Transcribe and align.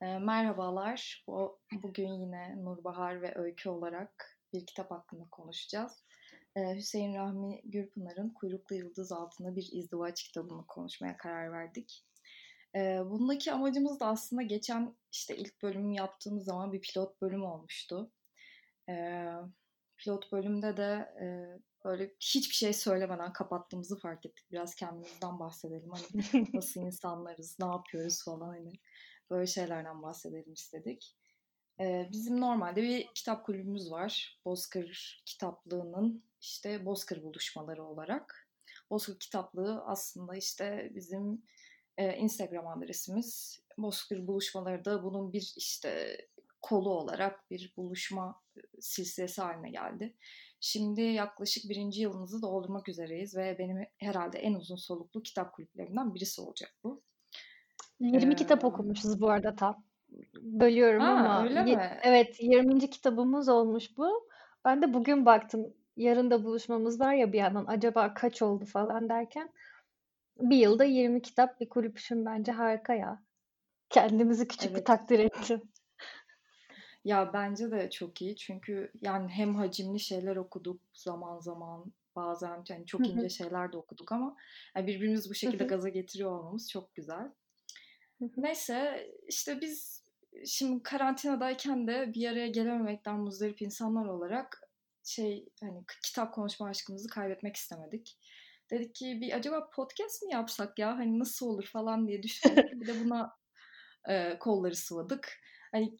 Merhabalar. 0.00 1.24
Bu, 1.26 1.60
bugün 1.72 2.12
yine 2.12 2.64
Nurbahar 2.64 3.22
ve 3.22 3.34
Öykü 3.38 3.68
olarak 3.68 4.38
bir 4.52 4.66
kitap 4.66 4.90
hakkında 4.90 5.24
konuşacağız. 5.30 6.04
Hüseyin 6.56 7.14
Rahmi 7.14 7.60
Gürpınar'ın 7.64 8.30
Kuyruklu 8.30 8.76
Yıldız 8.76 9.12
altında 9.12 9.56
bir 9.56 9.68
izdivaç 9.72 10.22
kitabını 10.22 10.66
konuşmaya 10.66 11.16
karar 11.16 11.52
verdik. 11.52 12.04
E, 12.74 12.78
bundaki 13.04 13.52
amacımız 13.52 14.00
da 14.00 14.06
aslında 14.06 14.42
geçen 14.42 14.96
işte 15.12 15.36
ilk 15.36 15.62
bölümü 15.62 15.94
yaptığımız 15.94 16.44
zaman 16.44 16.72
bir 16.72 16.80
pilot 16.80 17.22
bölüm 17.22 17.44
olmuştu. 17.44 18.12
Pilot 19.96 20.32
bölümde 20.32 20.76
de 20.76 21.08
böyle 21.84 22.14
hiçbir 22.20 22.54
şey 22.54 22.72
söylemeden 22.72 23.32
kapattığımızı 23.32 23.98
fark 23.98 24.26
ettik. 24.26 24.46
Biraz 24.50 24.74
kendimizden 24.74 25.38
bahsedelim. 25.38 25.90
Hani 25.90 26.46
nasıl 26.54 26.80
insanlarız, 26.80 27.56
ne 27.60 27.66
yapıyoruz 27.66 28.24
falan 28.24 28.48
hani 28.48 28.72
böyle 29.30 29.46
şeylerden 29.46 30.02
bahsedelim 30.02 30.52
istedik. 30.52 31.16
Ee, 31.80 32.08
bizim 32.12 32.40
normalde 32.40 32.82
bir 32.82 33.06
kitap 33.14 33.46
kulübümüz 33.46 33.90
var. 33.90 34.40
Bozkır 34.44 35.22
Kitaplığı'nın 35.26 36.24
işte 36.40 36.86
Bozkır 36.86 37.22
buluşmaları 37.22 37.84
olarak. 37.84 38.48
Bozkır 38.90 39.18
Kitaplığı 39.18 39.82
aslında 39.84 40.36
işte 40.36 40.90
bizim 40.94 41.42
e, 41.96 42.16
Instagram 42.16 42.66
adresimiz. 42.66 43.60
Bozkır 43.78 44.26
buluşmaları 44.26 44.84
da 44.84 45.04
bunun 45.04 45.32
bir 45.32 45.54
işte 45.56 46.18
kolu 46.62 46.90
olarak 46.90 47.50
bir 47.50 47.74
buluşma 47.76 48.42
silsilesi 48.80 49.42
haline 49.42 49.70
geldi. 49.70 50.16
Şimdi 50.60 51.00
yaklaşık 51.00 51.70
birinci 51.70 52.02
yılımızı 52.02 52.42
doldurmak 52.42 52.88
üzereyiz 52.88 53.36
ve 53.36 53.56
benim 53.58 53.86
herhalde 53.98 54.38
en 54.38 54.54
uzun 54.54 54.76
soluklu 54.76 55.22
kitap 55.22 55.54
kulüplerimden 55.54 56.14
birisi 56.14 56.40
olacak 56.40 56.74
bu. 56.84 57.02
20 58.00 58.32
ee, 58.32 58.36
kitap 58.36 58.64
okumuşuz 58.64 59.20
bu 59.20 59.30
arada 59.30 59.56
tam. 59.56 59.84
Bölüyorum 60.34 61.00
ha, 61.02 61.10
ama. 61.10 61.44
Öyle 61.44 61.62
mi? 61.62 61.98
Evet 62.02 62.36
20. 62.40 62.90
kitabımız 62.90 63.48
olmuş 63.48 63.96
bu. 63.96 64.28
Ben 64.64 64.82
de 64.82 64.94
bugün 64.94 65.26
baktım. 65.26 65.74
Yarın 65.96 66.30
da 66.30 66.44
buluşmamız 66.44 67.00
var 67.00 67.14
ya 67.14 67.32
bir 67.32 67.38
yandan. 67.38 67.64
Acaba 67.66 68.14
kaç 68.14 68.42
oldu 68.42 68.64
falan 68.64 69.08
derken. 69.08 69.52
Bir 70.40 70.56
yılda 70.56 70.84
20 70.84 71.22
kitap 71.22 71.60
bir 71.60 71.68
kulüpüşüm 71.68 72.26
bence 72.26 72.52
harika 72.52 72.94
ya. 72.94 73.22
Kendimizi 73.90 74.48
küçük 74.48 74.70
evet. 74.70 74.80
bir 74.80 74.84
takdir 74.84 75.18
ettim. 75.18 75.62
Ya 77.04 77.32
bence 77.32 77.70
de 77.70 77.90
çok 77.90 78.22
iyi 78.22 78.36
çünkü 78.36 78.92
yani 79.00 79.28
hem 79.28 79.54
hacimli 79.54 80.00
şeyler 80.00 80.36
okuduk 80.36 80.80
zaman 80.92 81.38
zaman 81.38 81.92
bazen 82.16 82.64
yani 82.68 82.86
çok 82.86 83.08
ince 83.08 83.28
şeyler 83.28 83.72
de 83.72 83.76
okuduk 83.76 84.12
ama 84.12 84.36
yani 84.76 84.86
birbirimizi 84.86 85.30
bu 85.30 85.34
şekilde 85.34 85.64
gaza 85.64 85.88
getiriyor 85.88 86.30
olmamız 86.30 86.70
çok 86.70 86.94
güzel. 86.94 87.32
Neyse 88.20 89.06
işte 89.28 89.60
biz 89.60 90.04
şimdi 90.46 90.82
karantinadayken 90.82 91.86
de 91.86 92.12
bir 92.14 92.28
araya 92.28 92.48
gelememekten 92.48 93.18
muzdarip 93.18 93.62
insanlar 93.62 94.06
olarak 94.06 94.60
şey 95.04 95.48
hani 95.60 95.84
kitap 96.04 96.34
konuşma 96.34 96.68
aşkımızı 96.68 97.08
kaybetmek 97.08 97.56
istemedik. 97.56 98.18
Dedik 98.70 98.94
ki 98.94 99.18
bir 99.20 99.32
acaba 99.32 99.70
podcast 99.70 100.22
mi 100.22 100.32
yapsak 100.32 100.78
ya 100.78 100.98
hani 100.98 101.18
nasıl 101.18 101.46
olur 101.46 101.66
falan 101.66 102.08
diye 102.08 102.22
düşündük. 102.22 102.72
bir 102.72 102.86
de 102.86 103.00
buna 103.04 103.36
e, 104.08 104.38
kolları 104.38 104.76
sıvadık. 104.76 105.40
Hani 105.72 105.96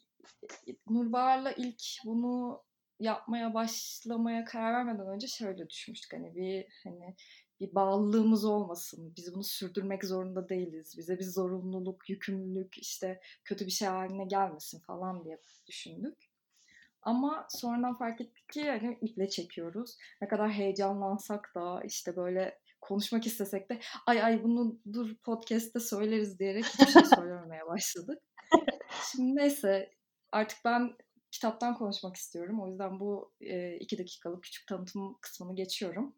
Nurbahar'la 0.89 1.51
ilk 1.51 1.81
bunu 2.05 2.63
yapmaya 2.99 3.53
başlamaya 3.53 4.45
karar 4.45 4.73
vermeden 4.73 5.07
önce 5.07 5.27
şöyle 5.27 5.69
düşünmüştük 5.69 6.13
hani 6.13 6.35
bir 6.35 6.65
hani 6.83 7.15
bir 7.59 7.75
bağlılığımız 7.75 8.45
olmasın. 8.45 9.13
Biz 9.17 9.35
bunu 9.35 9.43
sürdürmek 9.43 10.05
zorunda 10.05 10.49
değiliz. 10.49 10.95
Bize 10.97 11.19
bir 11.19 11.23
zorunluluk, 11.23 12.09
yükümlülük 12.09 12.77
işte 12.77 13.19
kötü 13.43 13.65
bir 13.65 13.71
şey 13.71 13.87
haline 13.87 14.25
gelmesin 14.25 14.79
falan 14.79 15.25
diye 15.25 15.41
düşündük. 15.67 16.17
Ama 17.01 17.47
sonradan 17.49 17.97
fark 17.97 18.21
ettik 18.21 18.49
ki 18.49 18.69
hani 18.69 18.97
iple 19.01 19.29
çekiyoruz. 19.29 19.97
Ne 20.21 20.27
kadar 20.27 20.51
heyecanlansak 20.51 21.51
da 21.55 21.81
işte 21.85 22.15
böyle 22.15 22.59
konuşmak 22.81 23.27
istesek 23.27 23.69
de 23.69 23.79
ay 24.05 24.23
ay 24.23 24.43
bunu 24.43 24.79
dur 24.93 25.15
podcast'te 25.23 25.79
söyleriz 25.79 26.39
diyerek 26.39 26.65
hiçbir 26.65 26.85
şey 26.85 27.05
söylememeye 27.15 27.65
başladık. 27.67 28.19
Şimdi 29.11 29.35
neyse 29.35 29.91
artık 30.31 30.59
ben 30.65 30.97
kitaptan 31.31 31.77
konuşmak 31.77 32.15
istiyorum. 32.15 32.61
O 32.61 32.67
yüzden 32.67 32.99
bu 32.99 33.33
e, 33.41 33.75
iki 33.75 33.97
dakikalık 33.97 34.43
küçük 34.43 34.67
tanıtım 34.67 35.17
kısmını 35.21 35.55
geçiyorum. 35.55 36.15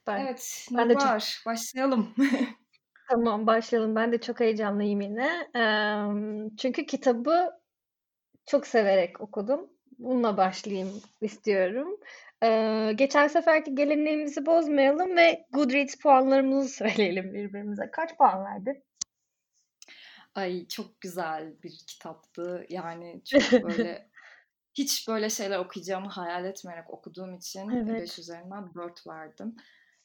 Süper. 0.00 0.24
Evet, 0.24 0.68
ben 0.72 0.90
de 0.90 0.94
çok... 0.94 1.46
başlayalım. 1.46 2.14
tamam, 3.10 3.46
başlayalım. 3.46 3.96
Ben 3.96 4.12
de 4.12 4.20
çok 4.20 4.40
heyecanlıyım 4.40 5.00
yine. 5.00 5.48
çünkü 6.58 6.86
kitabı 6.86 7.50
çok 8.46 8.66
severek 8.66 9.20
okudum. 9.20 9.70
Bununla 9.98 10.36
başlayayım 10.36 11.02
istiyorum. 11.20 12.00
geçen 12.96 13.28
seferki 13.28 13.74
geleneğimizi 13.74 14.46
bozmayalım 14.46 15.16
ve 15.16 15.46
Goodreads 15.52 15.94
puanlarımızı 15.94 16.68
söyleyelim 16.76 17.34
birbirimize. 17.34 17.90
Kaç 17.90 18.16
puan 18.16 18.44
verdin? 18.44 18.84
Ay 20.34 20.66
çok 20.68 21.00
güzel 21.00 21.62
bir 21.62 21.72
kitaptı. 21.86 22.66
Yani 22.68 23.22
çok 23.24 23.42
böyle 23.62 24.10
hiç 24.74 25.08
böyle 25.08 25.30
şeyler 25.30 25.58
okuyacağımı 25.58 26.08
hayal 26.08 26.44
etmeyerek 26.44 26.90
okuduğum 26.90 27.36
için 27.36 27.68
evet. 27.70 28.02
5 28.02 28.18
üzerinden 28.18 28.74
4 28.74 29.06
verdim. 29.06 29.56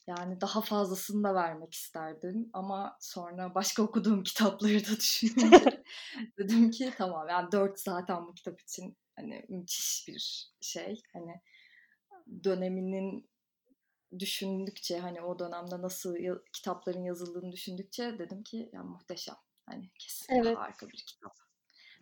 Yani 0.07 0.41
daha 0.41 0.61
fazlasını 0.61 1.23
da 1.23 1.35
vermek 1.35 1.73
isterdim 1.73 2.49
ama 2.53 2.97
sonra 2.99 3.55
başka 3.55 3.83
okuduğum 3.83 4.23
kitapları 4.23 4.85
da 4.85 4.97
düşününce 4.97 5.83
dedim 6.37 6.71
ki 6.71 6.93
tamam 6.97 7.29
yani 7.29 7.51
dört 7.51 7.79
zaten 7.79 8.27
bu 8.27 8.33
kitap 8.33 8.61
için 8.61 8.97
hani 9.15 9.45
müthiş 9.49 10.05
bir 10.07 10.51
şey. 10.61 11.01
Hani 11.13 11.41
döneminin 12.43 13.29
düşündükçe 14.19 14.99
hani 14.99 15.21
o 15.21 15.39
dönemde 15.39 15.81
nasıl 15.81 16.15
ya, 16.15 16.35
kitapların 16.53 17.03
yazıldığını 17.03 17.51
düşündükçe 17.51 18.19
dedim 18.19 18.43
ki 18.43 18.69
ya 18.73 18.83
muhteşem. 18.83 19.35
Hani 19.65 19.89
kesin 19.99 20.33
evet. 20.33 20.57
harika 20.57 20.89
bir 20.89 21.03
kitap. 21.07 21.44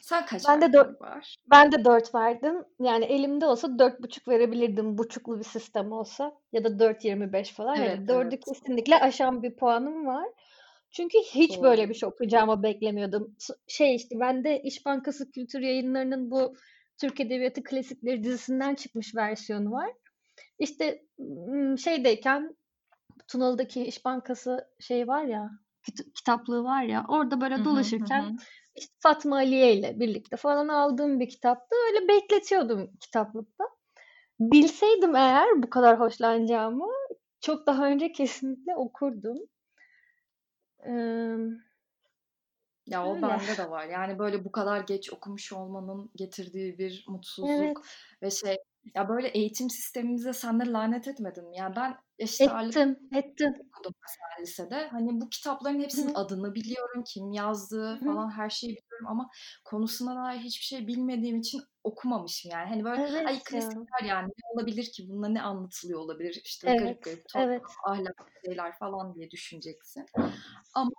Sen 0.04 0.26
kaç 0.26 0.48
ben 0.48 0.62
de 0.62 0.74
dört, 0.74 1.02
var? 1.02 1.36
Ben 1.52 1.72
de 1.72 1.86
4 1.86 2.16
verdim. 2.16 2.56
Yani 2.80 3.06
elimde 3.06 3.46
olsa 3.46 3.80
dört 3.80 4.04
buçuk 4.04 4.28
verebilirdim. 4.28 4.98
Buçuklu 4.98 5.40
bir 5.40 5.44
sistem 5.44 5.92
olsa. 5.92 6.32
Ya 6.52 6.64
da 6.64 6.68
4.25 6.68 7.54
falan. 7.54 7.78
Evet, 7.78 7.90
yani 7.90 8.06
4'ü 8.06 8.28
evet. 8.28 8.46
kesinlikle 8.46 9.00
aşan 9.00 9.44
bir 9.44 9.56
puanım 9.56 10.06
var. 10.06 10.26
Çünkü 10.92 11.18
hiç 11.18 11.56
Doğru. 11.56 11.64
böyle 11.64 11.90
bir 11.90 11.94
şey 11.94 12.10
okuyacağımı 12.10 12.64
beklemiyordum. 12.64 13.36
Şey 13.68 13.96
işte 13.96 14.20
ben 14.20 14.44
de 14.44 14.62
İş 14.62 14.86
Bankası 14.86 15.32
Kültür 15.32 15.60
Yayınları'nın 15.60 16.32
bu 16.32 16.56
Türk 16.98 17.20
Edebiyatı 17.20 17.64
Klasikleri 17.64 18.24
dizisinden 18.24 18.76
çıkmış 18.76 19.16
versiyonu 19.16 19.72
var. 19.72 19.90
İşte 20.60 21.04
şeydeyken 21.78 22.56
Tunalı'daki 23.28 23.84
İş 23.84 24.06
Bankası 24.06 24.68
şey 24.80 25.08
var 25.08 25.24
ya 25.24 25.50
kitaplığı 26.16 26.64
var 26.64 26.84
ya 26.84 27.06
orada 27.08 27.42
böyle 27.42 27.66
dolaşırken 27.66 28.38
işte 28.76 28.94
Fatma 29.00 29.36
Aliye 29.36 29.74
ile 29.74 30.00
birlikte 30.00 30.38
falan 30.38 30.68
aldığım 30.68 31.20
bir 31.20 31.30
kitaptı. 31.30 31.76
Öyle 31.88 32.08
bekletiyordum 32.08 32.92
kitaplıkta. 33.00 33.64
Bilseydim 34.40 35.16
eğer 35.16 35.64
bu 35.64 35.70
kadar 35.70 36.00
hoşlanacağımı 36.00 36.88
çok 37.42 37.68
daha 37.68 37.86
önce 37.88 38.12
kesinlikle 38.12 38.76
okurdum. 38.76 39.38
Ee, 40.86 41.38
ya 42.88 43.06
o 43.06 43.16
öyle. 43.16 43.22
bende 43.22 43.58
de 43.58 43.70
var. 43.70 43.86
Yani 43.86 44.20
böyle 44.20 44.46
bu 44.46 44.52
kadar 44.52 44.80
geç 44.80 45.14
okumuş 45.14 45.54
olmanın 45.54 46.12
getirdiği 46.16 46.78
bir 46.78 47.06
mutsuzluk 47.08 47.52
evet. 47.52 47.78
ve 48.22 48.32
şey 48.32 48.58
ya 48.96 49.10
böyle 49.10 49.28
eğitim 49.28 49.70
sistemimize 49.70 50.34
sen 50.34 50.60
de 50.60 50.72
lanet 50.72 51.08
etmedin? 51.08 51.52
Yani 51.54 51.76
ben 51.76 51.98
eşit 52.24 52.42
ettim, 52.42 53.00
ettim. 53.16 53.54
okudum 53.70 53.94
mesela 54.02 54.42
lisede. 54.42 54.88
Hani 54.88 55.22
bu 55.22 55.30
kitapların 55.30 55.80
hepsinin 55.80 56.14
Hı-hı. 56.14 56.22
adını 56.22 56.56
biliyorum, 56.56 57.04
kim 57.04 57.32
yazdığı 57.32 58.00
falan 58.06 58.32
her 58.32 58.50
şeyi 58.50 58.70
biliyorum 58.70 59.08
ama 59.08 59.30
konusuna 59.66 60.16
dair 60.16 60.40
hiçbir 60.40 60.66
şey 60.66 60.88
bilmediğim 60.88 61.40
için 61.40 61.62
okumamışım 61.84 62.52
yani. 62.52 62.70
Hani 62.70 62.84
böyle 62.84 63.02
evet 63.02 63.28
ay 63.28 63.44
klasikler 63.44 64.08
yani 64.08 64.28
ne 64.28 64.44
olabilir 64.54 64.92
ki 64.92 65.10
bunda 65.10 65.28
ne 65.28 65.42
anlatılıyor 65.42 66.00
olabilir 66.00 66.42
işte 66.46 66.70
evet, 66.70 66.80
garip 66.80 67.04
garip 67.04 67.30
top, 67.30 67.42
evet. 67.42 67.62
ahlak 67.86 68.32
şeyler 68.46 68.78
falan 68.80 69.16
diye 69.16 69.32
düşüneceksin. 69.32 70.06
Ama 70.74 70.92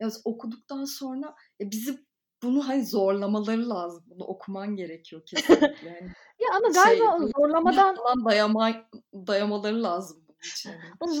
ya 0.00 0.08
okuduktan 0.24 0.84
sonra 0.84 1.34
ya 1.60 1.70
bizi 1.70 1.98
bunu 2.42 2.68
hani 2.68 2.86
zorlamaları 2.86 3.68
lazım. 3.70 4.04
Bunu 4.06 4.24
okuman 4.24 4.76
gerekiyor 4.76 5.22
kesinlikle. 5.26 5.88
Yani 5.88 6.12
ya 6.38 6.48
ama 6.56 6.68
galiba 6.68 7.18
şey, 7.18 7.28
zorlamadan 7.36 7.96
falan 7.96 8.24
dayama, 8.24 8.72
dayamaları 9.14 9.82
lazım 9.82 10.23
için. 10.44 10.70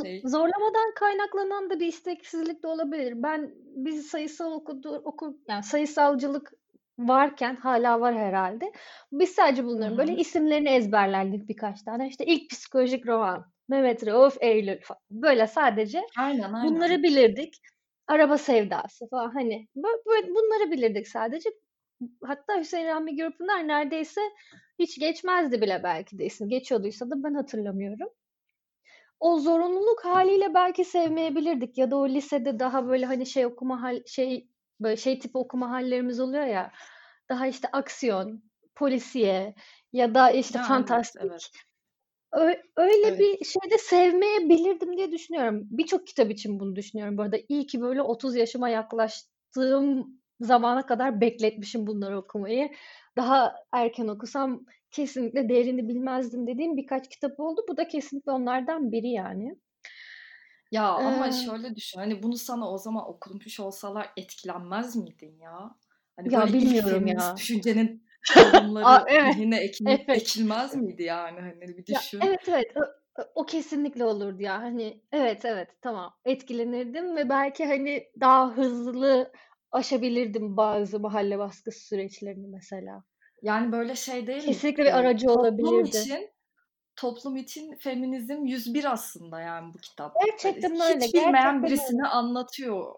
Şey. 0.02 0.22
Zorlamadan 0.24 0.94
kaynaklanan 0.94 1.70
da 1.70 1.80
bir 1.80 1.86
isteksizlik 1.86 2.62
de 2.62 2.66
olabilir. 2.66 3.12
Ben 3.16 3.54
biz 3.76 4.06
sayısal 4.06 4.52
okudu 4.52 5.02
oku 5.04 5.38
yani 5.48 5.62
sayısalcılık 5.62 6.52
varken 6.98 7.56
hala 7.56 8.00
var 8.00 8.14
herhalde. 8.18 8.72
Biz 9.12 9.30
sadece 9.30 9.64
bunların 9.64 9.98
böyle 9.98 10.16
isimlerini 10.16 10.68
ezberlerdik 10.68 11.48
birkaç 11.48 11.82
tane. 11.82 12.08
İşte 12.08 12.24
ilk 12.24 12.50
psikolojik 12.50 13.06
roman, 13.06 13.52
Mehmet 13.68 14.06
Rauf 14.06 14.36
Eylül 14.40 14.80
falan. 14.82 15.00
Böyle 15.10 15.46
sadece 15.46 16.02
aynen, 16.18 16.52
aynen. 16.52 16.74
bunları 16.74 17.02
bilirdik 17.02 17.54
araba 18.06 18.38
sevdası 18.38 19.08
falan 19.08 19.30
hani 19.30 19.68
böyle 19.76 20.28
bunları 20.28 20.70
bilirdik 20.70 21.08
sadece. 21.08 21.50
hatta 22.22 22.58
Hüseyin 22.58 22.86
Rahmi 22.86 23.16
Gürpınar 23.16 23.68
neredeyse 23.68 24.20
hiç 24.78 25.00
geçmezdi 25.00 25.60
bile 25.60 25.80
belki 25.84 26.18
de 26.18 26.24
isim. 26.24 26.48
Geçiyorduysa 26.48 27.10
da 27.10 27.22
ben 27.24 27.34
hatırlamıyorum. 27.34 28.08
O 29.28 29.38
zorunluluk 29.38 30.04
haliyle 30.04 30.54
belki 30.54 30.84
sevmeyebilirdik 30.84 31.78
ya 31.78 31.90
da 31.90 31.96
o 31.96 32.08
lisede 32.08 32.58
daha 32.58 32.88
böyle 32.88 33.06
hani 33.06 33.26
şey 33.26 33.46
okuma 33.46 33.82
hal 33.82 34.02
şey 34.06 34.48
böyle 34.80 34.96
şey 34.96 35.18
tipi 35.18 35.38
okuma 35.38 35.70
hallerimiz 35.70 36.20
oluyor 36.20 36.44
ya. 36.46 36.72
Daha 37.28 37.46
işte 37.46 37.68
aksiyon, 37.72 38.42
polisiye 38.74 39.54
ya 39.92 40.14
da 40.14 40.30
işte 40.30 40.58
Ha, 40.58 40.84
evet, 40.88 41.10
fantastik. 41.10 41.20
evet. 41.20 41.50
Ö- 42.32 42.62
öyle 42.76 43.06
Evet. 43.06 43.18
bir 43.18 43.44
şeyde 43.44 43.78
sevmeyebilirdim 43.78 44.96
diye 44.96 45.12
düşünüyorum. 45.12 45.60
Birçok 45.70 46.06
kitap 46.06 46.30
için 46.30 46.60
bunu 46.60 46.76
düşünüyorum 46.76 47.18
bu 47.18 47.22
arada. 47.22 47.36
İyi 47.48 47.66
ki 47.66 47.80
böyle 47.80 48.02
30 48.02 48.36
yaşıma 48.36 48.68
yaklaştığım 48.68 50.20
zamana 50.44 50.86
kadar 50.86 51.20
bekletmişim 51.20 51.86
bunları 51.86 52.18
okumayı. 52.18 52.70
Daha 53.16 53.54
erken 53.72 54.08
okusam 54.08 54.66
kesinlikle 54.90 55.48
değerini 55.48 55.88
bilmezdim 55.88 56.46
dediğim 56.46 56.76
birkaç 56.76 57.08
kitap 57.08 57.40
oldu. 57.40 57.60
Bu 57.68 57.76
da 57.76 57.88
kesinlikle 57.88 58.32
onlardan 58.32 58.92
biri 58.92 59.08
yani. 59.08 59.56
Ya 60.70 60.88
ama 60.88 61.26
Ee, 61.26 61.32
şöyle 61.32 61.76
düşün. 61.76 61.98
Hani 62.00 62.22
bunu 62.22 62.36
sana 62.36 62.70
o 62.70 62.78
zaman 62.78 63.08
okumuş 63.10 63.60
olsalar 63.60 64.12
etkilenmez 64.16 64.96
miydin 64.96 65.38
ya? 65.38 65.76
Hani 66.16 66.32
ya 66.32 66.40
böyle 66.40 66.52
bilmiyorum 66.52 67.06
ya. 67.06 67.34
düşüncenin 67.36 68.04
Aa, 68.82 68.98
tohumları 68.98 69.04
evet, 69.08 69.34
zihne 69.34 69.58
ekil, 69.60 69.86
evet. 69.86 70.08
ekilmez 70.08 70.74
miydi 70.74 71.02
yani? 71.02 71.40
Hani 71.40 71.76
bir 71.78 71.86
Ya 71.88 72.00
düşün. 72.00 72.20
evet 72.22 72.48
evet 72.48 72.66
o, 72.76 72.80
o 73.34 73.46
kesinlikle 73.46 74.04
olurdu 74.04 74.42
ya. 74.42 74.58
Hani 74.62 75.02
evet 75.12 75.44
evet 75.44 75.68
tamam 75.82 76.14
etkilenirdim 76.24 77.16
ve 77.16 77.28
belki 77.28 77.64
hani 77.66 78.04
daha 78.20 78.56
hızlı 78.56 79.32
aşabilirdim 79.74 80.56
bazı 80.56 81.00
mahalle 81.00 81.38
baskısı 81.38 81.86
süreçlerini 81.86 82.46
mesela. 82.48 83.04
Yani 83.42 83.72
böyle 83.72 83.96
şey 83.96 84.26
değil 84.26 84.38
mi? 84.38 84.46
Kesinlikle 84.46 84.82
bir 84.82 84.88
Ee, 84.88 84.94
aracı 84.94 85.26
toplum 85.26 85.42
olabilirdi. 85.44 85.88
için 85.98 86.30
toplum 86.96 87.36
için 87.36 87.76
feminizm 87.76 88.44
101 88.44 88.92
aslında 88.92 89.40
yani 89.40 89.74
bu 89.74 89.78
kitap. 89.78 90.14
Gerçekten 90.26 90.80
öyle. 90.80 91.04
hiç 91.06 91.14
bilmeyen 91.14 91.32
Gerçekten 91.32 91.62
birisine 91.62 92.02
öyle. 92.02 92.08
anlatıyor 92.08 92.94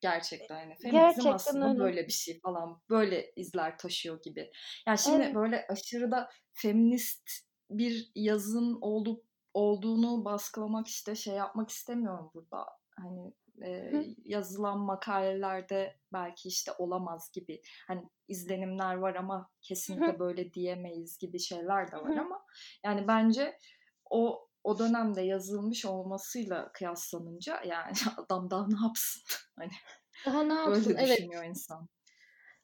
gerçekten. 0.00 0.60
Yani 0.60 0.74
feminizm 0.82 0.98
Gerçekten 1.06 1.32
aslında 1.32 1.68
öyle. 1.68 1.78
böyle 1.78 2.06
bir 2.06 2.12
şey 2.12 2.40
falan. 2.40 2.82
Böyle 2.90 3.32
izler 3.36 3.78
taşıyor 3.78 4.22
gibi. 4.22 4.50
Yani 4.86 4.98
şimdi 4.98 5.22
Evet. 5.22 5.34
böyle 5.34 5.66
aşırı 5.68 6.10
da 6.10 6.30
feminist 6.52 7.30
bir 7.70 8.10
yazın 8.14 8.78
olup 8.80 9.24
olduğunu 9.54 10.24
baskılamak 10.24 10.86
işte 10.86 11.14
şey 11.14 11.34
yapmak 11.34 11.70
istemiyorum 11.70 12.30
burada. 12.34 12.64
Hani 12.96 13.32
e, 13.62 13.90
Hı. 13.92 14.04
yazılan 14.24 14.78
makalelerde 14.78 15.96
belki 16.12 16.48
işte 16.48 16.72
olamaz 16.78 17.30
gibi 17.32 17.62
hani 17.86 18.02
izlenimler 18.28 18.94
var 18.94 19.14
ama 19.14 19.50
kesinlikle 19.62 20.12
hı. 20.12 20.18
böyle 20.18 20.52
diyemeyiz 20.52 21.18
gibi 21.18 21.38
şeyler 21.38 21.92
de 21.92 21.96
var 21.96 22.16
hı. 22.16 22.20
ama 22.20 22.44
yani 22.84 23.08
bence 23.08 23.58
o 24.10 24.48
o 24.64 24.78
dönemde 24.78 25.22
yazılmış 25.22 25.84
olmasıyla 25.84 26.72
kıyaslanınca 26.72 27.62
yani 27.64 27.92
adam 28.16 28.50
daha 28.50 28.66
ne 28.68 28.86
yapsın? 28.86 29.22
Hani 29.58 29.70
Daha 30.26 30.42
ne 30.42 30.54
yapsın? 30.54 30.86
böyle 30.86 31.04
Evet. 31.04 31.18
düşünüyor 31.18 31.44
insan. 31.44 31.88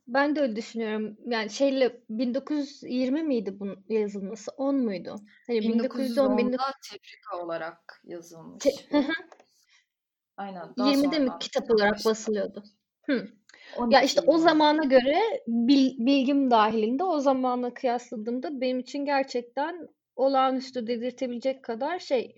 Ben 0.07 0.37
de 0.37 0.41
öyle 0.41 0.57
düşünüyorum. 0.57 1.17
Yani 1.27 1.51
şeyle 1.51 2.01
1920 2.11 3.23
miydi 3.23 3.61
bunun 3.61 3.85
yazılması? 3.89 4.51
10 4.57 4.77
muydu? 4.77 5.17
Hani 5.47 5.61
1910 5.61 6.39
1910'da 6.39 6.73
tefrika 6.91 7.39
olarak 7.45 8.03
yazılmış 8.05 8.65
Te- 8.65 8.71
bu. 8.93 9.05
Aynen 10.37 10.63
daha 10.79 10.91
20'de 10.91 11.19
mi 11.19 11.27
sonradan 11.27 11.39
kitap 11.39 11.71
olarak 11.71 12.05
basılıyordu? 12.05 12.63
Hı. 13.07 13.29
12 13.79 13.95
Ya 13.95 14.03
işte 14.03 14.21
o 14.27 14.39
zamana 14.39 14.85
göre 14.85 15.21
bil- 15.47 16.07
bilgim 16.07 16.51
dahilinde 16.51 17.05
o 17.05 17.21
zamanla 17.21 17.75
kıyasladığımda 17.75 18.61
benim 18.61 18.79
için 18.79 19.05
gerçekten 19.05 19.89
olağanüstü 20.17 20.87
dedirtebilecek 20.87 21.65
kadar 21.65 21.99
şey 21.99 22.35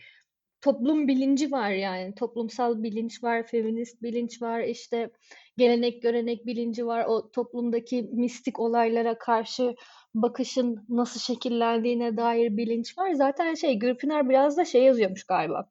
toplum 0.60 1.08
bilinci 1.08 1.52
var 1.52 1.70
yani 1.70 2.14
toplumsal 2.14 2.82
bilinç 2.82 3.24
var, 3.24 3.46
feminist 3.46 4.02
bilinç 4.02 4.42
var, 4.42 4.60
işte 4.60 5.10
gelenek 5.56 6.02
görenek 6.02 6.46
bilinci 6.46 6.86
var, 6.86 7.04
o 7.08 7.30
toplumdaki 7.30 8.02
mistik 8.12 8.60
olaylara 8.60 9.18
karşı 9.18 9.74
bakışın 10.14 10.84
nasıl 10.88 11.20
şekillendiğine 11.20 12.16
dair 12.16 12.56
bilinç 12.56 12.98
var. 12.98 13.12
Zaten 13.12 13.54
şey 13.54 13.74
Gürpınar 13.78 14.28
biraz 14.28 14.56
da 14.56 14.64
şey 14.64 14.82
yazıyormuş 14.84 15.24
galiba. 15.24 15.70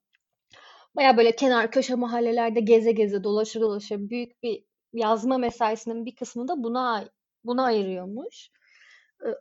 Baya 0.95 1.17
böyle 1.17 1.35
kenar 1.35 1.71
köşe 1.71 1.95
mahallelerde 1.95 2.59
geze 2.59 2.91
geze 2.91 3.23
dolaşa 3.23 3.61
dolaşa 3.61 3.95
büyük 3.99 4.43
bir 4.43 4.63
yazma 4.93 5.37
mesaisinin 5.37 6.05
bir 6.05 6.15
kısmını 6.15 6.47
da 6.47 6.63
buna 6.63 7.09
buna 7.43 7.63
ayırıyormuş. 7.63 8.49
Hı, 9.19 9.35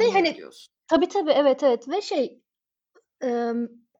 Ve 0.00 0.10
hani 0.12 0.36
diyorsun. 0.36 0.74
tabii 0.88 1.08
tabii 1.08 1.30
evet 1.30 1.62
evet 1.62 1.88
ve 1.88 2.02
şey 2.02 2.42
e, 3.24 3.52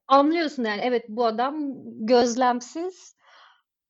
anlıyorsun 0.07 0.63
yani 0.63 0.81
evet 0.83 1.05
bu 1.09 1.25
adam 1.25 1.55
gözlemsiz 2.05 3.15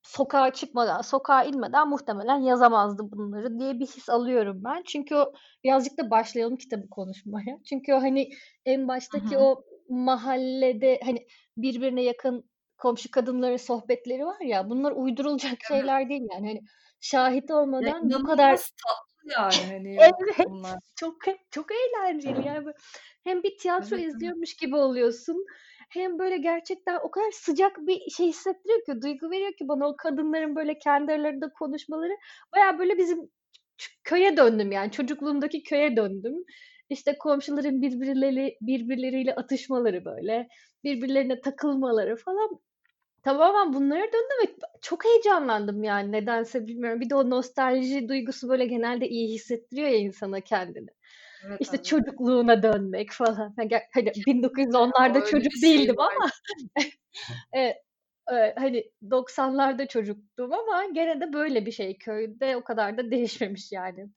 sokağa 0.02 0.52
çıkmadan, 0.52 1.00
sokağa 1.00 1.44
inmeden 1.44 1.88
muhtemelen 1.88 2.38
yazamazdı 2.38 3.02
bunları 3.12 3.58
diye 3.58 3.80
bir 3.80 3.86
his 3.86 4.08
alıyorum 4.08 4.64
ben. 4.64 4.82
Çünkü 4.86 5.14
o 5.14 5.32
birazcık 5.64 5.98
da 5.98 6.10
başlayalım 6.10 6.56
kitabı 6.56 6.90
konuşmaya. 6.90 7.58
Çünkü 7.68 7.92
o 7.94 8.02
hani 8.02 8.28
en 8.66 8.88
baştaki 8.88 9.38
hı. 9.38 9.40
o 9.40 9.64
mahallede 9.88 11.00
hani 11.04 11.26
birbirine 11.56 12.02
yakın 12.02 12.49
komşu 12.80 13.10
kadınların 13.10 13.56
sohbetleri 13.56 14.26
var 14.26 14.40
ya 14.40 14.70
bunlar 14.70 14.92
uydurulacak 14.92 15.52
Evet. 15.52 15.68
şeyler 15.68 16.08
değil 16.08 16.22
yani. 16.32 16.46
Hani 16.48 16.60
şahit 17.00 17.50
Ya 17.50 17.56
olmadan 17.56 18.10
bu 18.10 18.22
kadar 18.24 18.56
tatlı 18.56 19.32
yani 19.38 19.72
hani 19.72 19.96
evet 20.00 20.48
bunlar. 20.48 20.78
çok 20.96 21.16
çok 21.50 21.66
eğlenceli 21.72 22.46
yani 22.46 22.66
hem 23.24 23.42
bir 23.42 23.58
tiyatro 23.58 23.96
Evet, 23.96 24.06
izliyormuş 24.06 24.54
gibi 24.56 24.76
oluyorsun 24.76 25.46
hem 25.90 26.18
böyle 26.18 26.36
gerçekten 26.36 26.98
o 27.02 27.10
kadar 27.10 27.30
sıcak 27.30 27.76
bir 27.78 28.10
şey 28.10 28.26
hissettiriyor 28.26 28.84
ki 28.84 29.02
duygu 29.02 29.30
veriyor 29.30 29.52
ki 29.52 29.68
bana 29.68 29.88
o 29.88 29.96
kadınların 29.96 30.56
böyle 30.56 30.78
kendi 30.78 31.12
aralarında 31.12 31.52
konuşmaları 31.58 32.12
baya 32.54 32.78
böyle 32.78 32.98
bizim 32.98 33.30
köye 34.04 34.36
döndüm 34.36 34.72
yani 34.72 34.90
çocukluğumdaki 34.90 35.62
köye 35.62 35.96
döndüm. 35.96 36.34
İşte 36.90 37.18
komşuların 37.18 37.82
birbirleri 37.82 38.56
birbirleriyle 38.60 39.34
atışmaları 39.34 40.04
böyle 40.04 40.48
birbirlerine 40.84 41.40
takılmaları 41.40 42.16
falan 42.16 42.48
Tamamen 43.22 43.72
bunlara 43.72 44.02
döndüm 44.02 44.38
ve 44.42 44.56
çok 44.82 45.04
heyecanlandım 45.04 45.84
yani 45.84 46.12
nedense 46.12 46.66
bilmiyorum. 46.66 47.00
Bir 47.00 47.10
de 47.10 47.14
o 47.14 47.30
nostalji 47.30 48.08
duygusu 48.08 48.48
böyle 48.48 48.66
genelde 48.66 49.08
iyi 49.08 49.34
hissettiriyor 49.34 49.88
ya 49.88 49.98
insana 49.98 50.40
kendini. 50.40 50.88
Evet 51.46 51.60
İşte 51.60 51.76
evet. 51.76 51.86
çocukluğuna 51.86 52.62
dönmek 52.62 53.12
falan. 53.12 53.54
Hani 53.56 53.68
ger- 53.68 53.86
hani 53.94 54.12
Kesinlikle 54.12 54.26
ya 54.26 54.34
1910'larda 54.34 55.18
öyle 55.18 55.26
çocuk 55.26 55.52
şey 55.52 55.62
değildim 55.62 55.96
var. 55.96 56.14
ama 56.16 56.30
evet, 57.52 57.76
e, 58.32 58.54
hani 58.58 58.90
90'larda 59.10 59.88
çocuktum 59.88 60.52
ama 60.52 60.84
gene 60.84 61.20
de 61.20 61.32
böyle 61.32 61.66
bir 61.66 61.72
şey 61.72 61.98
köyde 61.98 62.56
o 62.56 62.64
kadar 62.64 62.98
da 62.98 63.10
değişmemiş 63.10 63.72
yani. 63.72 64.10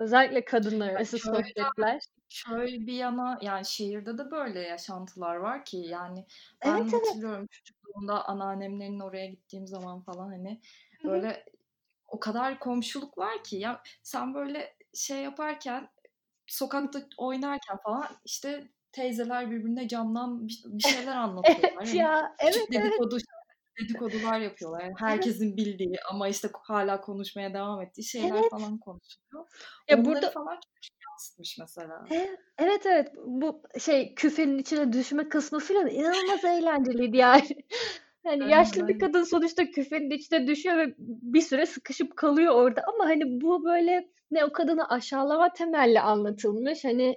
Özellikle 0.00 0.44
kadınlar 0.44 0.88
köyde 0.96 1.04
sohbetler. 1.04 2.02
köy 2.30 2.86
bir 2.86 2.92
yana 2.92 3.38
yani 3.42 3.64
şehirde 3.64 4.18
de 4.18 4.30
böyle 4.30 4.60
yaşantılar 4.60 5.36
var 5.36 5.64
ki 5.64 5.76
yani 5.76 6.26
ben 6.64 6.76
Evet 6.76 6.82
evet. 6.82 6.92
hatırlıyorum 6.92 7.46
çocukluğumda 7.50 8.24
anneannemlerin 8.28 9.00
oraya 9.00 9.26
gittiğim 9.26 9.66
zaman 9.66 10.00
falan 10.02 10.28
hani 10.28 10.60
böyle 11.04 11.44
o 12.08 12.20
kadar 12.20 12.58
komşuluk 12.58 13.18
var 13.18 13.44
ki 13.44 13.56
ya 13.56 13.82
sen 14.02 14.34
böyle 14.34 14.76
şey 14.94 15.22
yaparken 15.22 15.88
sokakta 16.46 17.00
oynarken 17.16 17.76
falan 17.84 18.06
işte 18.24 18.68
teyzeler 18.92 19.50
birbirine 19.50 19.88
camdan 19.88 20.48
bir, 20.48 20.80
şeyler 20.80 21.16
anlatıyorlar. 21.16 21.68
Evet 21.68 21.78
Hani 21.78 21.96
ya. 21.96 22.36
Evet 22.38 22.56
evet. 22.56 22.84
dedikodu 22.84 23.18
dedikodular 23.80 24.40
yapıyorlar. 24.40 24.80
Yani 24.82 24.94
herkesin 24.98 25.56
bildiği 25.56 25.96
ama 26.10 26.28
işte 26.28 26.48
hala 26.62 27.00
konuşmaya 27.00 27.54
devam 27.54 27.82
ettiği 27.82 28.04
şeyler 28.04 28.36
Evet. 28.40 28.50
falan 28.50 28.78
konuşuluyor. 28.78 29.46
Ya 29.88 29.96
Onları 29.96 30.04
burada 30.04 30.30
falan 30.30 30.54
çok 30.54 30.90
yansıtmış 31.10 31.58
mesela. 31.60 32.06
Evet, 32.10 32.38
evet 32.58 32.86
evet 32.86 33.08
bu 33.16 33.62
şey 33.78 34.14
küfenin 34.14 34.58
içine 34.58 34.92
düşme 34.92 35.28
kısmı 35.28 35.60
filan 35.60 35.88
inanılmaz 35.88 36.44
eğlenceliydi 36.44 37.16
yani. 37.16 37.48
Hani 38.24 38.50
yaşlı 38.50 38.88
bir 38.88 38.98
kadın 38.98 39.24
sonuçta 39.24 39.64
küfenin 39.64 40.10
içine 40.10 40.46
düşüyor 40.46 40.76
ve 40.76 40.94
bir 40.98 41.40
süre 41.40 41.66
sıkışıp 41.66 42.16
kalıyor 42.16 42.54
orada 42.54 42.82
ama 42.94 43.04
hani 43.04 43.40
bu 43.40 43.64
böyle 43.64 44.08
ne 44.30 44.44
o 44.44 44.52
kadını 44.52 44.88
aşağılama 44.88 45.52
temelli 45.52 46.00
anlatılmış. 46.00 46.84
Hani. 46.84 47.16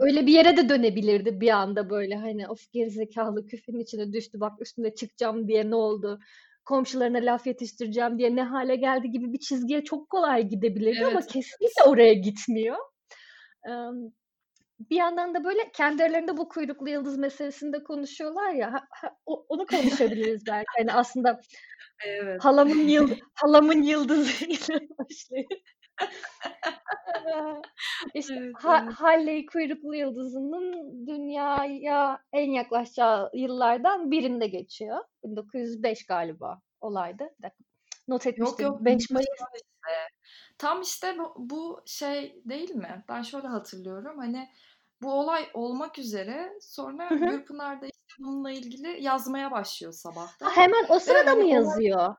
Öyle 0.00 0.26
bir 0.26 0.32
yere 0.32 0.56
de 0.56 0.68
dönebilirdi 0.68 1.40
bir 1.40 1.50
anda 1.50 1.90
böyle 1.90 2.14
hani 2.14 2.48
of 2.48 2.72
gerizekalı 2.72 3.46
küfenin 3.46 3.78
içine 3.80 4.12
düştü 4.12 4.40
bak 4.40 4.62
üstüne 4.62 4.94
çıkacağım 4.94 5.48
diye 5.48 5.70
ne 5.70 5.74
oldu? 5.74 6.20
Komşularına 6.64 7.18
laf 7.18 7.46
yetiştireceğim 7.46 8.18
diye 8.18 8.36
ne 8.36 8.42
hale 8.42 8.76
geldi 8.76 9.10
gibi 9.10 9.32
bir 9.32 9.38
çizgiye 9.38 9.84
çok 9.84 10.10
kolay 10.10 10.48
gidebilirdi 10.48 11.06
ama 11.06 11.20
Evet 11.20 11.26
kesinlikle 11.32 11.66
evet. 11.80 11.88
oraya 11.88 12.14
gitmiyor. 12.14 12.76
Bir 14.90 14.96
yandan 14.96 15.34
da 15.34 15.44
böyle 15.44 15.70
kendi 15.72 16.04
aralarında 16.04 16.36
bu 16.36 16.48
kuyruklu 16.48 16.88
yıldız 16.88 17.18
meselesinde 17.18 17.82
konuşuyorlar 17.84 18.52
ya 18.52 18.72
ha- 18.72 18.86
ha- 18.90 19.16
o- 19.26 19.46
onu 19.48 19.66
konuşabiliriz 19.66 20.46
belki. 20.46 20.66
Hani 20.78 20.92
aslında 20.92 21.40
Evet. 22.06 22.44
halamın 22.44 22.88
yıl 22.88 23.10
halamın 23.34 23.82
yıldızıyla 23.82 24.80
başlayıp 24.98 25.50
işte 28.14 28.34
evet, 28.34 28.54
ha- 28.58 28.82
evet. 28.84 28.94
Halley 28.94 29.46
kuyruklu 29.46 29.94
yıldızının 29.94 30.96
dünyaya 31.06 32.18
en 32.32 32.50
yaklaşacağı 32.50 33.30
yıllardan 33.34 34.10
birinde 34.10 34.46
geçiyor. 34.46 34.98
1905 35.24 36.06
galiba 36.06 36.60
olaydı. 36.80 37.24
Bir 37.38 37.42
dakika. 37.42 37.64
Not 38.08 38.26
etmiştim. 38.26 38.66
Yok 38.66 38.74
yok. 38.74 38.84
5 38.84 39.10
Mayıs. 39.10 39.28
Işte. 39.54 40.08
Tam 40.58 40.82
işte 40.82 41.18
bu, 41.18 41.34
bu 41.38 41.82
şey 41.86 42.42
değil 42.44 42.74
mi? 42.74 43.04
Ben 43.08 43.22
şöyle 43.22 43.48
hatırlıyorum. 43.48 44.18
Hani 44.18 44.48
bu 45.02 45.12
olay 45.12 45.50
olmak 45.54 45.98
üzere 45.98 46.52
sonra 46.60 47.08
Gürpınar'da 47.08 47.86
işte 47.86 48.14
bununla 48.18 48.50
ilgili 48.50 49.02
yazmaya 49.02 49.50
başlıyor 49.50 49.92
sabahta. 49.92 50.46
Ha, 50.46 50.50
hemen 50.56 50.86
o 50.88 50.98
sırada 50.98 51.34
mı 51.34 51.44
yazıyor? 51.44 52.14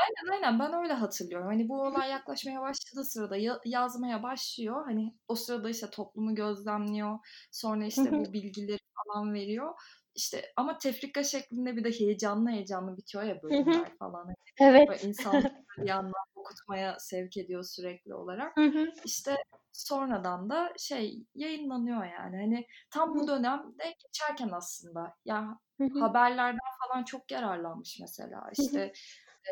Aynen 0.00 0.32
aynen 0.32 0.58
ben 0.58 0.82
öyle 0.82 0.92
hatırlıyorum. 0.92 1.46
Hani 1.46 1.68
bu 1.68 1.82
olay 1.82 2.10
yaklaşmaya 2.10 2.60
başladığı 2.60 3.04
sırada 3.04 3.36
ya- 3.36 3.60
yazmaya 3.64 4.22
başlıyor. 4.22 4.84
Hani 4.84 5.14
o 5.28 5.34
sırada 5.34 5.70
işte 5.70 5.90
toplumu 5.90 6.34
gözlemliyor. 6.34 7.18
Sonra 7.52 7.86
işte 7.86 8.02
bu 8.12 8.32
bilgileri 8.32 8.78
falan 9.04 9.34
veriyor. 9.34 9.74
İşte 10.14 10.42
ama 10.56 10.78
tefrika 10.78 11.24
şeklinde 11.24 11.76
bir 11.76 11.84
de 11.84 11.90
heyecanlı 11.90 12.50
heyecanlı 12.50 12.96
bitiyor 12.96 13.24
ya 13.24 13.42
bölümler 13.42 13.96
falan. 13.98 14.24
Hani 14.24 14.34
evet. 14.60 14.88
Böyle 14.88 15.02
insanları 15.02 15.64
bir 15.78 15.88
yandan 15.88 16.12
okutmaya 16.34 16.96
sevk 16.98 17.36
ediyor 17.36 17.62
sürekli 17.64 18.14
olarak. 18.14 18.56
İşte 19.04 19.36
sonradan 19.72 20.50
da 20.50 20.72
şey 20.78 21.24
yayınlanıyor 21.34 22.04
yani. 22.04 22.36
Hani 22.36 22.66
tam 22.90 23.14
bu 23.14 23.28
dönemde 23.28 23.94
geçerken 24.06 24.50
aslında 24.52 25.14
ya 25.24 25.58
haberlerden 26.00 26.58
falan 26.88 27.04
çok 27.04 27.30
yararlanmış 27.30 27.98
mesela. 28.00 28.50
İşte 28.58 28.92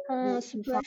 Ha, 0.09 0.41
süper. 0.41 0.81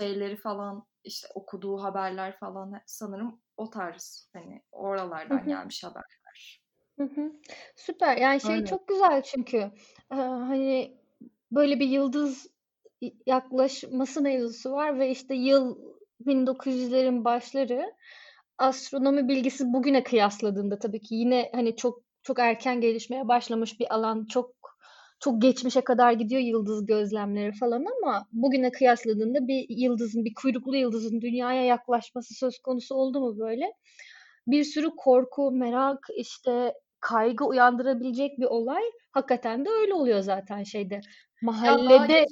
şeyleri 0.00 0.36
falan 0.36 0.86
işte 1.04 1.28
okuduğu 1.34 1.82
haberler 1.82 2.38
falan 2.38 2.80
sanırım 2.86 3.40
o 3.56 3.70
tarz 3.70 4.30
hani 4.32 4.62
oralardan 4.72 5.44
gelmiş 5.46 5.84
haberler. 5.84 6.62
Hı 6.98 7.04
hı. 7.04 7.32
Süper. 7.76 8.16
Yani 8.16 8.40
şey 8.40 8.54
Öyle. 8.54 8.66
çok 8.66 8.88
güzel 8.88 9.22
çünkü 9.22 9.56
e, 10.12 10.14
hani 10.14 10.98
böyle 11.52 11.80
bir 11.80 11.88
yıldız 11.88 12.46
yaklaşması 13.26 14.20
mevzusu 14.20 14.72
var 14.72 14.98
ve 14.98 15.10
işte 15.10 15.34
yıl 15.34 15.78
1900'lerin 16.26 17.24
başları 17.24 17.94
astronomi 18.58 19.28
bilgisi 19.28 19.72
bugüne 19.72 20.02
kıyasladığında 20.02 20.78
tabii 20.78 21.00
ki 21.00 21.14
yine 21.14 21.50
hani 21.54 21.76
çok 21.76 22.02
çok 22.22 22.38
erken 22.38 22.80
gelişmeye 22.80 23.28
başlamış 23.28 23.80
bir 23.80 23.94
alan, 23.94 24.26
çok 24.26 24.78
çok 25.20 25.42
geçmişe 25.42 25.80
kadar 25.80 26.12
gidiyor 26.12 26.40
yıldız 26.40 26.86
gözlemleri 26.86 27.52
falan 27.52 27.84
ama 27.98 28.28
bugüne 28.32 28.70
kıyasladığında 28.70 29.48
bir 29.48 29.66
yıldızın, 29.68 30.24
bir 30.24 30.34
kuyruklu 30.34 30.76
yıldızın 30.76 31.20
dünyaya 31.20 31.64
yaklaşması 31.64 32.34
söz 32.34 32.58
konusu 32.58 32.94
oldu 32.94 33.20
mu 33.20 33.38
böyle? 33.38 33.72
Bir 34.46 34.64
sürü 34.64 34.90
korku, 34.96 35.52
merak, 35.52 36.06
işte 36.16 36.74
kaygı 37.00 37.44
uyandırabilecek 37.44 38.38
bir 38.38 38.44
olay. 38.44 38.82
Hakikaten 39.12 39.64
de 39.64 39.68
öyle 39.70 39.94
oluyor 39.94 40.20
zaten 40.20 40.62
şeyde. 40.62 41.00
Mahallede 41.42 42.12
ya 42.12 42.24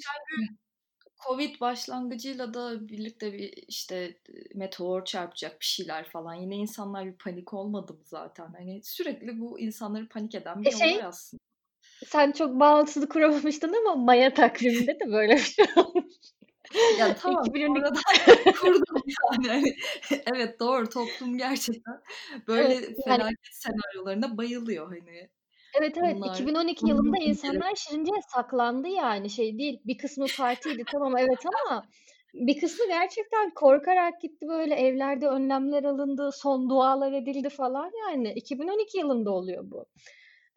Covid 1.27 1.61
başlangıcıyla 1.61 2.55
da 2.55 2.89
birlikte 2.89 3.33
bir 3.33 3.53
işte 3.69 4.19
meteor 4.55 5.05
çarpacak 5.05 5.61
bir 5.61 5.67
şeyler 5.67 6.05
falan. 6.11 6.35
Yine 6.35 6.57
insanlar 6.57 7.07
bir 7.07 7.19
panik 7.19 7.55
olmadı 7.55 7.93
mı 7.93 8.03
zaten? 8.05 8.53
Hani 8.59 8.81
sürekli 8.85 9.41
bu 9.41 9.61
insanları 9.61 10.09
panik 10.09 10.35
eden 10.35 10.63
bir 10.63 10.69
e 10.69 10.71
şey, 10.71 10.93
olay 10.93 11.05
aslında. 11.05 11.48
Sen 12.07 12.33
çok 12.33 12.61
bağlantısını 12.61 13.09
kuramamıştın 13.09 13.73
ama 13.73 13.95
Maya 13.95 14.35
takviminde 14.35 15.01
de 15.01 15.13
böyle 15.13 15.33
bir 15.35 15.39
şey 15.39 15.67
olmuş. 15.77 16.15
Ya 16.99 17.15
tamam 17.15 17.45
sonradan 17.45 17.95
kurdum 18.61 19.03
yani. 19.07 19.49
Hani, 19.49 19.77
evet 20.33 20.61
doğru 20.61 20.89
toplum 20.89 21.39
gerçekten 21.39 22.01
böyle 22.49 22.75
evet, 22.75 23.05
felaket 23.05 23.23
yani, 23.23 23.37
senaryolarına 23.51 24.37
bayılıyor 24.37 24.89
hani. 24.89 25.31
Evet 25.81 25.97
evet 25.97 26.17
Onlar, 26.17 26.35
2012 26.35 26.89
yılında 26.89 27.17
insanlar 27.19 27.75
Şirince'ye 27.75 28.21
saklandı 28.35 28.89
yani 28.89 29.31
şey 29.31 29.59
değil 29.59 29.81
bir 29.85 29.99
kısmı 29.99 30.27
partiydi 30.37 30.83
tamam 30.93 31.17
evet 31.19 31.39
ama 31.47 31.87
bir 32.35 32.61
kısmı 32.61 32.87
gerçekten 32.87 33.51
korkarak 33.55 34.21
gitti 34.21 34.49
böyle 34.49 34.75
evlerde 34.75 35.29
önlemler 35.29 35.85
alındı 35.85 36.31
son 36.33 36.71
dualar 36.71 37.13
edildi 37.13 37.49
falan 37.49 37.91
yani 38.09 38.33
2012 38.33 38.99
yılında 38.99 39.31
oluyor 39.31 39.71
bu. 39.71 39.87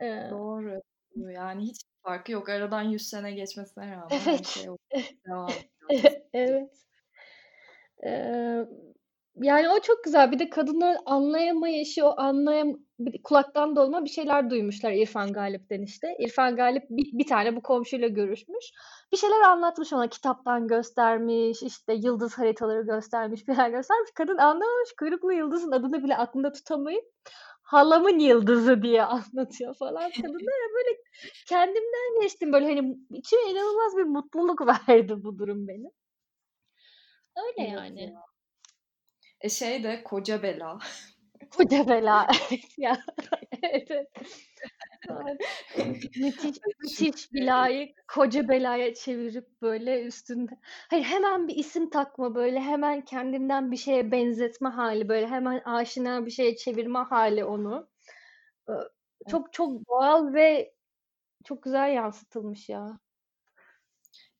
Ee, 0.01 0.27
Doğru. 0.31 0.81
Yani 1.15 1.63
hiç 1.63 1.81
farkı 2.03 2.31
yok. 2.31 2.49
Aradan 2.49 2.81
100 2.81 3.09
sene 3.09 3.31
geçmesine 3.31 3.91
rağmen 3.91 4.19
evet. 4.27 4.45
şey 4.45 4.65
devam 5.27 5.49
ediyor. 5.89 6.13
evet. 6.33 6.71
Ee, 8.05 8.65
yani 9.35 9.69
o 9.69 9.81
çok 9.81 10.03
güzel. 10.03 10.31
Bir 10.31 10.39
de 10.39 10.49
kadınların 10.49 10.99
anlayamayışı, 11.05 12.05
o 12.05 12.13
anlayam 12.17 12.73
kulaktan 13.23 13.75
dolma 13.75 14.05
bir 14.05 14.09
şeyler 14.09 14.49
duymuşlar 14.49 14.91
İrfan 14.91 15.33
Galip'ten 15.33 15.81
işte. 15.81 16.15
İrfan 16.19 16.55
Galip 16.55 16.83
bir, 16.89 17.17
bir 17.17 17.27
tane 17.27 17.55
bu 17.55 17.61
komşuyla 17.61 18.07
görüşmüş. 18.07 18.65
Bir 19.11 19.17
şeyler 19.17 19.41
anlatmış 19.41 19.93
ona 19.93 20.07
kitaptan 20.07 20.67
göstermiş, 20.67 21.63
işte 21.63 21.93
yıldız 21.93 22.37
haritaları 22.37 22.81
göstermiş, 22.81 23.47
bir 23.47 23.55
şeyler 23.55 23.69
göstermiş. 23.69 24.11
Kadın 24.15 24.37
anlamamış, 24.37 24.89
kuyruklu 24.99 25.33
yıldızın 25.33 25.71
adını 25.71 26.03
bile 26.03 26.17
aklında 26.17 26.51
tutamayıp 26.51 27.05
halamın 27.71 28.19
yıldızı 28.19 28.83
diye 28.83 29.03
anlatıyor 29.05 29.75
falan. 29.75 30.11
Kadınlara 30.11 30.73
böyle 30.75 30.97
kendimden 31.47 32.21
geçtim 32.21 32.53
böyle 32.53 32.65
hani 32.65 32.97
içime 33.11 33.41
inanılmaz 33.51 33.97
bir 33.97 34.03
mutluluk 34.03 34.61
verdi 34.89 35.23
bu 35.23 35.39
durum 35.39 35.67
benim. 35.67 35.91
Öyle 37.37 37.69
yani. 37.69 38.03
Ya. 38.03 38.23
E 39.41 39.49
şey 39.49 39.83
de 39.83 40.03
koca 40.03 40.43
bela. 40.43 40.79
Koca 41.57 41.87
bela. 41.87 42.27
ya. 42.77 42.97
evet. 43.63 44.11
müthiş, 46.15 46.57
müthiş 46.79 47.33
belayı 47.33 47.93
koca 48.07 48.47
belaya 48.47 48.93
çevirip 48.93 49.61
böyle 49.61 50.03
üstünde. 50.03 50.51
Hayır 50.89 51.03
hemen 51.03 51.47
bir 51.47 51.55
isim 51.55 51.89
takma 51.89 52.35
böyle 52.35 52.59
hemen 52.59 53.05
kendinden 53.05 53.71
bir 53.71 53.77
şeye 53.77 54.11
benzetme 54.11 54.69
hali 54.69 55.09
böyle 55.09 55.27
hemen 55.27 55.61
aşina 55.65 56.25
bir 56.25 56.31
şeye 56.31 56.55
çevirme 56.55 56.99
hali 56.99 57.45
onu. 57.45 57.89
Çok 59.29 59.53
çok 59.53 59.87
doğal 59.87 60.33
ve 60.33 60.73
çok 61.45 61.63
güzel 61.63 61.93
yansıtılmış 61.93 62.69
ya. 62.69 62.99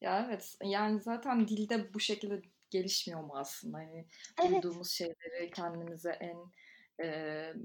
Ya 0.02 0.26
evet 0.28 0.56
yani 0.64 1.02
zaten 1.02 1.48
dilde 1.48 1.94
bu 1.94 2.00
şekilde 2.00 2.42
gelişmiyor 2.70 3.24
mu 3.24 3.34
aslında? 3.36 3.78
Hani 3.78 4.08
evet. 4.42 4.64
duyduğumuz 4.64 4.92
şeyleri 4.92 5.52
kendimize 5.52 6.12
en 6.12 6.38
e, 7.04 7.08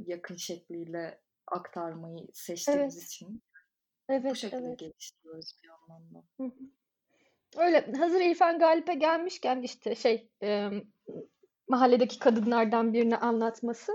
yakın 0.06 0.36
şekliyle 0.36 1.20
aktarmayı 1.46 2.26
seçtiğimiz 2.32 2.96
evet. 2.96 3.06
için 3.06 3.42
evet, 4.08 4.30
bu 4.30 4.34
şekilde 4.34 4.66
evet. 4.66 4.78
geliştiriyoruz 4.78 5.52
bir 5.62 5.68
anlamda. 5.68 6.22
Öyle 7.56 7.92
hazır 7.98 8.20
İrfan 8.20 8.58
Galip'e 8.58 8.94
gelmişken 8.94 9.62
işte 9.62 9.94
şey 9.94 10.28
e, 10.42 10.70
mahalledeki 11.68 12.18
kadınlardan 12.18 12.92
birini 12.92 13.16
anlatması. 13.16 13.92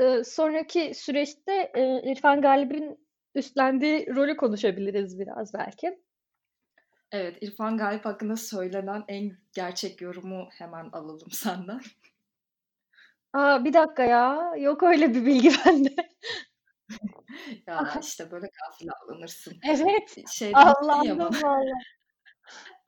E, 0.00 0.24
sonraki 0.24 0.94
süreçte 0.94 1.70
e, 1.74 2.12
İrfan 2.12 2.40
Galip'in 2.40 3.06
üstlendiği 3.34 4.14
rolü 4.14 4.36
konuşabiliriz 4.36 5.18
biraz 5.18 5.54
belki. 5.54 5.98
Evet, 7.12 7.38
İrfan 7.40 7.76
Galip 7.76 8.04
hakkında 8.04 8.36
söylenen 8.36 9.04
en 9.08 9.36
gerçek 9.52 10.00
yorumu 10.00 10.48
hemen 10.52 10.88
alalım 10.92 11.30
senden. 11.30 11.80
Aa, 13.36 13.64
bir 13.64 13.72
dakika 13.72 14.02
ya. 14.02 14.52
Yok 14.58 14.82
öyle 14.82 15.14
bir 15.14 15.26
bilgi 15.26 15.50
bende. 15.66 15.94
ya 17.66 17.94
işte 18.02 18.30
böyle 18.30 18.46
gafil 18.46 18.88
alınırsın. 19.02 19.52
Evet. 19.64 20.28
Şey 20.32 20.52
Allah'ım 20.54 21.18
valla. 21.18 21.72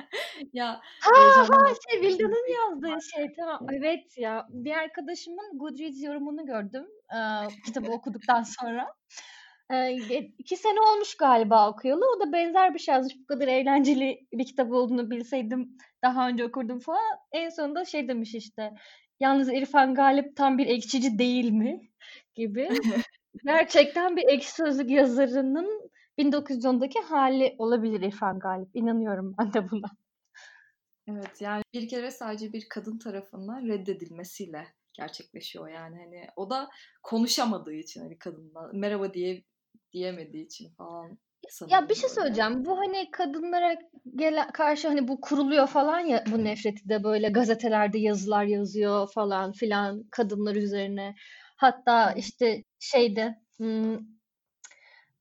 ya 0.52 0.80
ha 1.00 1.48
ha 1.48 1.72
şey 1.90 2.00
Vilda'nın 2.00 2.52
yazdığı 2.54 3.02
şey 3.02 3.32
tamam 3.32 3.66
evet 3.72 4.18
ya 4.18 4.46
bir 4.50 4.72
arkadaşımın 4.72 5.58
Goodreads 5.58 6.02
yorumunu 6.02 6.46
gördüm 6.46 6.86
e, 7.12 7.18
kitabı 7.66 7.90
okuduktan 7.90 8.42
sonra 8.42 8.86
e, 9.72 9.92
iki 10.38 10.56
sene 10.56 10.80
olmuş 10.80 11.16
galiba 11.16 11.70
okuyalı 11.70 12.04
o 12.16 12.20
da 12.20 12.32
benzer 12.32 12.74
bir 12.74 12.78
şey 12.78 12.94
yazmış 12.94 13.14
bu 13.20 13.26
kadar 13.26 13.48
eğlenceli 13.48 14.26
bir 14.32 14.46
kitap 14.46 14.72
olduğunu 14.72 15.10
bilseydim 15.10 15.78
daha 16.04 16.28
önce 16.28 16.44
okurdum 16.44 16.78
falan 16.80 17.18
en 17.32 17.48
sonunda 17.48 17.84
şey 17.84 18.08
demiş 18.08 18.34
işte 18.34 18.72
yalnız 19.20 19.48
İrfan 19.48 19.94
Galip 19.94 20.36
tam 20.36 20.58
bir 20.58 20.66
ekşici 20.66 21.18
değil 21.18 21.50
mi 21.50 21.90
gibi 22.34 22.68
Gerçekten 23.44 24.16
bir 24.16 24.28
ekşi 24.28 24.52
sözlük 24.52 24.90
yazarının 24.90 25.90
1910'daki 26.18 27.00
hali 27.00 27.54
olabilir 27.58 28.00
İrfan 28.00 28.38
Galip. 28.38 28.68
İnanıyorum 28.74 29.34
ben 29.38 29.52
de 29.52 29.70
buna. 29.70 29.86
Evet 31.08 31.40
yani 31.40 31.62
bir 31.74 31.88
kere 31.88 32.10
sadece 32.10 32.52
bir 32.52 32.68
kadın 32.68 32.98
tarafından 32.98 33.66
reddedilmesiyle 33.66 34.66
gerçekleşiyor 34.92 35.68
yani 35.68 35.96
hani 35.96 36.26
o 36.36 36.50
da 36.50 36.68
konuşamadığı 37.02 37.74
için 37.74 38.00
hani 38.00 38.18
kadınla 38.18 38.70
merhaba 38.72 39.14
diye 39.14 39.44
diyemediği 39.92 40.44
için 40.44 40.70
falan. 40.74 41.18
Ya 41.68 41.88
bir 41.88 41.94
şey 41.94 42.10
söyleyeceğim. 42.10 42.64
Bu 42.64 42.78
hani 42.78 43.10
kadınlara 43.10 43.76
gele, 44.16 44.46
karşı 44.52 44.88
hani 44.88 45.08
bu 45.08 45.20
kuruluyor 45.20 45.66
falan 45.66 46.00
ya 46.00 46.24
bu 46.32 46.44
nefreti 46.44 46.88
de 46.88 47.04
böyle 47.04 47.28
gazetelerde 47.28 47.98
yazılar 47.98 48.44
yazıyor 48.44 49.12
falan 49.14 49.52
filan 49.52 50.04
kadınlar 50.10 50.56
üzerine. 50.56 51.14
Hatta 51.56 52.12
işte 52.12 52.64
şeyde 52.78 53.38
hmm, 53.56 53.98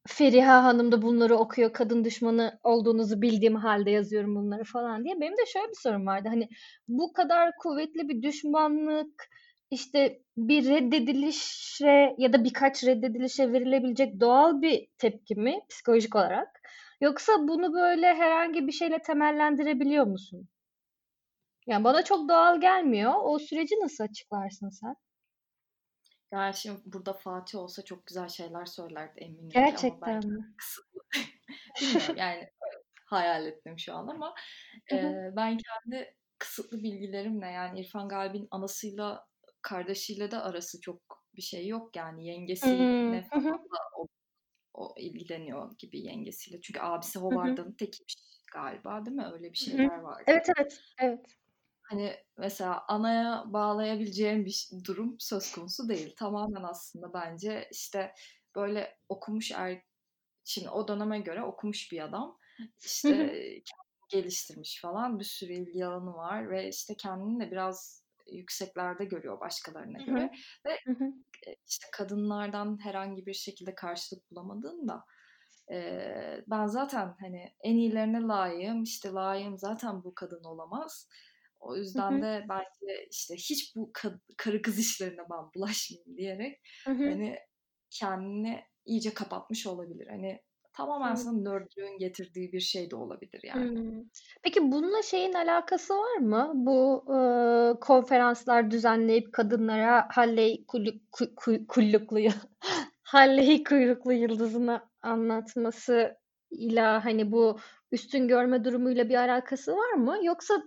Feriha 0.08 0.64
Hanım 0.64 0.92
da 0.92 1.02
bunları 1.02 1.36
okuyor. 1.36 1.74
Kadın 1.74 2.04
düşmanı 2.04 2.60
olduğunuzu 2.64 3.22
bildiğim 3.22 3.56
halde 3.56 3.92
yazıyorum 3.92 4.36
bunları 4.36 4.64
falan 4.64 5.04
diye. 5.04 5.22
Benim 5.22 5.34
de 5.34 5.46
şöyle 5.54 5.68
bir 5.68 5.82
sorum 5.82 6.08
vardı. 6.08 6.30
Hani 6.30 6.50
bu 6.88 7.14
kadar 7.14 7.52
kuvvetli 7.60 8.10
bir 8.10 8.22
düşmanlık 8.22 9.30
işte 9.72 10.22
bir 10.38 10.70
reddedilişe 10.70 12.16
ya 12.18 12.34
da 12.34 12.44
birkaç 12.44 12.84
reddedilişe 12.84 13.54
verilebilecek 13.54 14.20
doğal 14.20 14.62
bir 14.62 14.88
tepki 14.98 15.36
mi 15.36 15.60
psikolojik 15.70 16.16
olarak? 16.16 16.62
Yoksa 17.02 17.34
bunu 17.48 17.74
böyle 17.74 18.14
herhangi 18.14 18.68
bir 18.68 18.72
şeyle 18.72 19.00
temellendirebiliyor 19.02 20.06
musun? 20.06 20.50
Yani 21.68 21.84
bana 21.84 22.04
çok 22.04 22.30
doğal 22.30 22.62
gelmiyor. 22.62 23.14
O 23.24 23.40
süreci 23.40 23.76
nasıl 23.76 24.04
açıklarsın 24.04 24.70
sen? 24.70 24.96
Yani 26.32 26.56
şimdi 26.56 26.82
burada 26.86 27.14
Fatih 27.14 27.60
olsa 27.60 27.82
çok 27.82 28.06
güzel 28.06 28.30
şeyler 28.30 28.66
söylerdi 28.66 29.20
eminim 29.20 29.50
Gerçekten 29.50 30.28
mi? 30.28 30.56
Bilmiyorum 31.82 32.16
yani 32.18 32.50
hayal 33.06 33.46
ettim 33.46 33.80
şu 33.80 33.96
an 33.96 34.08
ama 34.08 34.34
e, 34.92 35.14
ben 35.36 35.58
kendi 35.58 36.16
kısıtlı 36.38 36.84
bilgilerimle 36.84 37.48
yani 37.48 37.80
İrfan 37.80 38.10
Galip'in 38.10 38.48
anasıyla 38.52 39.28
kardeşiyle 39.68 40.32
de 40.32 40.38
arası 40.38 40.82
çok 40.82 41.02
bir 41.36 41.42
şey 41.42 41.68
yok 41.68 41.96
yani 41.96 42.18
Hmm, 42.18 42.26
yengesine 42.26 43.28
Hı 43.34 43.40
hı. 43.40 43.44
falan 43.44 43.60
da 43.60 43.78
o, 43.98 44.08
o 44.74 44.96
ilgileniyor 44.98 45.78
gibi 45.78 46.00
yengesiyle. 46.00 46.62
Çünkü 46.62 46.80
abisi. 46.80 47.20
Howard'ın 47.20 47.72
tekiymiş 47.72 48.16
galiba 48.54 49.06
değil 49.06 49.16
mi? 49.16 49.26
Öyle 49.34 49.52
bir 49.52 49.58
şeyler 49.58 50.00
vardı. 50.00 50.24
Evet 50.28 50.50
evet. 50.58 50.82
Evet. 51.02 51.26
Hani 51.82 52.16
mesela 52.38 52.86
anaya 52.88 53.44
bağlayabileceğim 53.48 54.46
bir 54.46 54.70
durum 54.84 55.16
söz 55.20 55.52
konusu 55.52 55.90
değil. 55.90 56.16
Tamamen 56.16 56.64
aslında 56.64 57.14
bence 57.14 57.70
işte 57.72 58.14
böyle 58.56 58.98
okumuş 59.10 59.52
er 59.52 59.82
şimdi 60.44 60.70
o 60.70 60.88
döneme 60.88 61.20
göre 61.20 61.44
okumuş 61.44 61.92
bir 61.92 62.04
adam. 62.04 62.40
İşte 62.86 63.62
geliştirmiş 64.10 64.82
falan 64.82 65.20
bir 65.20 65.26
sürü 65.26 65.54
ilgi 65.54 65.86
alanı 65.86 66.14
var 66.14 66.50
ve 66.50 66.70
işte 66.70 66.96
kendini 66.98 67.40
de 67.40 67.52
biraz 67.52 68.07
yükseklerde 68.32 69.06
görüyor 69.06 69.40
başkalarına 69.40 69.98
göre 69.98 70.32
ve 70.66 70.72
Hı 70.86 70.92
hı. 70.94 71.06
e, 71.48 71.56
işte 71.68 71.88
kadınlardan 71.94 72.80
herhangi 72.84 73.26
bir 73.26 73.34
şekilde 73.34 73.76
karşılık 73.76 74.32
bulamadığında 74.32 75.04
e, 75.72 75.78
ben 76.48 76.68
zaten 76.68 77.16
hani 77.20 77.54
en 77.64 77.76
iyilerine 77.76 78.22
layığım 78.22 78.84
işte 78.84 79.10
layığım 79.10 79.58
zaten 79.58 80.04
bu 80.04 80.14
kadın 80.16 80.44
olamaz. 80.44 81.10
O 81.60 81.76
yüzden 81.76 82.18
hı. 82.18 82.22
de 82.22 82.46
bence 82.50 83.08
işte 83.12 83.36
hiç 83.36 83.76
bu 83.76 83.92
ka- 83.92 84.20
karı 84.38 84.62
kız 84.62 84.80
işlerine 84.80 85.22
ben 85.32 85.54
bulaşmayayım 85.56 86.18
diyerek 86.18 86.62
Hı 86.86 86.92
hı. 86.94 87.04
hani 87.04 87.40
kendini 87.90 88.64
iyice 88.86 89.14
kapatmış 89.14 89.68
olabilir. 89.68 90.08
Hani 90.08 90.42
tamamen 90.78 91.08
Hı. 91.08 91.12
aslında 91.14 91.50
nördlüğün 91.50 91.98
getirdiği 92.00 92.52
bir 92.54 92.60
şey 92.60 92.92
de 92.92 92.96
olabilir 92.96 93.42
yani. 93.44 93.60
Hımm. 93.60 94.10
Peki 94.44 94.72
bununla 94.72 95.02
şeyin 95.02 95.34
alakası 95.34 95.94
var 95.94 96.18
mı? 96.18 96.52
Bu, 96.56 97.06
ııı, 97.10 97.80
konferanslar 97.80 98.72
düzenleyip 98.72 99.34
kadınlara 99.34 100.08
Halley 100.12 100.66
kulluk 100.68 100.96
ku 101.12 101.26
ku 101.36 101.68
kullukluyu 101.68 102.30
Halley 103.04 103.64
kuyruklu 103.64 104.14
yıldızını 104.14 104.82
anlatmasıyla, 105.02 107.06
hani, 107.06 107.32
bu 107.32 107.60
üstün 107.92 108.28
görme 108.28 108.64
durumuyla 108.64 109.10
bir 109.10 109.16
alakası 109.16 109.76
var 109.78 109.94
mı? 109.94 110.18
Yoksa 110.24 110.54
Var 110.56 110.64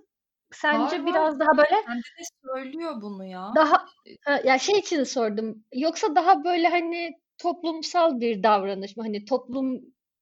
sence 0.53 0.99
var 0.99 1.07
biraz 1.07 1.41
daha 1.41 1.49
böyle 1.57 1.83
kendine 1.87 2.03
söylüyor 2.45 3.03
bunu 3.03 3.25
ya. 3.25 3.53
daha 3.57 3.87
ha, 4.25 4.41
ya 4.45 4.59
şey 4.59 4.79
için 4.79 5.05
sordum. 5.05 5.65
Yoksa 5.75 6.15
daha 6.17 6.45
böyle 6.45 6.69
hani 6.69 7.11
toplumsal 7.39 8.21
bir 8.21 8.43
davranış 8.43 8.97
mı? 8.97 9.03
Hani 9.03 9.25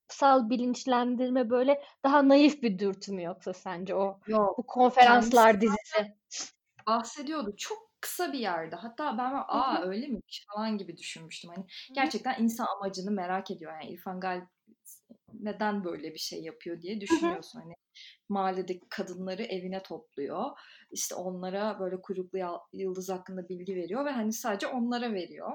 toplumsal 0.09 0.51
bilinçlendirme 0.51 1.51
böyle 1.51 1.83
daha 2.05 2.29
naif 2.29 2.63
bir 2.63 2.79
dürtü 2.79 3.13
mü 3.13 3.23
yoksa 3.23 3.53
sence 3.53 3.95
o 3.95 4.21
Yok 4.27 4.59
bu 4.59 4.67
konferanslar 4.67 5.61
dizisi? 5.61 6.17
bahsediyordu. 6.87 7.55
Çok 7.57 7.79
kısa 8.01 8.33
bir 8.33 8.39
yerde. 8.39 8.77
Hatta 8.77 9.19
ben 9.19 9.33
aa 9.49 9.83
öyle 9.83 10.07
miymiş 10.07 10.47
falan 10.55 10.79
gibi 10.79 10.97
düşünmüştüm. 10.97 11.51
Hani 11.55 11.67
gerçekten 11.95 12.43
insan 12.43 12.67
amacını 12.77 13.11
merak 13.11 13.51
ediyor. 13.51 13.73
Yani 13.73 13.91
İrfan 13.91 14.21
Galip 14.21 14.49
neden 15.33 15.85
böyle 15.85 16.15
bir 16.15 16.19
şey 16.19 16.43
yapıyor 16.43 16.83
diye 16.83 17.01
düşünüyorsun. 17.01 17.61
Hani 17.61 17.75
mahalledeki 18.29 18.89
kadınları 18.89 19.43
evine 19.43 19.83
topluyor. 19.83 20.45
İşte 20.91 21.15
onlara 21.15 21.81
böyle 21.81 22.01
kuyruklu 22.01 22.39
yıldız 22.73 23.09
hakkında 23.09 23.49
bilgi 23.49 23.75
veriyor 23.77 24.05
ve 24.05 24.11
hani 24.11 24.33
sadece 24.33 24.67
onlara 24.67 25.13
veriyor. 25.13 25.53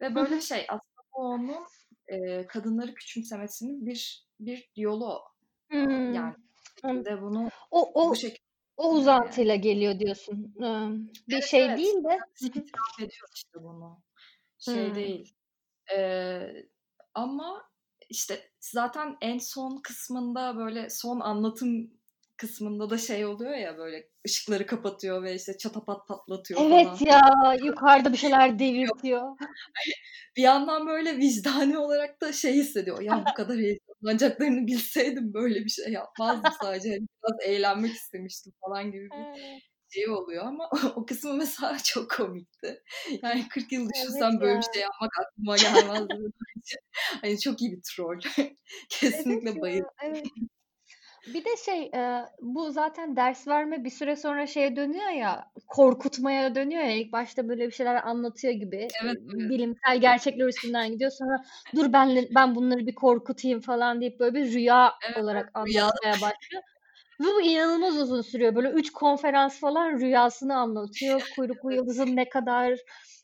Ve 0.00 0.14
böyle 0.14 0.40
şey 0.40 0.66
aslında 0.68 1.02
bu 1.12 1.18
onun 1.18 1.66
e, 2.10 2.46
kadınları 2.46 2.94
küçümsemesinin 2.94 3.86
bir 3.86 4.26
bir 4.40 4.70
yolu. 4.76 5.20
Hımm. 5.70 6.14
Yani 6.14 6.34
bu 6.36 6.88
şekilde 6.88 7.22
bunu 7.22 7.48
O 7.70 7.92
bu 7.94 8.10
o 8.10 8.14
şekilde 8.14 8.40
o 8.76 8.88
yani. 8.88 8.98
uzantıyla 9.00 9.54
geliyor 9.54 9.98
diyorsun. 9.98 10.54
Bir 11.28 11.34
Evet 11.34 11.44
şey 11.44 11.64
evet. 11.66 11.78
değil 11.78 12.04
de 12.04 12.18
itiraf 12.40 12.98
ediyor 12.98 13.28
işte 13.34 13.58
bunu. 13.62 14.02
Şey 14.58 14.86
Hımm. 14.86 14.94
değil. 14.94 15.34
Ee, 15.96 16.52
ama 17.14 17.70
işte 18.08 18.50
zaten 18.60 19.16
en 19.20 19.38
son 19.38 19.80
kısmında 19.82 20.56
böyle 20.56 20.90
son 20.90 21.20
anlatım 21.20 21.99
kısmında 22.40 22.90
da 22.90 22.98
şey 22.98 23.26
oluyor 23.26 23.54
ya 23.54 23.78
böyle 23.78 24.08
ışıkları 24.26 24.66
kapatıyor 24.66 25.22
ve 25.22 25.34
işte 25.34 25.58
çatapat 25.58 26.08
patlatıyor 26.08 26.60
Evet 26.64 26.86
falan. 26.86 26.98
ya, 27.06 27.54
yukarıda 27.64 28.12
bir 28.12 28.16
şeyler 28.18 28.58
devirtiyor. 28.58 29.22
Bir 30.36 30.42
yandan 30.42 30.86
böyle 30.86 31.16
vicdani 31.16 31.78
olarak 31.78 32.20
da 32.20 32.32
şey 32.32 32.52
hissediyor. 32.54 33.00
Ya 33.02 33.24
bu 33.30 33.34
kadar 33.34 33.56
heyecanlanacaklarını 33.58 34.66
bilseydim 34.66 35.34
böyle 35.34 35.64
bir 35.64 35.68
şey 35.70 35.92
yapmazdım 35.92 36.52
sadece. 36.62 36.88
Hani 36.90 37.00
biraz 37.00 37.48
eğlenmek 37.48 37.92
istemiştim 37.92 38.52
falan 38.60 38.92
gibi 38.92 39.04
bir 39.10 39.60
şey 39.88 40.08
oluyor 40.08 40.46
ama 40.46 40.70
o 40.96 41.06
kısmı 41.06 41.34
mesela 41.34 41.76
çok 41.84 42.10
komikti. 42.10 42.82
Yani 43.22 43.48
40 43.48 43.72
yıl 43.72 43.82
Evet 43.82 43.94
düşünsem 43.94 44.40
böyle 44.40 44.58
bir 44.58 44.64
şey 44.72 44.82
ya. 44.82 44.88
yapmak 44.92 45.10
aklıma 45.20 45.56
gelmezdi. 45.56 46.14
Hani 47.20 47.40
çok 47.40 47.62
iyi 47.62 47.72
bir 47.72 47.80
troll. 47.96 48.20
Evet 48.38 48.56
Kesinlikle 48.90 49.60
bayıldım. 49.60 49.90
ya, 50.02 50.08
evet. 50.08 50.24
Bir 51.26 51.44
de 51.44 51.56
şey, 51.64 51.90
eee, 51.94 52.24
bu 52.40 52.70
zaten 52.70 53.16
ders 53.16 53.48
verme 53.48 53.84
bir 53.84 53.90
süre 53.90 54.16
sonra 54.16 54.46
şeye 54.46 54.76
dönüyor 54.76 55.08
ya, 55.08 55.52
korkutmaya 55.68 56.54
dönüyor 56.54 56.82
ya. 56.82 56.90
İlk 56.90 57.12
başta 57.12 57.48
böyle 57.48 57.66
bir 57.66 57.72
şeyler 57.72 58.06
anlatıyor 58.08 58.54
gibi, 58.54 58.76
Evet 58.76 59.16
evet. 59.34 59.50
bilimsel 59.50 60.00
gerçekler 60.00 60.46
üstünden 60.46 60.92
gidiyor. 60.92 61.10
Sonra 61.10 61.44
dur 61.76 61.92
ben 61.92 62.18
ben 62.34 62.54
bunları 62.54 62.86
bir 62.86 62.94
korkutayım 62.94 63.60
falan 63.60 64.00
deyip 64.00 64.20
böyle 64.20 64.34
bir 64.34 64.52
rüya 64.52 64.92
Evet 65.08 65.18
olarak 65.24 65.50
Rüya. 65.66 65.84
anlatmaya 65.84 66.14
başlıyor. 66.14 66.62
Ve 67.20 67.24
bu 67.24 67.42
inanılmaz 67.42 67.96
uzun 68.00 68.22
sürüyor. 68.22 68.54
Böyle 68.54 68.70
üç 68.70 68.92
konferans 68.92 69.60
falan 69.60 70.00
rüyasını 70.00 70.56
anlatıyor. 70.56 71.22
Kuyruklu 71.36 71.72
yıldızın 71.72 72.16
ne 72.16 72.28
kadar 72.28 72.78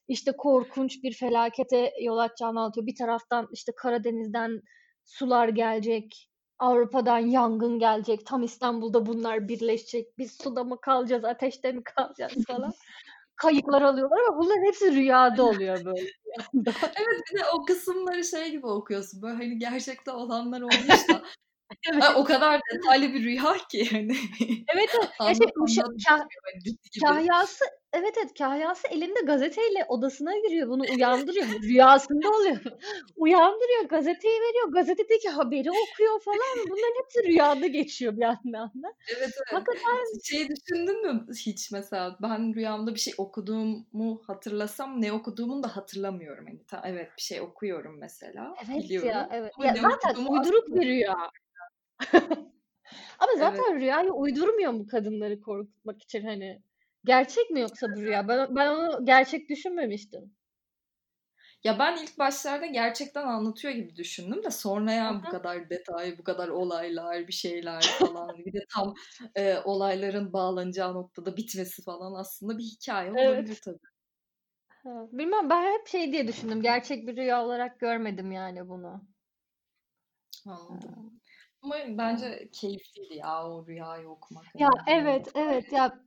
işte 0.08 0.32
korkunç 0.38 1.02
bir 1.02 1.12
felakete 1.12 1.92
yol 2.02 2.18
açacağını 2.18 2.60
anlatıyor. 2.60 2.86
Bir 2.86 2.96
taraftan 2.96 3.48
işte 3.52 3.72
Karadeniz'den 3.76 4.60
sular 5.04 5.48
gelecek. 5.48 6.28
Avrupa'dan 6.58 7.18
yangın 7.18 7.78
gelecek. 7.78 8.26
Tam 8.26 8.42
İstanbul'da 8.42 9.06
bunlar 9.06 9.48
birleşecek. 9.48 10.18
Biz 10.18 10.32
suda 10.42 10.64
mı 10.64 10.80
kalacağız, 10.80 11.24
ateşte 11.24 11.72
mi 11.72 11.82
kalacağız 11.84 12.32
falan. 12.46 12.72
Kayıklar 13.36 13.82
alıyorlar 13.82 14.18
ama 14.28 14.38
bunların 14.38 14.66
hepsi 14.66 14.94
rüyada 14.94 15.44
oluyor 15.44 15.84
böyle. 15.84 16.06
Evet 16.96 17.20
bir 17.32 17.38
de 17.38 17.42
o 17.54 17.64
kısımları 17.64 18.24
şey 18.24 18.50
gibi 18.50 18.66
okuyorsun. 18.66 19.22
Böyle 19.22 19.34
hani 19.34 19.58
gerçekte 19.58 20.10
olanlar 20.10 20.60
olmuş 20.60 21.08
da 21.08 21.22
Ay, 22.02 22.08
o 22.14 22.18
Evet. 22.18 22.26
kadar 22.26 22.60
detaylı 22.74 23.14
bir 23.14 23.24
rüya 23.24 23.56
ki 23.70 23.88
hani 23.90 24.16
Evet, 24.74 24.90
evet. 24.94 25.10
Ya 25.20 25.34
şey 25.34 25.46
bitmiyor 25.46 25.88
hani 25.98 26.76
kahyası 27.06 27.64
evet, 27.98 28.14
evet, 28.18 28.38
kahyası 28.38 28.88
elinde 28.88 29.20
gazeteyle 29.20 29.84
odasına 29.88 30.36
giriyor. 30.38 30.68
Bunu 30.68 30.82
uyandırıyor. 30.94 31.46
Rüyasında 31.62 32.28
oluyor. 32.30 32.56
Uyandırıyor, 33.16 33.84
gazeteyi 33.88 34.40
veriyor. 34.40 34.72
Gazetedeki 34.72 35.28
haberi 35.28 35.70
okuyor 35.70 36.20
falan. 36.20 36.68
Bunların 36.70 37.02
hepsi 37.02 37.28
rüyada 37.28 37.66
geçiyor 37.66 38.16
bir 38.16 38.22
yandan 38.22 38.72
da. 38.82 38.94
Evet 39.08 39.18
evet. 39.22 39.52
Hakikaten 39.52 40.20
Şey 40.24 40.48
düşündün 40.48 41.06
mü 41.06 41.26
hiç 41.46 41.70
mesela 41.72 42.16
ben 42.22 42.54
rüyamda 42.54 42.94
bir 42.94 43.00
şey 43.00 43.14
okuduğumu 43.18 44.22
hatırlasam 44.26 45.02
ne 45.02 45.12
okuduğumu 45.12 45.62
da 45.62 45.76
hatırlamıyorum. 45.76 46.46
Hani 46.46 46.64
ta, 46.64 46.82
evet 46.86 47.10
bir 47.16 47.22
şey 47.22 47.40
okuyorum 47.40 47.98
mesela 47.98 48.54
Evet 48.58 48.76
ya, 48.76 48.82
biliyorum 48.82 49.28
evet. 49.32 49.52
ama 49.56 49.66
Ya 49.66 49.74
zaten 49.74 50.10
asla 50.10 50.52
bir 50.66 50.86
rüya. 50.86 51.16
Ama 53.18 53.32
Evet. 53.36 53.38
zaten 53.38 53.80
rüyayı 53.80 54.12
uydurmuyor 54.12 54.72
mu 54.72 54.86
kadınları 54.86 55.40
korkutmak 55.40 56.02
için 56.02 56.26
hani? 56.26 56.62
Gerçek 57.06 57.50
mi 57.50 57.60
yoksa 57.60 57.86
bu 57.96 58.00
rüya? 58.00 58.28
Ben 58.28 58.56
ben 58.56 58.68
onu 58.68 59.04
gerçek 59.04 59.48
düşünmemiştim. 59.50 60.36
Ya 61.64 61.78
ben 61.78 61.96
ilk 62.02 62.18
başlarda 62.18 62.66
gerçekten 62.66 63.26
anlatıyor 63.26 63.74
gibi 63.74 63.96
düşündüm 63.96 64.44
de 64.44 64.50
sonra 64.50 64.92
ya 64.92 65.22
bu 65.24 65.28
kadar 65.30 65.70
detay, 65.70 66.18
bu 66.18 66.24
kadar 66.24 66.48
olaylar, 66.48 67.28
bir 67.28 67.32
şeyler 67.32 67.82
falan 67.82 68.38
bir 68.38 68.52
de 68.52 68.58
tam 68.74 68.94
e, 69.36 69.58
olayların 69.64 70.32
bağlanacağı 70.32 70.94
noktada 70.94 71.36
bitmesi 71.36 71.82
falan 71.82 72.20
aslında 72.20 72.58
bir 72.58 72.64
hikaye 72.64 73.10
Evet. 73.10 73.28
olabilir 73.28 73.60
tabii. 73.64 73.78
Ha, 74.68 75.06
bilmem 75.12 75.50
ben 75.50 75.72
hep 75.78 75.86
şey 75.86 76.12
diye 76.12 76.28
düşündüm. 76.28 76.62
Gerçek 76.62 77.06
bir 77.08 77.16
rüya 77.16 77.44
olarak 77.44 77.80
görmedim 77.80 78.32
yani 78.32 78.68
bunu. 78.68 79.04
Anladım. 80.46 81.20
Ama 81.62 81.76
bence 81.88 82.48
keyifliydi 82.52 83.14
ya 83.14 83.46
o 83.48 83.66
rüyayı 83.66 84.08
okumak. 84.08 84.44
Ya 84.54 84.68
Yani 84.86 85.00
evet 85.00 85.28
evet 85.34 85.72
ya 85.72 85.98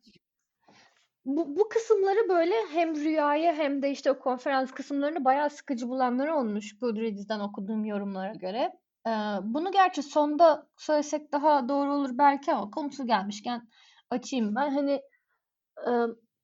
bu, 1.37 1.55
bu 1.55 1.69
kısımları 1.69 2.29
böyle 2.29 2.55
hem 2.73 2.95
rüyayı 2.95 3.51
hem 3.51 3.81
de 3.81 3.91
işte 3.91 4.11
o 4.11 4.19
konferans 4.19 4.71
kısımlarını 4.71 5.25
bayağı 5.25 5.49
sıkıcı 5.49 5.89
bulanlar 5.89 6.27
olmuş 6.27 6.77
Goodreads'den 6.79 7.39
okuduğum 7.39 7.85
yorumlara 7.85 8.33
göre. 8.33 8.71
Ee, 9.07 9.11
bunu 9.43 9.71
gerçi 9.71 10.03
sonda 10.03 10.67
söylesek 10.77 11.31
daha 11.31 11.69
doğru 11.69 11.93
olur 11.93 12.09
belki 12.13 12.53
ama 12.53 12.71
konusu 12.71 13.07
gelmişken 13.07 13.61
açayım 14.09 14.55
ben. 14.55 14.69
Hani 14.69 15.01
e, 15.87 15.91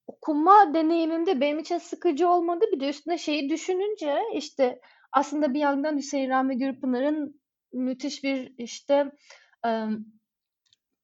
okuma 0.07 0.73
deneyimimde 0.73 1.41
benim 1.41 1.59
için 1.59 1.77
sıkıcı 1.77 2.29
olmadı. 2.29 2.65
Bir 2.73 2.79
de 2.79 2.89
üstüne 2.89 3.17
şeyi 3.17 3.49
düşününce 3.49 4.19
işte 4.33 4.81
aslında 5.11 5.53
bir 5.53 5.59
yandan 5.59 5.97
Hüseyin 5.97 6.29
Rahmi 6.29 6.57
Gürpınar'ın 6.57 7.41
müthiş 7.73 8.23
bir 8.23 8.53
işte 8.57 9.11
e, 9.65 9.69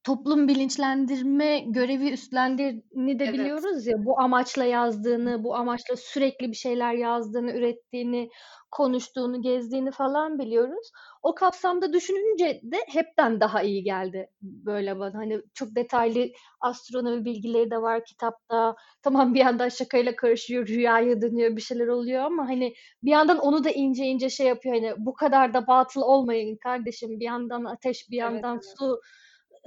toplum 0.04 0.48
bilinçlendirme 0.48 1.58
görevi 1.58 2.10
üstlendiğini 2.10 3.18
de 3.18 3.24
Evet. 3.24 3.32
biliyoruz 3.32 3.86
ya 3.86 3.94
bu 4.04 4.20
amaçla 4.20 4.64
yazdığını, 4.64 5.44
bu 5.44 5.54
amaçla 5.56 5.96
sürekli 5.96 6.48
bir 6.48 6.56
şeyler 6.56 6.92
yazdığını, 6.94 7.52
ürettiğini, 7.52 8.30
konuştuğunu, 8.70 9.42
gezdiğini 9.42 9.90
falan 9.90 10.38
biliyoruz. 10.38 10.90
O 11.22 11.34
kapsamda 11.34 11.92
düşününce 11.92 12.60
de 12.62 12.76
hepten 12.88 13.40
daha 13.40 13.62
iyi 13.62 13.82
geldi 13.84 14.28
böyle 14.42 14.98
bana. 14.98 15.14
Hani 15.14 15.40
çok 15.54 15.74
detaylı 15.76 16.28
astronomi 16.60 17.24
bilgileri 17.24 17.70
de 17.70 17.82
var 17.82 18.04
kitapta. 18.04 18.74
Tamam 19.02 19.34
bir 19.34 19.40
yandan 19.40 19.68
şakayla 19.68 20.16
karışıyor, 20.16 20.66
rüyaya 20.66 21.20
dönüyor, 21.22 21.56
bir 21.56 21.60
şeyler 21.62 21.86
oluyor 21.86 22.22
ama 22.24 22.48
hani 22.48 22.74
bir 23.02 23.10
yandan 23.10 23.38
onu 23.38 23.64
da 23.64 23.70
ince 23.70 24.04
ince 24.04 24.30
şey 24.30 24.46
yapıyor. 24.46 24.74
Hani 24.74 24.94
bu 24.98 25.14
kadar 25.14 25.54
da 25.54 25.66
batıl 25.66 26.00
olmayın 26.02 26.56
kardeşim. 26.62 27.20
Bir 27.20 27.24
yandan 27.24 27.64
ateş, 27.64 28.10
bir 28.10 28.16
yandan 28.16 28.56
Evet, 28.56 28.64
evet. 28.66 28.78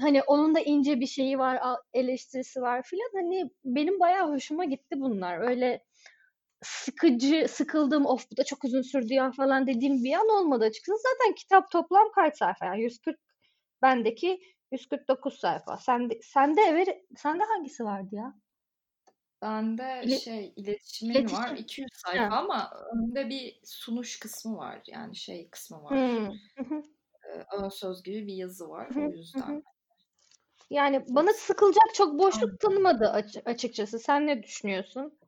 Hani 0.02 0.24
onun 0.24 0.56
da 0.56 0.60
ince 0.60 1.00
bir 1.00 1.08
şeyi 1.08 1.40
var, 1.40 1.60
eleştirisi 1.94 2.62
var 2.62 2.84
filan. 2.84 3.10
Hani 3.14 3.50
benim 3.66 4.00
bayağı 4.00 4.30
hoşuma 4.34 4.66
gitti 4.66 4.96
bunlar. 5.02 5.40
Öyle 5.40 5.86
sıkıcı, 6.64 7.46
sıkıldım, 7.50 8.06
of 8.06 8.32
bu 8.32 8.38
da 8.38 8.44
çok 8.46 8.66
uzun 8.66 8.82
sürdü 8.82 9.14
ya 9.14 9.32
falan 9.32 9.68
dediğim 9.68 10.04
bir 10.04 10.14
an 10.14 10.30
olmadı 10.30 10.66
açıkçası. 10.66 11.00
Zaten 11.04 11.36
kitap 11.36 11.72
toplam 11.72 12.12
kaç 12.16 12.38
sayfa? 12.38 12.66
Yani 12.66 12.82
140 12.84 13.20
bendeki 13.84 14.42
149 14.72 15.40
sayfa. 15.40 15.78
Sende 15.78 16.20
sende 16.24 16.62
evet 16.70 16.90
sende 17.18 17.44
hangisi 17.44 17.86
vardı 17.86 18.10
ya? 18.16 18.36
Bende 19.42 20.04
İle- 20.04 20.20
şey 20.20 20.54
iletişimin 20.56 21.14
İletişim. 21.14 21.34
var 21.34 21.56
200 21.58 21.90
sayfa 21.94 22.36
Ha. 22.36 22.38
ama 22.38 22.72
önde 22.96 23.30
bir 23.30 23.60
sunuş 23.66 24.20
kısmı 24.20 24.58
var 24.58 24.82
yani 24.88 25.16
şey 25.16 25.50
kısmı 25.50 25.84
var. 25.84 25.98
Hmm. 25.98 26.32
Ön 27.58 27.70
söz 27.70 28.04
gibi 28.04 28.28
bir 28.28 28.34
yazı 28.34 28.70
var 28.70 28.92
Hı 28.94 29.00
o 29.00 29.12
yüzden. 29.12 29.42
hı. 29.56 29.62
Yani 30.70 31.06
bana 31.10 31.34
sıkılacak 31.34 31.94
çok 31.94 32.20
boşluk 32.20 32.60
tanımadı 32.60 33.10
aç- 33.10 33.38
açıkçası. 33.46 34.00
Sen 34.00 34.28
ne 34.28 34.44
düşünüyorsun? 34.44 35.20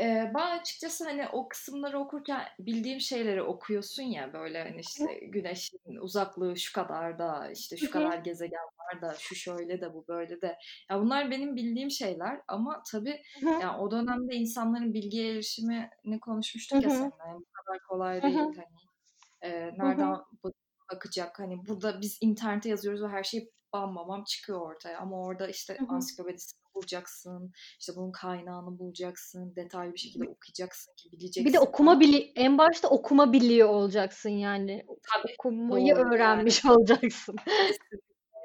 Ee, 0.00 0.30
ben 0.34 0.58
açıkçası 0.58 1.04
hani 1.04 1.28
o 1.32 1.48
kısımları 1.48 1.98
okurken 1.98 2.42
bildiğim 2.58 3.00
şeyleri 3.00 3.42
okuyorsun 3.42 4.02
ya 4.02 4.32
böyle 4.32 4.62
hani 4.62 4.80
işte 4.80 5.18
güneşin 5.22 5.96
uzaklığı 6.00 6.56
şu 6.56 6.72
kadar 6.72 7.18
da 7.18 7.50
işte 7.50 7.76
şu 7.76 7.86
kadar 7.90 8.18
gezegen 8.18 8.60
var 8.78 9.02
da 9.02 9.14
şu 9.18 9.34
şöyle 9.34 9.80
de 9.80 9.94
bu 9.94 10.04
böyle 10.08 10.40
de. 10.40 10.56
Ya 10.90 11.00
bunlar 11.00 11.30
benim 11.30 11.56
bildiğim 11.56 11.90
şeyler 11.90 12.40
ama 12.48 12.82
tabii 12.92 13.22
yani 13.60 13.76
o 13.76 13.90
dönemde 13.90 14.34
insanların 14.34 14.94
bilgiye 14.94 15.30
erişimini 15.32 16.20
konuşmuştuk 16.20 16.82
ya 16.82 16.90
seninle. 16.90 17.14
Yani 17.28 17.40
bu 17.40 17.46
kadar 17.52 17.78
kolay 17.88 18.22
değil 18.22 18.34
hani 18.56 18.66
e, 19.42 19.50
nereden 19.78 20.16
bakacak 20.92 21.38
hani 21.38 21.66
burada 21.68 22.00
biz 22.00 22.18
internete 22.20 22.68
yazıyoruz 22.68 23.02
ve 23.02 23.08
her 23.08 23.22
şey 23.24 23.50
bam 23.72 23.96
bam 23.96 24.08
bam 24.08 24.24
çıkıyor 24.24 24.60
ortaya 24.60 24.98
ama 24.98 25.22
orada 25.22 25.48
işte 25.48 25.76
Hı 25.78 25.84
hı. 25.84 25.88
ansiklopedisini 25.88 26.60
bulacaksın 26.74 27.52
işte 27.78 27.92
bunun 27.96 28.12
kaynağını 28.12 28.78
bulacaksın 28.78 29.56
detaylı 29.56 29.94
bir 29.94 29.98
şekilde 29.98 30.28
okuyacaksın 30.28 30.94
ki 30.96 31.12
Bir 31.12 31.18
bileceksin 31.18 31.52
de 31.52 31.60
okuma 31.60 32.00
bili 32.00 32.32
en 32.36 32.58
başta 32.58 32.88
okuma 32.88 33.32
biliyor 33.32 33.68
olacaksın 33.68 34.30
yani. 34.30 34.86
Tabii 34.86 35.34
Okumayı 35.38 35.96
doğru 35.96 36.00
yani 36.00 36.14
öğrenmiş 36.14 36.64
olacaksın. 36.64 37.36
kesinlikle 37.36 37.98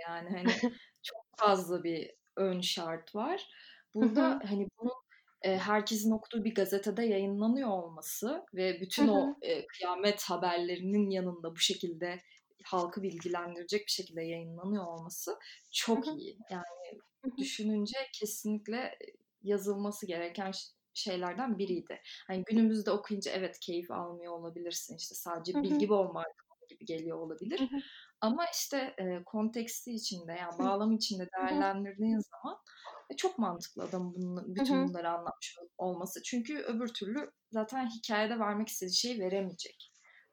yani 0.10 0.30
hani 0.30 0.74
çok 1.04 1.26
fazla 1.38 1.84
bir 1.84 2.12
ön 2.36 2.62
şart 2.62 3.16
var. 3.16 3.48
Burada 3.94 4.30
hı. 4.30 4.40
hani 4.48 4.68
bunun 4.80 5.06
e, 5.42 5.58
herkesin 5.58 6.12
okuduğu 6.12 6.44
bir 6.44 6.56
gazetede 6.56 7.04
yayınlanıyor 7.04 7.70
olması 7.70 8.46
ve 8.54 8.82
bütün 8.82 9.08
hı. 9.08 9.12
o 9.12 9.36
e, 9.42 9.68
kıyamet 9.68 10.24
haberlerinin 10.24 11.10
yanında 11.10 11.52
bu 11.52 11.60
şekilde 11.60 12.22
halkı 12.66 13.04
bilgilendirecek 13.04 13.86
bir 13.88 13.92
şekilde 13.92 14.22
yayınlanıyor 14.22 14.86
olması 14.86 15.40
çok 15.72 16.08
iyi. 16.08 16.38
Yani 16.50 17.00
düşününce 17.38 17.98
kesinlikle 18.20 18.98
yazılması 19.44 20.08
gereken 20.08 20.52
şeylerden 20.94 21.58
biriydi. 21.58 22.02
Hani 22.28 22.44
günümüzde 22.44 22.92
okuyunca 22.92 23.32
evet 23.32 23.60
keyif 23.60 23.92
almıyor 23.92 24.34
olabilirsin. 24.34 24.98
İşte 24.98 25.16
sadece 25.16 25.54
bilgi 25.64 25.90
bombardımanı 25.90 26.68
gibi 26.70 26.86
geliyor 26.86 27.18
olabilir. 27.18 27.70
Ama 28.22 28.46
işte 28.54 28.96
e, 28.98 29.24
konteksti 29.24 29.92
içinde 29.92 30.32
yani 30.32 30.60
bağlam 30.60 30.92
içinde 30.92 31.28
değerlendirdiğin 31.38 32.20
zaman 32.20 32.58
e, 33.10 33.16
çok 33.16 33.40
mantıklı 33.40 33.84
adam 33.84 34.14
bunun, 34.16 34.56
bütün 34.56 34.88
bunları 34.88 35.10
anlatmış 35.10 35.58
olması. 35.78 36.24
Çünkü 36.24 36.58
öbür 36.58 36.88
türlü 36.88 37.32
zaten 37.52 37.90
hikayede 37.90 38.40
vermek 38.40 38.68
istediği 38.68 38.96
şeyi 38.96 39.20
veremeyecek. 39.20 39.92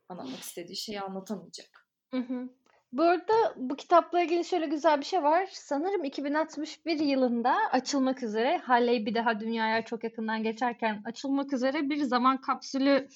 Anlatmak 0.09 0.41
istediği 0.41 0.77
şeyi 0.77 1.01
anlatamayacak. 1.01 1.82
Hı 2.15 2.21
hı. 2.21 2.49
Bu 2.93 3.03
arada 3.03 3.55
bu 3.57 3.77
kitapla 3.77 4.23
ilgili 4.23 4.45
şöyle 4.45 4.67
güzel 4.67 5.01
bir 5.01 5.05
şey 5.05 5.23
var. 5.23 5.49
Sanırım 5.53 6.05
2061 6.05 7.01
yılında 7.01 7.57
açılmak 7.73 8.23
üzere, 8.23 8.59
Halley 8.59 9.07
bir 9.07 9.15
daha 9.15 9.41
dünyaya 9.41 9.85
çok 9.85 10.05
yakından 10.05 10.43
geçerken 10.43 11.03
açılmak 11.05 11.53
üzere 11.53 11.91
bir 11.91 12.03
zaman 12.03 12.41
kapsülü 12.41 13.09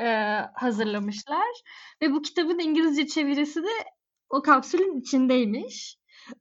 e, 0.00 0.04
hazırlamışlar. 0.54 1.62
Ve 2.02 2.12
bu 2.12 2.22
kitabın 2.22 2.58
İngilizce 2.58 3.06
çevirisi 3.06 3.62
de 3.62 3.72
o 4.30 4.42
kapsülün 4.42 5.00
içindeymiş. 5.00 5.98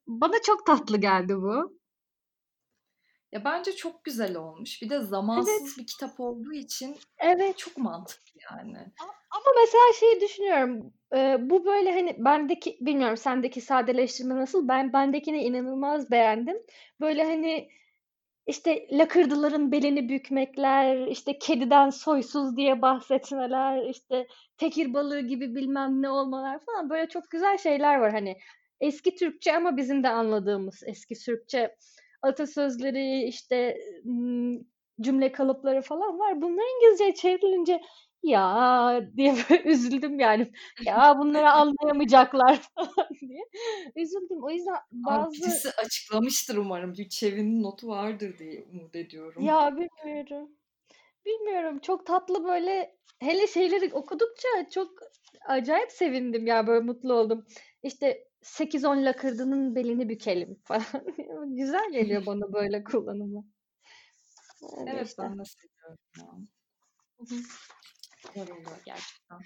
Bana 0.08 0.42
çok 0.42 0.66
tatlı 0.66 0.98
geldi 0.98 1.36
bu. 1.36 1.80
Ya 3.32 3.46
bence 3.46 3.76
çok 3.76 4.04
güzel 4.04 4.36
olmuş. 4.36 4.82
Bir 4.82 4.90
de 4.90 4.96
Evet, 4.96 5.08
zamansız 5.08 5.78
bir 5.78 5.88
kitap 5.88 6.20
olduğu 6.20 6.54
için 6.54 6.98
evet. 7.18 7.58
çok 7.58 7.78
mantıklı 7.78 8.40
yani. 8.52 8.78
Ama 9.32 9.52
mesela 9.62 9.84
şeyi 10.00 10.22
düşünüyorum. 10.22 10.94
Bu 11.40 11.66
böyle 11.66 11.94
hani 11.94 12.16
bendeki 12.26 12.78
bilmiyorum 12.82 13.18
sendeki 13.18 13.62
sadeleştirme 13.62 14.36
nasıl? 14.36 14.68
Ben 14.68 14.94
bendekine 14.94 15.44
inanılmaz 15.44 16.12
beğendim. 16.12 16.58
Böyle 17.02 17.24
hani 17.24 17.70
işte 18.48 18.88
lakırdıların 18.92 19.72
belini 19.72 20.10
bükmekler, 20.10 21.08
işte 21.08 21.40
kediden 21.40 21.90
soysuz 21.90 22.58
diye 22.58 22.82
bahsetmeler, 22.82 23.90
işte 23.90 24.28
tekir 24.58 24.94
balığı 24.94 25.22
gibi 25.22 25.56
bilmem 25.56 26.02
ne 26.02 26.10
olmalar 26.10 26.60
falan 26.66 26.90
böyle 26.90 27.10
çok 27.10 27.30
güzel 27.30 27.58
şeyler 27.58 27.98
var 27.98 28.12
hani. 28.12 28.38
Eski 28.80 29.16
Türkçe 29.16 29.56
ama 29.56 29.78
bizim 29.78 30.04
de 30.04 30.10
anladığımız 30.10 30.84
eski 30.88 31.16
Türkçe 31.16 31.76
atasözleri, 32.22 33.24
işte 33.24 33.78
cümle 35.02 35.32
kalıpları 35.32 35.82
falan 35.82 36.20
var. 36.20 36.42
Bunlar 36.42 36.64
İngilizceye 36.78 37.14
çevrilince 37.14 37.82
ya 38.26 39.02
diye 39.18 39.36
böyle 39.50 39.64
üzüldüm 39.70 40.20
yani. 40.20 40.52
Ya 40.86 41.16
bunları 41.20 41.50
anlayamayacaklar 41.52 42.62
falan 42.76 43.10
diye. 43.22 43.44
Üzüldüm. 43.96 44.44
O 44.44 44.50
yüzden 44.50 44.74
Abi 44.74 44.82
bazı 44.92 45.32
birisi 45.32 45.70
açıklamıştır 45.72 46.58
umarım. 46.58 46.94
Bir 46.94 47.10
çevirinin 47.10 47.64
notu 47.64 47.88
vardır 47.88 48.38
diye 48.38 48.66
umut 48.72 48.96
ediyorum. 48.96 49.44
ya 49.44 49.72
bilmiyorum. 49.78 50.50
Bilmiyorum. 51.26 51.80
Çok 51.80 52.06
tatlı 52.06 52.44
böyle 52.44 52.98
hele 53.20 53.48
şeyleri 53.48 53.94
okudukça 53.94 54.48
çok 54.74 54.90
acayip 55.48 55.92
sevindim 55.92 56.48
ya 56.48 56.68
böyle 56.68 56.86
mutlu 56.86 57.14
oldum. 57.14 57.46
İşte 57.84 58.28
8-10 58.44 59.06
lakırdının 59.06 59.76
belini 59.76 60.10
bükelim 60.10 60.60
falan. 60.64 61.06
Güzel 61.56 61.92
geliyor 61.92 62.26
bana 62.26 62.54
böyle 62.54 62.84
kullanımı. 62.84 63.46
Öyle 64.80 64.92
Evet 64.92 65.08
işte. 65.08 65.24
ben 65.24 65.40
de 65.40 65.44
seviyorum 65.46 66.00
ya. 66.18 66.26
Güzel 68.34 68.52
oluyor 68.52 68.82
gerçekten. 68.86 69.40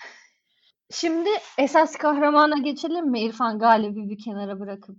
Şimdi 0.92 1.30
esas 1.58 1.96
kahramana 1.96 2.58
geçelim 2.58 3.12
mi 3.12 3.22
İrfan 3.22 3.60
Galip'i 3.60 4.10
bir 4.10 4.24
kenara 4.24 4.60
bırakıp? 4.60 4.98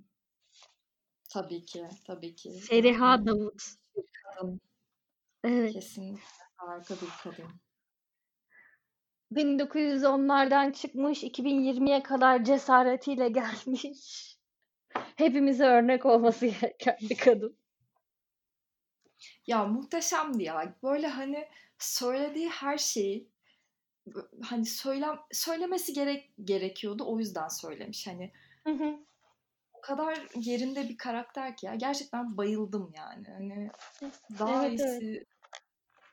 Tabii 1.31 1.65
ki, 1.65 1.89
tabii 2.07 2.35
ki. 2.35 2.61
Feriha 2.61 3.11
Yani 3.11 3.27
Davut. 3.27 3.63
kadın, 4.37 4.61
Evet. 5.45 5.73
kesinlikle 5.73 6.23
harika 6.57 6.95
bir 6.95 7.11
kadın. 7.23 7.51
1910'lardan 9.33 10.73
çıkmış, 10.73 11.23
2020'ye 11.25 12.03
kadar 12.03 12.45
cesaretiyle 12.45 13.29
gelmiş. 13.29 14.37
Hepimize 15.17 15.65
örnek 15.65 16.07
olması 16.07 16.47
gereken 16.47 16.97
bir 17.01 17.17
kadın. 17.17 17.57
Ya 19.47 19.65
muhteşemdi 19.65 20.43
ya. 20.43 20.75
Böyle 20.83 21.07
hani 21.07 21.49
söylediği 21.79 22.49
her 22.49 22.79
şeyi 22.79 23.31
hani 24.43 24.67
söylem 24.67 25.19
söylemesi 25.33 25.93
gerek 25.93 26.31
gerekiyordu. 26.45 27.05
O 27.07 27.19
yüzden 27.19 27.49
söylemiş. 27.49 28.07
Hani 28.07 28.33
Hı 28.65 28.71
hı. 28.71 28.97
o 29.73 29.81
kadar 29.81 30.19
yerinde 30.35 30.89
bir 30.89 30.97
karakter 30.97 31.57
ki 31.57 31.67
ya. 31.67 31.75
Gerçekten 31.75 32.37
bayıldım 32.37 32.93
yani. 32.97 33.27
Hani 33.29 33.71
daha 34.39 34.67
Evet, 34.67 34.81
evet. 34.81 35.03
iyisi 35.03 35.27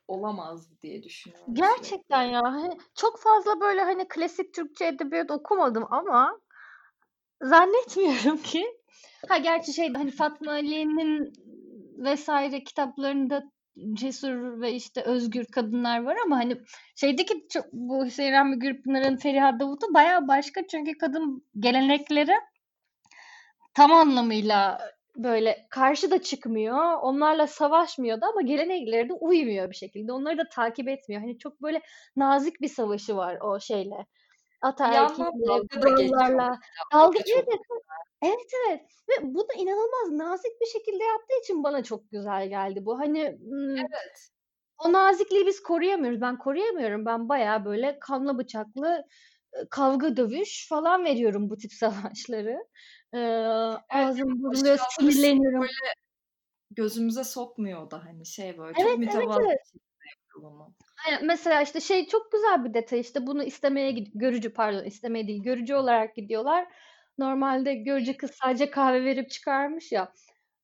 olamazdı 0.08 0.74
diye 0.82 1.02
düşünüyorum 1.02 1.54
Gerçekten 1.54 2.22
ya. 2.22 2.42
Hani 2.42 2.78
çok 2.94 3.20
fazla 3.20 3.60
böyle 3.60 3.82
hani 3.82 4.08
klasik 4.08 4.54
Türkçe 4.54 4.86
edebiyat 4.86 5.30
okumadım 5.30 5.86
ama 5.90 6.40
zannetmiyorum 7.42 8.42
ki 8.42 8.66
ha 9.28 9.38
gerçi 9.38 9.72
şey 9.72 9.92
hani 9.92 10.10
Fatma 10.10 10.52
Ali'nin 10.52 11.32
vesaire 12.04 12.64
kitaplarında 12.64 13.50
cesur 13.92 14.60
ve 14.60 14.72
işte 14.72 15.02
özgür 15.02 15.44
kadınlar 15.44 16.02
var 16.04 16.16
ama 16.24 16.36
hani 16.36 16.56
şeydeki 16.96 17.48
çok, 17.48 17.64
bu 17.72 18.04
Hüseyin 18.06 18.32
Rahmi 18.32 18.58
Gürpınar'ın 18.58 19.16
Feriha 19.16 19.60
Davut'u 19.60 19.94
bayağı 19.94 20.28
başka 20.28 20.66
çünkü 20.66 20.98
kadın 20.98 21.44
gelenekleri 21.58 22.34
tam 23.74 23.92
anlamıyla 23.92 24.78
böyle 25.16 25.66
karşı 25.70 26.10
da 26.10 26.22
çıkmıyor. 26.22 26.94
Onlarla 27.02 27.46
savaşmıyor 27.46 28.20
da 28.20 28.26
ama 28.26 28.42
gelenekleri 28.42 29.08
de 29.08 29.12
uymuyor 29.12 29.70
bir 29.70 29.76
şekilde. 29.76 30.12
Onları 30.12 30.38
da 30.38 30.48
takip 30.48 30.88
etmiyor. 30.88 31.22
Hani 31.22 31.38
çok 31.38 31.62
böyle 31.62 31.80
nazik 32.16 32.60
bir 32.60 32.68
savaşı 32.68 33.16
var 33.16 33.38
o 33.40 33.60
şeyle. 33.60 34.06
Ataerkiyle, 34.60 35.28
dalga 35.46 35.82
da 35.82 35.88
geçiyor. 35.88 36.20
Dalga, 36.20 36.58
Dalga 36.92 37.18
evet, 38.22 38.34
evet, 38.38 38.50
evet. 38.68 38.90
Ve 39.08 39.34
bunu 39.34 39.46
inanılmaz 39.56 40.10
nazik 40.10 40.60
bir 40.60 40.66
şekilde 40.66 41.04
yaptığı 41.04 41.40
için 41.44 41.64
bana 41.64 41.82
çok 41.82 42.10
güzel 42.10 42.48
geldi 42.48 42.84
bu. 42.84 42.98
Hani 42.98 43.20
evet. 43.78 44.28
o 44.78 44.92
nazikliği 44.92 45.46
biz 45.46 45.62
koruyamıyoruz. 45.62 46.20
Ben 46.20 46.38
koruyamıyorum. 46.38 47.06
Ben 47.06 47.28
bayağı 47.28 47.64
böyle 47.64 47.98
kanlı 48.00 48.38
bıçaklı 48.38 49.04
kavga 49.70 50.16
dövüş 50.16 50.68
falan 50.68 51.04
veriyorum 51.04 51.50
bu 51.50 51.56
tip 51.56 51.72
savaşları. 51.82 52.58
Ee, 53.14 53.18
ağzım 53.90 54.42
burnum 54.42 54.78
sinirleniyorum. 54.98 55.60
Böyle 55.60 55.94
gözümüze 56.70 57.24
sokmuyor 57.24 57.90
da 57.90 58.04
hani 58.04 58.26
şey 58.26 58.58
böyle 58.58 58.74
evet, 58.80 58.90
çok 58.90 58.98
mütevazı 58.98 59.40
evet, 59.42 59.60
evet. 59.74 60.42
bunu. 60.42 60.74
Mesela 61.22 61.62
işte 61.62 61.80
şey 61.80 62.06
çok 62.06 62.32
güzel 62.32 62.64
bir 62.64 62.74
detay 62.74 63.00
işte 63.00 63.26
bunu 63.26 63.42
istemeye 63.44 63.92
görücü 64.14 64.52
pardon 64.52 64.84
istemeye 64.84 65.26
değil 65.26 65.42
görücü 65.42 65.74
olarak 65.74 66.16
gidiyorlar. 66.16 66.66
Normalde 67.18 67.74
görücü 67.74 68.16
kız 68.16 68.30
sadece 68.30 68.70
kahve 68.70 69.04
verip 69.04 69.30
çıkarmış 69.30 69.92
ya. 69.92 70.12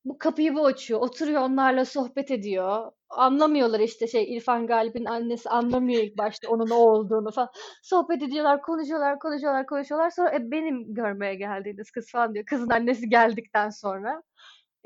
Bu 0.05 0.19
kapıyı 0.19 0.55
bu 0.55 0.67
açıyor. 0.67 1.01
Oturuyor 1.01 1.43
onlarla 1.43 1.85
sohbet 1.85 2.31
ediyor. 2.31 2.93
Anlamıyorlar 3.11 3.81
işte 3.81 4.07
şey 4.07 4.37
İrfan 4.37 4.67
Galip'in 4.67 5.05
annesi 5.05 5.51
anlamıyor 5.51 6.03
ilk 6.03 6.19
başta 6.19 6.49
onun 6.49 6.71
o 6.71 6.75
olduğunu 6.75 7.31
falan. 7.33 7.49
Sohbet 7.83 8.23
ediyorlar, 8.23 8.63
konuşuyorlar, 8.63 9.19
konuşuyorlar, 9.19 9.67
konuşuyorlar. 9.67 10.11
Sonra 10.11 10.35
e, 10.37 10.51
benim 10.51 10.95
görmeye 10.95 11.35
geldiğiniz 11.35 11.91
kız 11.91 12.11
falan 12.11 12.35
diyor. 12.35 12.45
Kızın 12.47 12.71
annesi 12.71 13.09
geldikten 13.09 13.71
sonra. 13.71 14.23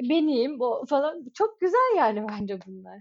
E, 0.00 0.08
benim 0.10 0.60
o 0.60 0.86
falan. 0.86 1.24
Çok 1.34 1.60
güzel 1.60 1.96
yani 1.96 2.26
bence 2.28 2.58
bunlar. 2.66 2.98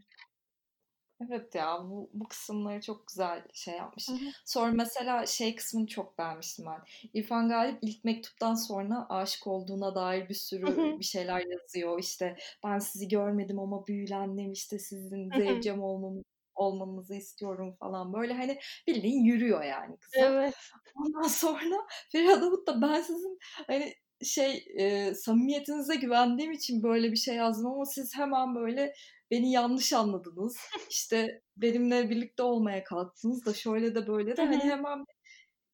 Evet 1.26 1.56
ya 1.56 1.80
bu, 1.84 2.10
bu 2.14 2.28
kısımları 2.28 2.82
çok 2.82 3.08
güzel 3.08 3.44
şey 3.54 3.74
yapmış. 3.74 4.10
Hı 4.10 4.14
hı. 4.14 4.30
Sonra 4.46 4.72
mesela 4.72 5.26
şey 5.26 5.56
kısmını 5.56 5.88
çok 5.88 6.18
beğenmiştim 6.18 6.66
ben. 6.66 7.10
İrfan 7.14 7.50
Galip 7.50 7.80
ilk 7.82 8.04
mektuptan 8.04 8.54
sonra 8.54 9.06
aşık 9.10 9.48
olduğuna 9.48 9.96
dair 9.96 10.30
bir 10.30 10.34
sürü 10.34 10.68
hı 10.68 10.82
hı. 10.82 11.00
bir 11.00 11.06
şeyler 11.06 11.44
yazıyor. 11.52 12.00
İşte 12.00 12.38
ben 12.64 12.80
sizi 12.80 13.08
görmedim 13.08 13.60
ama 13.60 13.88
büyülendim 13.88 14.52
işte 14.52 14.80
sizin 14.80 15.30
zevcem 15.38 15.84
olmam, 15.84 16.24
olmanızı 16.56 17.16
istiyorum 17.16 17.76
falan. 17.80 18.14
Böyle 18.14 18.34
hani 18.34 18.60
bildiğin 18.88 19.24
yürüyor 19.24 19.64
yani 19.64 19.98
kıza. 19.98 20.26
Evet. 20.26 20.54
Ondan 20.96 21.28
sonra 21.28 21.76
Feriha 22.12 22.42
Davut 22.42 22.68
da 22.68 22.82
ben 22.82 23.02
sizin 23.02 23.38
hani 23.68 23.94
şey 24.24 24.66
e, 24.80 25.14
samimiyetinize 25.14 25.96
güvendiğim 25.96 26.52
için 26.52 26.84
böyle 26.84 27.12
bir 27.12 27.18
şey 27.18 27.36
yazdım 27.36 27.68
ama 27.68 27.86
siz 27.86 28.16
hemen 28.16 28.56
böyle 28.56 28.94
beni 29.32 29.52
yanlış 29.52 29.94
anladınız. 29.94 30.58
İşte 30.90 31.42
benimle 31.58 32.10
birlikte 32.10 32.44
olmaya 32.44 32.84
kalktınız 32.84 33.46
da 33.46 33.54
şöyle 33.54 33.96
de 33.96 34.08
böyle 34.08 34.38
de 34.38 34.46
hani 34.46 34.60
hemen 34.60 35.06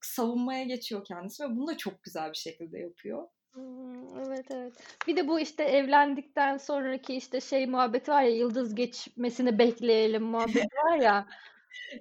savunmaya 0.02 0.64
geçiyor 0.64 1.06
kendisi 1.06 1.44
ve 1.44 1.50
bunu 1.50 1.68
da 1.68 1.78
çok 1.78 2.04
güzel 2.04 2.30
bir 2.30 2.38
şekilde 2.38 2.80
yapıyor. 2.80 3.28
Evet 4.28 4.46
evet. 4.52 4.74
Bir 5.08 5.18
de 5.18 5.28
bu 5.28 5.40
işte 5.40 5.64
evlendikten 5.64 6.58
sonraki 6.58 7.16
işte 7.16 7.42
şey 7.42 7.66
muhabbeti 7.66 8.12
var 8.12 8.22
ya 8.24 8.36
yıldız 8.36 8.76
geçmesini 8.76 9.60
bekleyelim 9.60 10.24
muhabbeti 10.24 10.76
var 10.86 10.98
ya. 10.98 11.28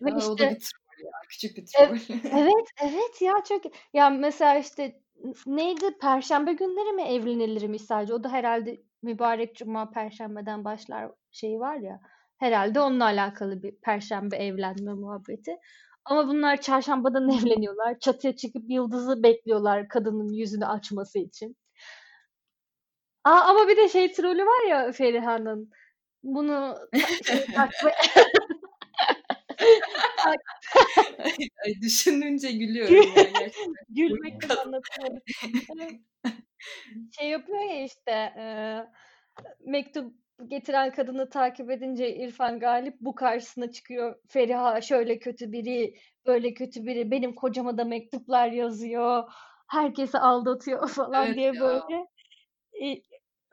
Ve 0.02 0.10
ya 0.10 0.16
işte, 0.16 0.30
o 0.30 0.38
da 0.38 0.50
bir 0.50 0.60
troll 0.60 1.04
ya. 1.04 1.12
Küçük 1.28 1.56
bir 1.56 1.66
troll. 1.66 1.98
evet 2.32 2.68
evet 2.82 3.22
ya 3.22 3.34
çok 3.48 3.62
ya 3.92 4.10
mesela 4.10 4.58
işte 4.58 5.00
neydi 5.46 5.98
perşembe 6.00 6.52
günleri 6.52 6.92
mi 6.92 7.02
evlenilirmiş 7.02 7.82
sadece 7.82 8.14
o 8.14 8.24
da 8.24 8.32
herhalde 8.32 8.82
mübarek 9.02 9.56
cuma 9.56 9.90
perşembeden 9.90 10.64
başlar 10.64 11.10
şeyi 11.30 11.60
var 11.60 11.76
ya 11.76 12.00
herhalde 12.38 12.80
onunla 12.80 13.04
alakalı 13.04 13.62
bir 13.62 13.76
perşembe 13.76 14.36
evlenme 14.36 14.94
muhabbeti. 14.94 15.56
Ama 16.04 16.28
bunlar 16.28 16.60
çarşambadan 16.60 17.28
evleniyorlar. 17.38 17.98
Çatıya 17.98 18.36
çıkıp 18.36 18.62
yıldızı 18.70 19.22
bekliyorlar 19.22 19.88
kadının 19.88 20.32
yüzünü 20.32 20.66
açması 20.66 21.18
için. 21.18 21.56
Aa, 23.24 23.40
ama 23.40 23.68
bir 23.68 23.76
de 23.76 23.88
şey 23.88 24.12
trolü 24.12 24.46
var 24.46 24.68
ya 24.68 24.92
Feriha'nın. 24.92 25.70
Bunu 26.22 26.76
şey, 27.24 27.46
Ay, 31.66 31.74
düşününce 31.80 32.52
gülüyorum. 32.52 33.12
Yani. 33.16 33.50
Gülmekten 33.88 34.56
anlatamıyorum. 34.56 35.22
şey 37.18 37.28
yapıyor 37.28 37.70
ya 37.70 37.84
işte 37.84 38.12
e, 38.12 38.44
mektup 39.60 40.14
getiren 40.48 40.92
kadını 40.92 41.30
takip 41.30 41.70
edince 41.70 42.16
İrfan 42.16 42.60
Galip 42.60 42.96
bu 43.00 43.14
karşısına 43.14 43.70
çıkıyor. 43.70 44.16
Feriha 44.28 44.80
şöyle 44.80 45.18
kötü 45.18 45.52
biri, 45.52 45.94
böyle 46.26 46.54
kötü 46.54 46.86
biri. 46.86 47.10
Benim 47.10 47.34
kocama 47.34 47.78
da 47.78 47.84
mektuplar 47.84 48.48
yazıyor. 48.48 49.24
Herkesi 49.68 50.18
aldatıyor 50.18 50.88
falan 50.88 51.26
evet 51.26 51.36
diye 51.36 51.46
ya. 51.46 51.60
böyle. 51.60 52.06
E, 52.82 53.02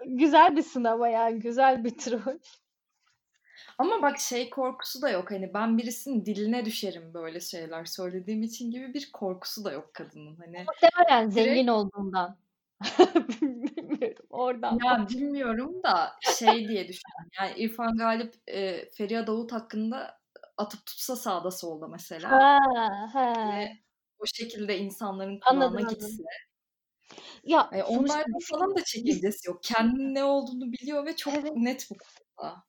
güzel 0.06 0.56
bir 0.56 0.62
sınava 0.62 1.10
yani. 1.10 1.40
Güzel 1.40 1.84
bir 1.84 1.98
troll. 1.98 2.40
Ama 3.78 4.02
bak 4.02 4.20
şey 4.20 4.50
korkusu 4.50 5.02
da 5.02 5.10
yok. 5.10 5.32
Hani 5.32 5.54
ben 5.54 5.78
birisinin 5.78 6.26
diline 6.26 6.66
düşerim 6.66 7.14
böyle 7.14 7.40
şeyler 7.40 7.86
söylediğim 7.86 8.44
için 8.44 8.72
gibi 8.72 8.94
bir 8.94 9.12
korkusu 9.12 9.66
da 9.66 9.72
yok 9.72 9.94
kadının. 9.94 10.36
Hani 10.36 10.66
Muhtemelen 10.68 11.30
zengin 11.30 11.54
direkt... 11.54 11.70
olduğundan. 11.70 12.38
bilmiyorum 13.42 14.26
oradan. 14.30 14.80
Ya 14.86 15.08
bilmiyorum 15.10 15.84
da 15.84 16.12
şey 16.38 16.68
diye 16.68 16.88
düşünüyorum. 16.88 17.30
Yani 17.40 17.54
İrfan 17.58 17.98
Galip 17.98 18.34
e, 18.48 18.90
Feriha 18.90 19.28
Davut 19.28 19.52
hakkında 19.52 20.20
atıp 20.58 20.86
tutsa 20.86 21.16
sağda 21.16 21.52
solda 21.52 21.88
mesela. 21.88 22.32
Ha, 22.32 22.60
ha. 23.14 23.54
Ve 23.58 23.78
o 24.20 24.24
şekilde 24.26 24.78
insanların 24.78 25.40
kulağına 25.40 25.66
anladım, 25.66 25.88
gitse. 25.88 26.06
Anladım. 26.06 26.26
Ya 27.44 27.70
yani 27.72 27.84
onlardan 27.84 28.40
falan 28.52 28.76
da 28.76 28.84
çekilcesi 28.84 29.48
yok. 29.48 29.64
Kendinin 29.64 30.16
ne 30.16 30.24
olduğunu 30.24 30.72
biliyor 30.72 31.06
ve 31.06 31.16
çok 31.16 31.34
evet. 31.34 31.56
net 31.56 31.90
bu 31.90 31.96
konuda. 31.98 32.64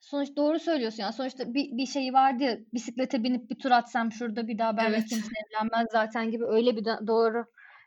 Sonuç 0.00 0.36
doğru 0.36 0.58
söylüyorsun 0.58 1.02
yani. 1.02 1.12
Sonuçta 1.12 1.54
bir, 1.54 1.76
bir 1.76 1.86
şey 1.86 2.12
vardı 2.12 2.42
ya 2.42 2.58
bisiklete 2.74 3.22
binip 3.22 3.50
bir 3.50 3.58
tur 3.58 3.70
atsam 3.70 4.12
şurada 4.12 4.48
bir 4.48 4.58
daha 4.58 4.76
benimle 4.76 4.96
evet. 4.96 5.08
kimse 5.08 5.30
evlenmez 5.46 5.86
zaten 5.92 6.30
gibi 6.30 6.44
öyle 6.44 6.76
bir 6.76 6.84
de, 6.84 6.98
doğru. 7.06 7.44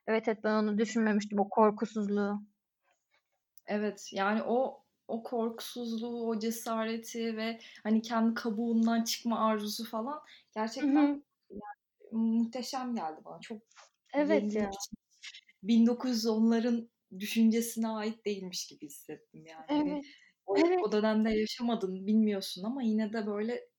Evet 0.07 0.27
evet 0.27 0.43
ben 0.43 0.53
onu 0.53 0.77
düşünmemiştim 0.77 1.39
o 1.39 1.49
korkusuzluğu. 1.49 2.41
Evet 3.67 4.09
yani 4.13 4.43
o 4.43 4.83
o 5.07 5.23
korkusuzluğu, 5.23 6.27
o 6.27 6.39
cesareti 6.39 7.37
ve 7.37 7.59
hani 7.83 8.01
kendi 8.01 8.33
kabuğundan 8.33 9.03
çıkma 9.03 9.47
arzusu 9.47 9.85
falan 9.85 10.19
gerçekten 10.55 11.23
yani, 11.49 11.61
muhteşem 12.11 12.95
geldi 12.95 13.21
bana. 13.25 13.39
Çok 13.39 13.61
evet 14.13 14.55
ya. 14.55 14.71
1910'ların 15.63 16.89
düşüncesine 17.19 17.87
ait 17.87 18.25
değilmiş 18.25 18.67
gibi 18.67 18.85
hissettim 18.85 19.45
yani. 19.45 19.65
Hani 19.67 19.89
evet. 19.91 20.05
O, 20.53 20.67
evet. 20.67 20.79
o 20.83 20.91
dönemde 20.91 21.29
yaşamadın 21.29 22.07
bilmiyorsun 22.07 22.63
ama 22.63 22.83
yine 22.83 23.13
de 23.13 23.27
böyle 23.27 23.69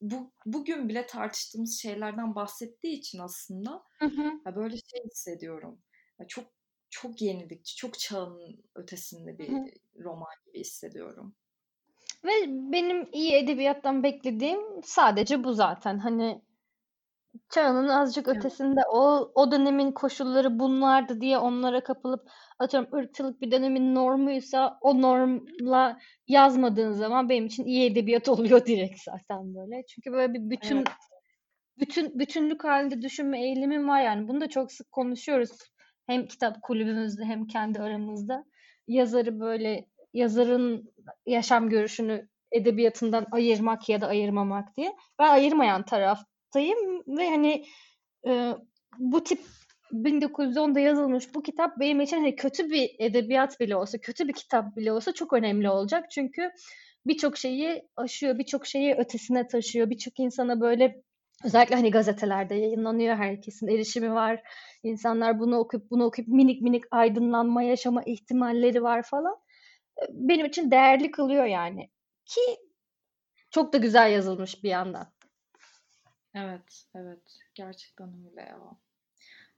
bu 0.00 0.32
bugün 0.46 0.88
bile 0.88 1.06
tartıştığımız 1.06 1.80
şeylerden 1.82 2.34
bahsettiği 2.34 2.98
için 2.98 3.18
aslında 3.18 3.82
hı 3.98 4.06
hı. 4.06 4.32
Ya 4.46 4.56
böyle 4.56 4.76
şey 4.76 5.04
hissediyorum. 5.10 5.82
Ya 6.20 6.26
çok 6.26 6.44
çok 6.90 7.22
yenilikçi, 7.22 7.76
çok 7.76 7.98
çağın 7.98 8.64
ötesinde 8.74 9.38
bir 9.38 9.48
hı 9.48 9.64
roman 9.98 10.34
gibi 10.46 10.60
hissediyorum. 10.60 11.34
Ve 12.24 12.30
benim 12.48 13.08
iyi 13.12 13.32
edebiyattan 13.32 14.02
beklediğim 14.02 14.82
sadece 14.84 15.44
bu 15.44 15.54
zaten. 15.54 15.98
Hani 15.98 16.42
çağının 17.50 17.88
azıcık 17.88 18.28
evet. 18.28 18.36
ötesinde 18.36 18.80
o 18.92 19.32
o 19.34 19.52
dönemin 19.52 19.92
koşulları 19.92 20.58
bunlardı 20.58 21.20
diye 21.20 21.38
onlara 21.38 21.82
kapılıp 21.82 22.30
atıyorum 22.58 22.94
ırkçılık 22.94 23.40
bir 23.40 23.50
dönemin 23.50 23.94
normuysa 23.94 24.78
o 24.80 25.02
normla 25.02 25.98
yazmadığın 26.28 26.92
zaman 26.92 27.28
benim 27.28 27.46
için 27.46 27.64
iyi 27.64 27.90
edebiyat 27.90 28.28
oluyor 28.28 28.66
direkt 28.66 29.00
zaten 29.02 29.54
böyle. 29.54 29.86
Çünkü 29.86 30.12
böyle 30.12 30.34
bir 30.34 30.50
bütün 30.50 30.76
evet. 30.76 30.88
bütün 31.78 32.18
bütünlük 32.18 32.64
halinde 32.64 33.02
düşünme 33.02 33.42
eğilimim 33.42 33.88
var 33.88 34.02
yani. 34.02 34.28
Bunu 34.28 34.40
da 34.40 34.48
çok 34.48 34.72
sık 34.72 34.92
konuşuyoruz. 34.92 35.50
Hem 36.06 36.26
kitap 36.26 36.62
kulübümüzde 36.62 37.24
hem 37.24 37.46
kendi 37.46 37.80
aramızda. 37.80 38.44
Yazarı 38.88 39.40
böyle 39.40 39.86
yazarın 40.14 40.92
yaşam 41.26 41.68
görüşünü 41.68 42.28
edebiyatından 42.52 43.26
ayırmak 43.30 43.88
ya 43.88 44.00
da 44.00 44.06
ayırmamak 44.06 44.76
diye. 44.76 44.96
Ben 45.18 45.28
ayırmayan 45.28 45.84
taraftayım 46.50 47.02
ve 47.18 47.30
hani 47.30 47.64
e, 48.26 48.54
bu 48.98 49.24
tip 49.24 49.40
1910'da 49.92 50.80
yazılmış 50.80 51.34
bu 51.34 51.42
kitap 51.42 51.80
benim 51.80 52.00
için 52.00 52.16
hani 52.16 52.36
kötü 52.36 52.70
bir 52.70 52.90
edebiyat 52.98 53.60
bile 53.60 53.76
olsa, 53.76 53.98
kötü 53.98 54.28
bir 54.28 54.32
kitap 54.32 54.76
bile 54.76 54.92
olsa 54.92 55.12
çok 55.12 55.32
önemli 55.32 55.70
olacak. 55.70 56.10
Çünkü 56.10 56.50
birçok 57.06 57.36
şeyi 57.38 57.82
aşıyor, 57.96 58.38
birçok 58.38 58.66
şeyi 58.66 58.94
ötesine 58.94 59.46
taşıyor. 59.46 59.90
Birçok 59.90 60.20
insana 60.20 60.60
böyle 60.60 61.02
özellikle 61.44 61.74
hani 61.74 61.90
gazetelerde 61.90 62.54
yayınlanıyor 62.54 63.16
herkesin 63.16 63.68
erişimi 63.68 64.14
var. 64.14 64.42
İnsanlar 64.82 65.40
bunu 65.40 65.58
okuyup 65.58 65.90
bunu 65.90 66.04
okuyup 66.04 66.28
minik 66.28 66.62
minik 66.62 66.84
aydınlanma 66.90 67.62
yaşama 67.62 68.02
ihtimalleri 68.02 68.82
var 68.82 69.02
falan. 69.02 69.36
Benim 70.10 70.46
için 70.46 70.70
değerli 70.70 71.10
kılıyor 71.10 71.44
yani. 71.44 71.90
Ki 72.24 72.40
çok 73.50 73.72
da 73.72 73.78
güzel 73.78 74.12
yazılmış 74.12 74.64
bir 74.64 74.68
yandan. 74.68 75.12
Evet, 76.34 76.84
evet. 76.94 77.38
Gerçekten 77.54 78.26
öyle 78.30 78.40
ya. 78.40 78.60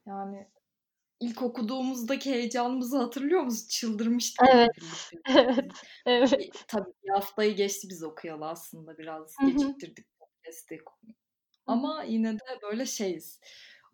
Yani 0.07 0.49
ilk 1.21 1.43
okuduğumuzdaki 1.43 2.31
heyecanımızı 2.31 2.99
hatırlıyor 2.99 3.43
musun? 3.43 3.69
Çıldırmıştık. 3.69 4.49
Evet. 4.53 4.71
evet. 5.29 5.73
evet. 6.07 6.65
Tabii 6.69 6.91
bir 7.05 7.11
haftayı 7.11 7.57
geçti 7.57 7.89
biz 7.91 8.03
okuyalı 8.03 8.49
aslında 8.49 8.99
biraz 8.99 9.35
Hı-hı. 9.41 9.51
geciktirdik 9.51 10.07
podcast'i. 10.19 10.81
Ama 11.67 12.03
yine 12.03 12.33
de 12.33 12.61
böyle 12.63 12.87
şeyiz. 12.87 13.41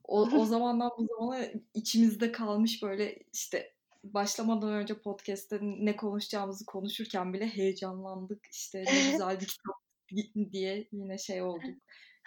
O, 0.05 0.21
o 0.21 0.45
zamandan 0.45 0.91
bu 0.99 1.07
zamana 1.07 1.45
içimizde 1.75 2.33
kalmış 2.33 2.83
böyle 2.83 3.19
işte 3.33 3.75
başlamadan 4.05 4.73
önce 4.73 5.01
podcast'te 5.01 5.59
ne 5.63 5.97
konuşacağımızı 5.97 6.67
konuşurken 6.67 7.33
bile 7.33 7.47
heyecanlandık. 7.47 8.47
İşte 8.53 8.79
ne 8.79 8.85
güzel 9.13 9.41
bir 9.41 9.47
kitap 9.47 9.77
diye 10.53 10.89
yine 10.93 11.19
şey 11.19 11.43
olduk. 11.43 11.83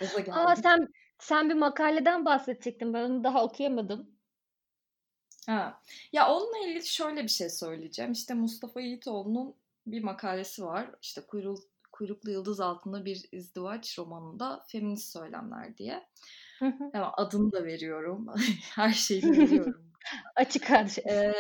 Gaza. 0.06 0.34
Aa, 0.34 0.56
sen 0.56 0.88
sen 1.20 1.50
bir 1.50 1.56
makaleden 1.56 2.26
bahsedecektin. 2.26 2.94
Ben 2.94 3.04
onu 3.04 3.24
daha 3.24 3.44
okuyamadım. 3.44 4.10
Ha. 5.48 5.82
Ya 6.12 6.30
onunla 6.30 6.58
ilgili 6.58 6.88
şöyle 6.88 7.24
bir 7.24 7.28
şey 7.30 7.50
söyleyeceğim. 7.50 8.12
İşte 8.12 8.34
Mustafa 8.34 8.82
Yiğitoğlu'nun 8.82 9.56
bir 9.88 10.04
makalesi 10.04 10.64
var. 10.64 10.90
İşte 11.02 11.22
Kuyruk, 11.22 11.60
Kuyruklu 11.92 12.32
Yıldız 12.32 12.60
Altında 12.60 13.06
Bir 13.06 13.26
İzdivaç 13.32 14.00
romanında 14.00 14.66
feminist 14.68 15.14
söylemler 15.14 15.78
diye. 15.78 16.08
Hı 16.60 16.66
Yani 16.94 17.06
adını 17.06 17.52
da 17.52 17.66
veriyorum. 17.66 18.28
Her 18.76 18.92
şeyi 18.92 19.24
veriyorum. 19.32 19.92
Açık 20.36 20.70
her 20.70 20.88
şey. 20.88 21.04
Ee, 21.08 21.34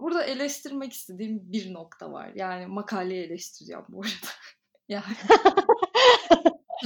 burada 0.00 0.24
eleştirmek 0.24 0.92
istediğim 0.92 1.52
bir 1.52 1.74
nokta 1.74 2.12
var. 2.12 2.32
Yani 2.34 2.66
makaleyi 2.66 3.24
eleştireceğim 3.24 3.84
bu 3.88 4.00
arada. 4.00 4.32
yani 4.88 5.04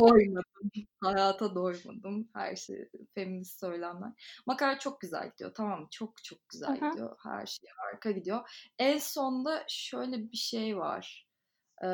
doymadım. 0.01 0.71
Hayata 1.01 1.55
doymadım. 1.55 2.29
Her 2.35 2.57
şey 2.57 2.89
feminist 3.15 3.61
söylemler. 3.61 4.43
Makale 4.47 4.79
çok 4.79 5.01
güzel 5.01 5.31
gidiyor. 5.31 5.55
Tamam 5.55 5.89
Çok 5.91 6.25
çok 6.25 6.49
güzel 6.49 6.69
Aha. 6.69 6.91
gidiyor. 6.91 7.17
Her 7.23 7.47
şey 7.47 7.69
harika 7.77 8.11
gidiyor. 8.11 8.71
En 8.79 8.99
sonda 8.99 9.65
şöyle 9.69 10.33
bir 10.33 10.37
şey 10.37 10.77
var. 10.77 11.29
Ee, 11.85 11.89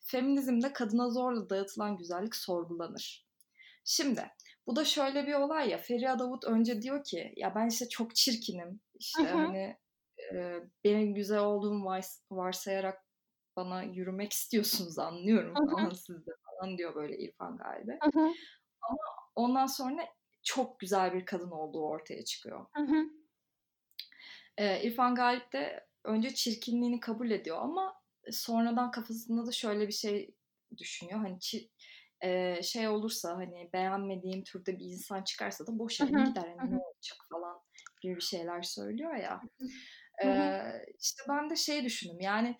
feminizmde 0.00 0.72
kadına 0.72 1.10
zorla 1.10 1.50
dağıtılan 1.50 1.96
güzellik 1.96 2.36
sorgulanır. 2.36 3.26
Şimdi 3.84 4.30
bu 4.66 4.76
da 4.76 4.84
şöyle 4.84 5.26
bir 5.26 5.34
olay 5.34 5.68
ya. 5.70 5.78
Feriha 5.78 6.18
Davut 6.18 6.44
önce 6.44 6.82
diyor 6.82 7.04
ki 7.04 7.32
ya 7.36 7.54
ben 7.54 7.68
işte 7.68 7.88
çok 7.88 8.14
çirkinim. 8.16 8.80
İşte 8.98 9.22
Hı-hı. 9.22 9.36
hani 9.36 9.76
e, 10.34 10.60
benim 10.84 11.14
güzel 11.14 11.40
olduğumu 11.40 11.90
varsayarak 12.30 13.06
bana 13.56 13.82
yürümek 13.82 14.32
istiyorsunuz 14.32 14.98
anlıyorum 14.98 15.54
falan 15.54 15.90
sizde 15.90 16.30
falan 16.60 16.78
diyor 16.78 16.94
böyle 16.94 17.18
İrfan 17.18 17.56
galiba. 17.56 17.92
Ama 18.82 18.98
ondan 19.34 19.66
sonra 19.66 20.06
çok 20.42 20.80
güzel 20.80 21.14
bir 21.14 21.26
kadın 21.26 21.50
olduğu 21.50 21.86
ortaya 21.86 22.24
çıkıyor. 22.24 22.66
Ee, 24.58 24.82
İrfan 24.82 25.14
Galip 25.14 25.52
de 25.52 25.86
önce 26.04 26.34
çirkinliğini 26.34 27.00
kabul 27.00 27.30
ediyor 27.30 27.58
ama 27.60 28.02
sonradan 28.30 28.90
kafasında 28.90 29.46
da 29.46 29.52
şöyle 29.52 29.88
bir 29.88 29.92
şey 29.92 30.34
düşünüyor. 30.78 31.18
Hani 31.18 31.36
çir- 31.38 31.68
e, 32.20 32.62
şey 32.62 32.88
olursa 32.88 33.36
hani 33.36 33.70
beğenmediğim 33.72 34.44
türde 34.44 34.78
bir 34.78 34.84
insan 34.84 35.22
çıkarsa 35.22 35.66
da 35.66 35.78
boşanır 35.78 36.10
gider 36.28 36.48
yani 36.48 36.70
ne 36.70 36.78
olacak 36.78 37.18
falan 37.30 37.60
gibi 38.02 38.16
bir 38.16 38.20
şeyler 38.20 38.62
söylüyor 38.62 39.14
ya. 39.14 39.40
Ee, 40.24 40.84
işte 41.00 41.22
ben 41.28 41.50
de 41.50 41.56
şey 41.56 41.84
düşündüm 41.84 42.20
yani 42.20 42.56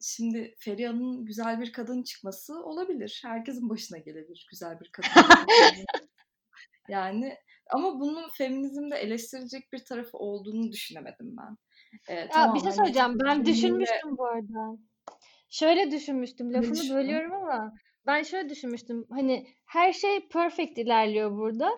şimdi 0.00 0.54
Feriha'nın 0.58 1.24
güzel 1.24 1.60
bir 1.60 1.72
kadın 1.72 2.02
çıkması 2.02 2.64
olabilir. 2.64 3.20
Herkesin 3.24 3.68
başına 3.68 3.98
gelebilir 3.98 4.46
güzel 4.50 4.80
bir 4.80 4.90
kadın. 4.92 5.08
yani 6.88 7.36
ama 7.70 8.00
bunun 8.00 8.28
feminizmde 8.28 8.96
eleştirilecek 8.96 9.72
bir 9.72 9.84
tarafı 9.84 10.18
olduğunu 10.18 10.72
düşünemedim 10.72 11.36
ben. 11.36 11.56
Ee, 12.08 12.14
ya 12.14 12.28
tamam, 12.28 12.54
bir 12.54 12.60
şey 12.60 12.72
söyleyeceğim. 12.72 13.18
Ben 13.24 13.44
düşünmüştüm 13.46 14.18
bu 14.18 14.26
arada. 14.26 14.78
Şöyle 15.50 15.90
düşünmüştüm. 15.90 16.54
Lafını 16.54 16.94
bölüyorum 16.94 17.32
ama 17.32 17.74
ben 18.06 18.22
şöyle 18.22 18.48
düşünmüştüm. 18.48 19.06
Hani 19.10 19.46
her 19.66 19.92
şey 19.92 20.28
perfect 20.28 20.78
ilerliyor 20.78 21.36
burada. 21.36 21.70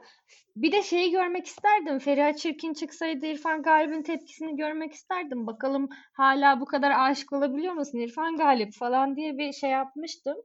Bir 0.57 0.73
de 0.73 0.83
şeyi 0.83 1.11
görmek 1.11 1.47
isterdim. 1.47 1.99
Feriha 1.99 2.37
Çirkin 2.37 2.75
çıksaydı 2.75 3.27
İrfan 3.27 3.63
Galip'in 3.63 4.03
tepkisini 4.03 4.57
görmek 4.57 4.93
isterdim. 4.93 5.47
Bakalım 5.47 5.89
hala 6.13 6.61
bu 6.61 6.65
kadar 6.65 7.11
aşık 7.11 7.33
olabiliyor 7.33 7.75
musun 7.75 7.99
İrfan 7.99 8.37
Galip 8.37 8.75
falan 8.75 9.17
diye 9.17 9.39
bir 9.39 9.53
şey 9.53 9.71
yapmıştım. 9.71 10.37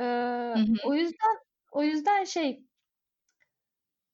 Ee, 0.00 0.04
hı 0.04 0.54
hı. 0.54 0.74
O 0.84 0.94
yüzden 0.94 1.38
o 1.72 1.82
yüzden 1.82 2.24
şey 2.24 2.64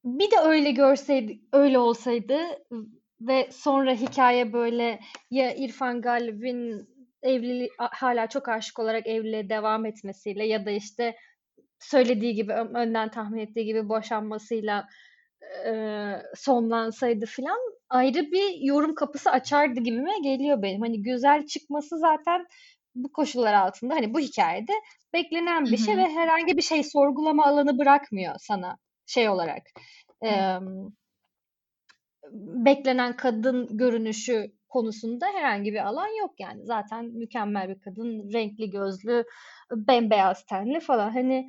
bir 0.04 0.30
de 0.30 0.36
öyle 0.44 0.70
görseydi, 0.70 1.40
öyle 1.52 1.78
olsaydı 1.78 2.38
ve 3.20 3.48
sonra 3.52 3.94
hikaye 3.94 4.52
böyle 4.52 5.00
ya 5.30 5.54
İrfan 5.54 6.02
Galip'in 6.02 6.88
evliliği 7.22 7.70
hala 7.78 8.26
çok 8.26 8.48
aşık 8.48 8.78
olarak 8.78 9.06
evliliğe 9.06 9.48
devam 9.48 9.86
etmesiyle 9.86 10.46
ya 10.46 10.66
da 10.66 10.70
işte 10.70 11.16
söylediği 11.80 12.34
gibi 12.34 12.52
önden 12.52 13.10
tahmin 13.10 13.38
ettiği 13.38 13.64
gibi 13.64 13.88
boşanmasıyla 13.88 14.86
e, 15.66 15.72
sonlansaydı 16.34 17.26
filan 17.26 17.58
ayrı 17.88 18.32
bir 18.32 18.60
yorum 18.60 18.94
kapısı 18.94 19.30
açardı 19.30 19.80
gibime 19.80 20.18
geliyor 20.22 20.62
benim. 20.62 20.80
Hani 20.80 21.02
güzel 21.02 21.46
çıkması 21.46 21.98
zaten 21.98 22.46
bu 22.94 23.12
koşullar 23.12 23.54
altında 23.54 23.94
hani 23.94 24.14
bu 24.14 24.20
hikayede 24.20 24.72
beklenen 25.12 25.64
bir 25.64 25.76
şey 25.76 25.96
ve 25.96 26.08
herhangi 26.08 26.56
bir 26.56 26.62
şey 26.62 26.82
sorgulama 26.82 27.46
alanı 27.46 27.78
bırakmıyor 27.78 28.34
sana 28.38 28.76
şey 29.06 29.28
olarak. 29.28 29.62
E, 30.24 30.30
beklenen 32.32 33.16
kadın 33.16 33.76
görünüşü 33.76 34.57
konusunda 34.68 35.26
herhangi 35.26 35.72
bir 35.72 35.86
alan 35.86 36.18
yok 36.20 36.40
yani. 36.40 36.64
Zaten 36.64 37.04
mükemmel 37.04 37.68
bir 37.68 37.80
kadın, 37.80 38.32
renkli 38.32 38.70
gözlü, 38.70 39.24
bembeyaz 39.72 40.46
tenli 40.46 40.80
falan. 40.80 41.10
Hani 41.10 41.48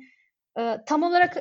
e, 0.58 0.76
tam 0.86 1.02
olarak 1.02 1.36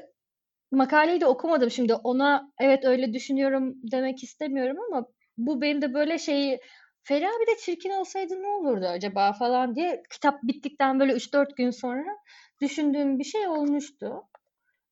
makaleyi 0.72 1.22
de 1.22 1.26
okumadım 1.26 1.72
şimdi. 1.72 1.94
Ona 1.94 2.52
evet 2.60 2.86
öyle 2.86 3.14
düşünüyorum 3.14 3.76
demek 3.92 4.24
istemiyorum 4.24 4.78
ama 4.92 5.06
bu 5.38 5.62
benim 5.62 5.82
de 5.82 5.94
böyle 5.94 6.20
şeyi 6.20 6.60
Feriha 7.04 7.32
bir 7.42 7.48
de 7.48 7.58
çirkin 7.60 7.90
olsaydı 7.90 8.42
ne 8.44 8.48
olurdu 8.48 8.86
acaba 8.86 9.34
falan 9.34 9.76
diye 9.76 10.04
kitap 10.10 10.44
bittikten 10.44 11.00
böyle 11.00 11.14
3-4 11.14 11.56
gün 11.56 11.70
sonra 11.72 12.18
düşündüğüm 12.62 13.20
bir 13.20 13.24
şey 13.24 13.48
olmuştu. 13.48 14.24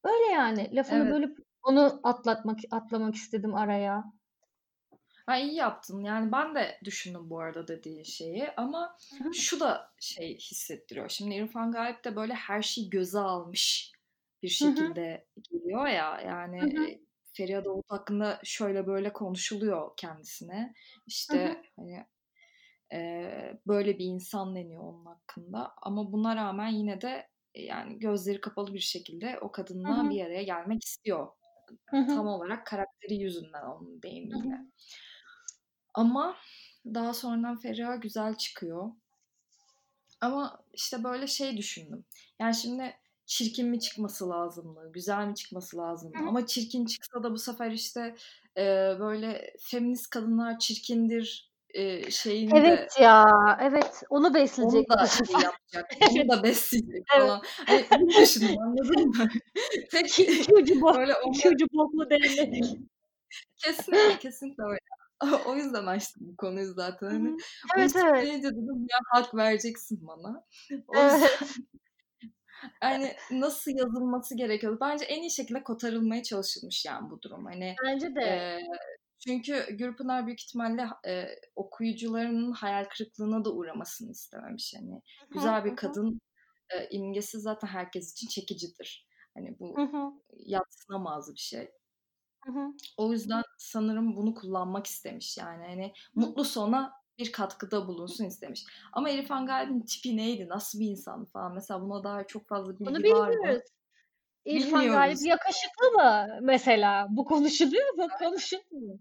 Öyle 0.04 0.34
yani. 0.34 0.76
Lafını 0.76 1.04
evet. 1.04 1.14
bölüp 1.14 1.38
onu 1.64 2.00
atlatmak 2.04 2.60
atlamak 2.72 3.16
istedim 3.16 3.56
araya. 3.56 4.04
Ha 5.28 5.38
iyi 5.38 5.56
yaptın. 5.56 6.04
Yani 6.04 6.32
ben 6.32 6.56
de 6.56 6.80
düşündüm 6.84 7.30
bu 7.30 7.40
arada 7.40 7.68
dediğin 7.68 8.04
şeyi 8.04 8.52
ama 8.58 8.98
Hı-hı. 9.20 9.34
şu 9.34 9.60
da 9.60 9.92
şey 10.00 10.38
hissettiriyor. 10.38 11.10
Şimdi 11.10 11.36
İrfan 11.36 11.72
Galip 11.72 12.04
de 12.04 12.16
böyle 12.16 12.34
her 12.34 12.62
şeyi 12.62 12.90
göze 12.90 13.20
almış 13.20 13.92
bir 14.44 14.48
şekilde 14.48 15.26
Hı-hı. 15.36 15.44
geliyor 15.52 15.88
ya. 15.88 16.22
Yani 16.22 16.62
Hı-hı. 16.62 16.88
Feriha 17.34 17.66
Davut 17.66 17.92
hakkında 17.92 18.40
şöyle 18.44 18.88
böyle 18.88 19.14
konuşuluyor 19.14 19.92
kendisine. 19.98 20.74
İşte 21.08 21.38
Hı-hı. 21.38 21.62
hani 21.76 22.06
e, 22.94 23.60
böyle 23.68 24.00
bir 24.00 24.06
insan 24.06 24.56
deniyor 24.56 24.84
onun 24.84 25.06
hakkında. 25.06 25.74
Ama 25.82 26.12
buna 26.12 26.36
rağmen 26.36 26.70
yine 26.70 27.02
de 27.02 27.30
yani 27.56 28.00
gözleri 28.00 28.42
kapalı 28.42 28.74
bir 28.74 28.80
şekilde 28.80 29.40
o 29.42 29.52
kadınla 29.52 29.98
Hı-hı. 29.98 30.10
bir 30.10 30.26
araya 30.26 30.44
gelmek 30.44 30.84
istiyor. 30.84 31.28
Hı-hı. 31.90 32.08
Tam 32.08 32.28
olarak 32.28 32.66
karakteri 32.66 33.16
yüzünden 33.16 33.64
onun 33.64 34.02
deyimiyle. 34.02 34.56
Hı-hı. 34.56 34.68
Ama 35.98 36.38
daha 36.86 37.14
sonradan 37.14 37.58
Feriha 37.58 37.96
güzel 37.96 38.36
çıkıyor. 38.36 38.92
Ama 40.22 40.64
işte 40.74 41.04
böyle 41.04 41.28
şey 41.28 41.58
düşündüm. 41.58 42.06
Yani 42.40 42.56
şimdi 42.56 42.94
çirkin 43.26 43.68
mi 43.70 43.80
çıkması 43.80 44.30
lazımdı, 44.30 44.92
güzel 44.94 45.28
mi 45.28 45.36
çıkması 45.36 45.78
lazımdı? 45.78 46.18
Ama 46.28 46.46
çirkin 46.46 46.86
çıksa 46.86 47.24
da 47.24 47.32
bu 47.32 47.38
sefer 47.38 47.72
işte 47.72 48.16
e, 48.58 48.64
böyle 49.00 49.54
feminist 49.60 50.10
kadınlar 50.10 50.60
çirkindir 50.60 51.52
e, 51.70 52.12
şeyinde. 52.12 52.58
Evet 52.58 53.00
ya, 53.00 53.26
evet. 53.62 54.04
Onu 54.10 54.34
besleyecek. 54.34 54.86
Onu 54.92 55.00
da 55.00 55.08
şey 55.08 55.28
yapacak. 55.34 55.92
Onu 56.12 56.30
da 56.30 56.44
besleyecek 56.44 57.08
falan. 57.08 57.42
Hani 57.66 57.86
bunu 57.92 58.10
düşündüm 58.22 58.62
anladın 58.62 59.08
mı? 59.08 59.30
Tek 59.92 60.14
çocuğu 60.48 60.82
bok, 60.82 60.96
böyle 60.96 61.16
onlar... 61.16 61.40
çocuğu 61.40 61.68
boklu 61.74 62.10
devlet. 62.10 62.66
kesinlikle 63.58 64.20
kesinlikle 64.20 64.64
öyle. 64.64 64.97
o 65.46 65.56
yüzden 65.56 65.86
açtım 65.86 66.28
bu 66.28 66.36
konuyu 66.36 66.74
zaten. 66.74 67.08
Hani 67.08 67.38
evet 67.78 67.96
evet. 67.96 68.44
dedim 68.44 68.88
ya 68.92 68.98
hak 69.12 69.36
vereceksin 69.36 70.08
bana. 70.08 70.44
O 70.88 70.96
evet. 70.96 71.40
yani 72.84 73.14
nasıl 73.32 73.72
yazılması 73.72 74.38
gerekiyor? 74.38 74.78
Bence 74.82 75.06
en 75.06 75.22
iyi 75.22 75.32
şekilde 75.32 75.64
kotarılmaya 75.64 76.24
çalışılmış 76.24 76.86
yani 76.86 77.10
bu 77.10 77.22
durum. 77.22 77.46
Hani 77.46 77.76
Bence 77.86 78.16
de. 78.16 78.22
E, 78.22 78.60
çünkü 79.20 79.66
Gürpınar 79.70 80.26
büyük 80.26 80.42
ihtimalle 80.42 80.88
e, 81.08 81.28
okuyucularının 81.56 82.52
hayal 82.52 82.86
kırıklığına 82.86 83.46
da 83.46 83.52
uğramasını 83.54 84.12
istememiş. 84.12 84.74
Hani 84.78 85.02
güzel 85.30 85.66
bir 85.66 85.76
kadın 85.76 86.22
e, 86.70 86.88
imgesi 86.90 87.40
zaten 87.40 87.68
herkes 87.68 88.12
için 88.12 88.28
çekicidir. 88.28 89.08
Hani 89.34 89.60
bu 89.60 89.76
yatsınamaz 90.32 91.34
bir 91.34 91.40
şey. 91.40 91.70
O 92.98 93.12
yüzden 93.12 93.44
sanırım 93.58 94.16
bunu 94.16 94.36
kullanmak 94.36 94.88
istemiş 94.88 95.38
yani. 95.38 95.66
Hani 95.66 95.94
mutlu 96.16 96.44
sona 96.46 96.94
bir 97.18 97.32
katkıda 97.32 97.88
bulunsun 97.88 98.26
istemiş. 98.26 98.66
Ama 98.94 99.10
İrfan 99.10 99.46
Galip'in 99.46 99.82
tipi 99.82 100.18
neydi? 100.18 100.50
Nasıl 100.50 100.80
bir 100.80 100.86
insan 100.86 101.26
falan? 101.26 101.54
Mesela 101.54 101.82
buna 101.82 102.04
dair 102.04 102.26
çok 102.28 102.48
fazla 102.48 102.80
bilgi 102.80 102.86
Bunu 102.86 103.20
var 103.20 103.30
mı? 103.30 103.60
İrfan 104.46 104.88
Galip 104.88 105.26
yakışıklı 105.26 105.92
mı 105.92 106.28
mesela? 106.42 107.08
Bu 107.10 107.26
konuşuluyor 107.26 107.94
mu? 107.94 108.08
Konuşulmuyor. 108.20 109.00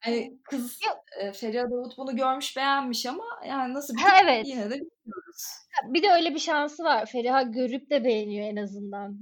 hani 0.00 0.38
kız 0.44 0.78
e, 1.20 1.32
Feriha 1.32 1.70
Davut 1.70 1.98
bunu 1.98 2.16
görmüş 2.16 2.56
beğenmiş 2.56 3.06
ama 3.06 3.24
yani 3.48 3.74
nasıl 3.74 3.94
bir 3.94 4.00
ha, 4.00 4.18
evet. 4.22 4.46
yine 4.46 4.64
de 4.64 4.74
bilmiyoruz. 4.74 5.44
Bir 5.84 6.02
de 6.02 6.10
öyle 6.10 6.34
bir 6.34 6.38
şansı 6.38 6.84
var. 6.84 7.06
Feriha 7.06 7.42
görüp 7.42 7.90
de 7.90 8.04
beğeniyor 8.04 8.46
en 8.46 8.56
azından. 8.56 9.18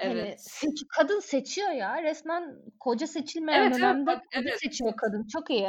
Hani 0.00 0.12
evet. 0.12 0.24
Hani 0.24 0.38
seç, 0.38 0.82
kadın 0.88 1.20
seçiyor 1.20 1.70
ya. 1.70 2.02
Resmen 2.02 2.56
koca 2.80 3.06
seçilmeyen 3.06 3.62
evet, 3.62 3.78
dönemde 3.78 4.10
evet, 4.10 4.22
koca 4.34 4.50
evet. 4.50 4.60
seçiyor 4.60 4.96
kadın. 4.96 5.26
Çok 5.32 5.50
iyi. 5.50 5.68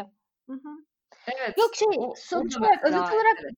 Hı-hı. 0.50 0.86
Evet. 1.28 1.58
Yok 1.58 1.76
şey 1.76 1.88
o, 1.98 2.14
sonuç 2.18 2.58
olarak 2.58 2.84
özet 2.84 3.00
olarak 3.00 3.38
evet. 3.42 3.54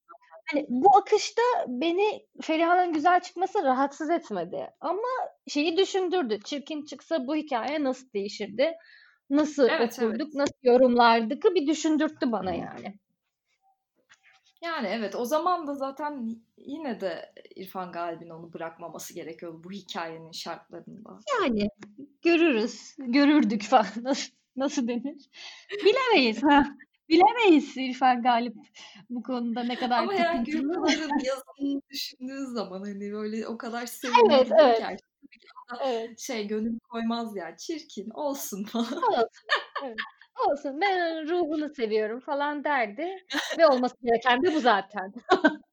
hani 0.51 0.65
bu 0.69 0.97
akışta 0.97 1.41
beni 1.67 2.27
Feriha'nın 2.41 2.93
güzel 2.93 3.19
çıkması 3.19 3.63
rahatsız 3.63 4.09
etmedi. 4.09 4.69
Ama 4.81 5.07
şeyi 5.47 5.77
düşündürdü. 5.77 6.39
Çirkin 6.43 6.85
çıksa 6.85 7.27
bu 7.27 7.35
hikaye 7.35 7.83
nasıl 7.83 8.13
değişirdi? 8.13 8.73
Nasıl 9.29 9.69
evet, 9.69 9.99
okurduk? 9.99 10.21
Evet. 10.21 10.33
Nasıl 10.33 10.53
yorumlardık? 10.63 11.43
Bir 11.43 11.67
düşündürttü 11.67 12.31
bana 12.31 12.53
yani. 12.53 12.99
Yani 14.61 14.87
evet 14.87 15.15
o 15.15 15.25
zaman 15.25 15.67
da 15.67 15.73
zaten 15.73 16.35
yine 16.57 17.01
de 17.01 17.33
İrfan 17.55 17.91
Galip'in 17.91 18.29
onu 18.29 18.53
bırakmaması 18.53 19.13
gerekiyor 19.13 19.63
bu 19.63 19.71
hikayenin 19.71 20.31
şartlarında. 20.31 21.19
Yani 21.39 21.69
görürüz, 22.21 22.95
görürdük 22.97 23.63
falan. 23.63 23.85
Nasıl, 24.03 24.31
nasıl 24.55 24.87
denir? 24.87 25.29
Bilemeyiz. 25.85 26.43
ha. 26.43 26.65
Bilemeyiz 27.09 27.77
İrfan 27.77 28.21
Galip 28.21 28.55
bu 29.09 29.23
konuda 29.23 29.63
ne 29.63 29.75
kadar 29.75 30.03
Ama 30.03 30.13
yani 30.13 30.43
Gülpınar'ın 30.43 31.19
yazımını 31.25 31.81
düşündüğü 31.89 32.45
zaman 32.45 32.79
hani 32.79 33.11
böyle 33.11 33.47
o 33.47 33.57
kadar 33.57 33.85
sevimli 33.85 34.33
evet, 34.33 34.51
evet. 34.59 34.77
ki 34.77 34.97
evet. 35.85 36.19
şey 36.19 36.47
gönül 36.47 36.79
koymaz 36.79 37.35
ya 37.35 37.57
çirkin 37.57 38.09
olsun 38.09 38.63
falan. 38.63 39.03
Olsun. 39.03 39.27
Evet. 39.83 39.97
Olsun 40.47 40.81
ben 40.81 41.29
ruhunu 41.29 41.69
seviyorum 41.69 42.19
falan 42.19 42.63
derdi 42.63 43.25
ve 43.57 43.67
olması 43.67 43.95
gereken 44.03 44.43
de 44.43 44.55
bu 44.55 44.59
zaten. 44.59 45.13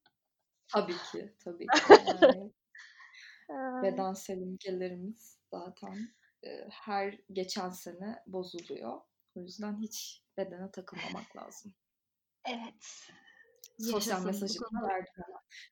tabii 0.72 0.96
ki 1.12 1.34
tabii 1.44 1.66
ki. 1.66 1.80
Yani, 3.50 3.82
bedensel 3.82 4.38
imgelerimiz 4.38 5.38
zaten 5.50 5.96
e, 6.44 6.68
her 6.70 7.18
geçen 7.32 7.70
sene 7.70 8.22
bozuluyor. 8.26 9.00
O 9.34 9.40
yüzden 9.40 9.80
hiç 9.80 10.22
bedene 10.36 10.70
takılmamak 10.70 11.36
lazım. 11.36 11.74
Evet. 12.48 13.10
Sosyal 13.78 14.24
mesajı 14.24 14.58
verdim. 14.88 15.24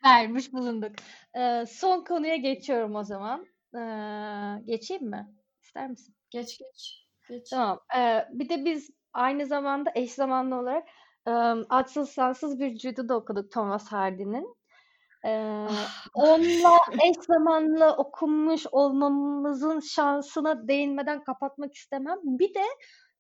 Vermiş 0.04 0.52
bulunduk. 0.52 0.92
Ee, 1.36 1.64
son 1.68 2.04
konuya 2.04 2.36
geçiyorum 2.36 2.94
o 2.94 3.04
zaman. 3.04 3.46
Ee, 3.74 4.62
geçeyim 4.64 5.10
mi? 5.10 5.34
İster 5.62 5.90
misin? 5.90 6.14
Geç 6.30 6.58
geç. 6.58 7.03
Geç. 7.28 7.50
Tamam. 7.50 7.80
Ee, 7.96 8.24
bir 8.30 8.48
de 8.48 8.64
biz 8.64 8.90
aynı 9.12 9.46
zamanda 9.46 9.92
eş 9.94 10.12
zamanlı 10.12 10.56
olarak 10.56 10.84
um, 11.26 11.66
Adsız 11.68 12.10
Sansız 12.10 12.60
bir 12.60 12.78
Judo 12.78 13.08
da 13.08 13.16
okuduk 13.16 13.52
Thomas 13.52 13.92
Hardy'nin. 13.92 14.56
Ee, 15.26 15.66
onunla 16.14 16.76
eş 17.08 17.16
zamanlı 17.26 17.86
okunmuş 17.86 18.66
olmamızın 18.72 19.80
şansına 19.80 20.68
değinmeden 20.68 21.24
kapatmak 21.24 21.74
istemem. 21.74 22.18
Bir 22.24 22.54
de 22.54 22.62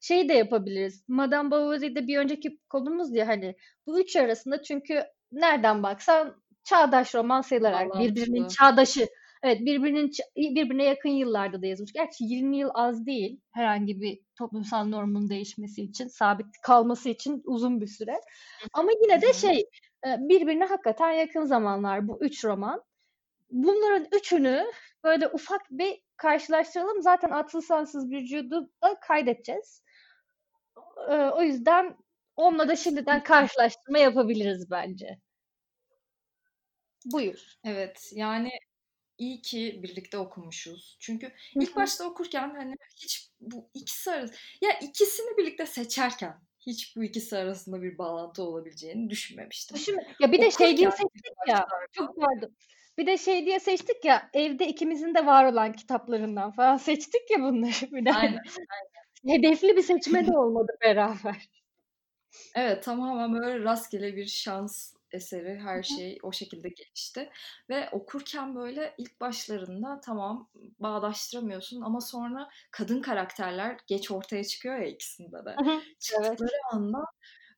şey 0.00 0.28
de 0.28 0.32
yapabiliriz. 0.32 1.04
Madame 1.08 1.50
Bovary'de 1.50 2.06
bir 2.06 2.18
önceki 2.18 2.58
konumuz 2.68 3.14
ya 3.14 3.28
hani 3.28 3.56
bu 3.86 4.00
üç 4.00 4.16
arasında 4.16 4.62
çünkü 4.62 5.02
nereden 5.32 5.82
baksan 5.82 6.42
çağdaş 6.64 7.14
roman 7.14 7.40
sayılarak 7.40 7.90
Vallahi 7.90 8.04
birbirinin 8.04 8.48
çağdaşı 8.48 9.08
evet 9.44 9.60
birbirinin 9.60 10.10
birbirine 10.36 10.84
yakın 10.84 11.08
yıllarda 11.08 11.62
da 11.62 11.66
yazılmış. 11.66 11.92
Gerçi 11.92 12.24
20 12.24 12.56
yıl 12.56 12.70
az 12.74 13.06
değil 13.06 13.40
herhangi 13.52 14.00
bir 14.00 14.20
toplumsal 14.38 14.84
normun 14.84 15.28
değişmesi 15.28 15.82
için, 15.82 16.08
sabit 16.08 16.46
kalması 16.62 17.08
için 17.08 17.42
uzun 17.44 17.80
bir 17.80 17.86
süre. 17.86 18.20
Ama 18.72 18.90
yine 19.02 19.22
de 19.22 19.32
şey 19.32 19.58
e, 20.06 20.08
birbirine 20.18 20.64
hakikaten 20.64 21.10
yakın 21.10 21.44
zamanlar 21.44 22.08
bu 22.08 22.18
üç 22.20 22.44
roman. 22.44 22.82
Bunların 23.50 24.06
üçünü 24.12 24.66
böyle 25.04 25.28
ufak 25.28 25.60
bir 25.70 26.00
karşılaştıralım. 26.16 27.02
Zaten 27.02 27.30
Atıl 27.30 27.60
Sansız 27.60 28.10
Vücudu 28.10 28.70
da 28.82 29.00
kaydedeceğiz. 29.00 29.82
E, 31.10 31.14
o 31.14 31.42
yüzden 31.42 31.96
onunla 32.36 32.68
da 32.68 32.76
şimdiden 32.76 33.22
karşılaştırma 33.22 33.98
yapabiliriz 33.98 34.70
bence. 34.70 35.18
Buyur. 37.04 37.54
Evet 37.64 38.10
yani 38.12 38.50
iyi 39.18 39.42
ki 39.42 39.80
birlikte 39.82 40.18
okumuşuz. 40.18 40.96
Çünkü 41.00 41.32
ilk 41.54 41.76
başta 41.76 42.04
okurken 42.04 42.54
hani 42.56 42.74
hiç 42.96 43.30
bu 43.40 43.70
ikisi 43.74 44.10
arası 44.10 44.34
ya 44.60 44.78
ikisini 44.78 45.38
birlikte 45.38 45.66
seçerken 45.66 46.40
hiç 46.60 46.96
bu 46.96 47.04
ikisi 47.04 47.36
arasında 47.36 47.82
bir 47.82 47.98
bağlantı 47.98 48.42
olabileceğini 48.42 49.10
düşünmemiştim. 49.10 49.76
Düşünme. 49.76 50.06
Ya 50.20 50.32
bir 50.32 50.40
de 50.40 50.46
okurken, 50.46 50.66
şey 50.66 50.76
diye 50.76 50.90
seçtik 50.90 51.32
ya. 51.48 51.66
Çok 51.92 52.16
pardon. 52.16 52.50
Bir 52.98 53.06
de 53.06 53.18
şey 53.18 53.46
diye 53.46 53.60
seçtik 53.60 54.04
ya 54.04 54.30
evde 54.32 54.68
ikimizin 54.68 55.14
de 55.14 55.26
var 55.26 55.44
olan 55.44 55.72
kitaplarından 55.72 56.52
falan 56.52 56.76
seçtik 56.88 57.30
ya 57.30 57.40
bunları. 57.40 57.92
Bir 57.92 58.04
de 58.04 58.12
aynen, 58.12 58.40
aynen. 58.42 58.42
Hedefli 59.38 59.76
bir 59.76 59.82
seçme 59.82 60.26
de 60.26 60.38
olmadı 60.38 60.72
beraber. 60.82 61.48
Evet 62.54 62.84
tamamen 62.84 63.40
böyle 63.40 63.64
rastgele 63.64 64.16
bir 64.16 64.26
şans 64.26 64.94
eseri 65.14 65.58
her 65.58 65.82
şey 65.82 66.18
o 66.22 66.32
şekilde 66.32 66.68
gelişti 66.68 67.30
ve 67.68 67.88
okurken 67.92 68.54
böyle 68.54 68.94
ilk 68.98 69.20
başlarında 69.20 70.00
tamam 70.04 70.50
bağdaştıramıyorsun 70.78 71.80
ama 71.80 72.00
sonra 72.00 72.48
kadın 72.70 73.02
karakterler 73.02 73.78
geç 73.86 74.10
ortaya 74.10 74.44
çıkıyor 74.44 74.78
ya 74.78 74.86
ikisinde 74.86 75.44
de. 75.44 75.56
Çıktıkları 75.98 76.50
evet. 76.52 76.72
anda 76.72 77.04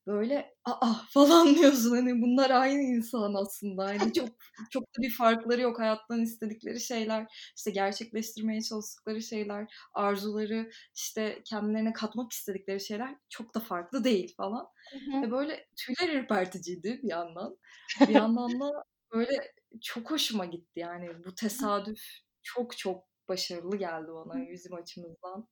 böyle 0.07 0.55
aa 0.65 0.95
falan 1.11 1.55
diyorsun. 1.55 1.91
Hani 1.91 2.23
bunlar 2.23 2.51
aynı 2.51 2.83
insan 2.83 3.35
aslında. 3.35 3.85
Hani 3.85 4.13
çok 4.13 4.29
çok 4.71 4.83
da 4.83 5.03
bir 5.03 5.11
farkları 5.11 5.61
yok. 5.61 5.79
Hayattan 5.79 6.21
istedikleri 6.21 6.81
şeyler 6.81 7.53
işte 7.57 7.71
gerçekleştirmeye 7.71 8.61
çalıştıkları 8.61 9.23
şeyler 9.23 9.75
arzuları 9.95 10.71
işte 10.95 11.43
kendilerine 11.45 11.93
katmak 11.93 12.33
istedikleri 12.33 12.81
şeyler 12.81 13.17
çok 13.29 13.55
da 13.55 13.61
farklı 13.61 14.05
değil. 14.05 14.35
falan. 14.37 14.67
Hı 14.93 15.23
ve 15.23 15.31
böyle 15.31 15.67
tüyler 15.77 16.15
ürperticiydi 16.15 17.01
bir 17.03 17.09
yandan. 17.09 17.59
Bir 18.01 18.15
yandan 18.15 18.61
da 18.61 18.85
böyle 19.13 19.53
çok 19.83 20.11
hoşuma 20.11 20.45
gitti 20.45 20.81
yani. 20.81 21.25
Bu 21.25 21.35
tesadüf 21.35 22.01
çok 22.43 22.79
çok 22.79 23.05
başarılı 23.29 23.77
geldi 23.77 24.09
bana 24.09 24.51
bizim 24.51 24.75
açımızdan. 24.75 25.49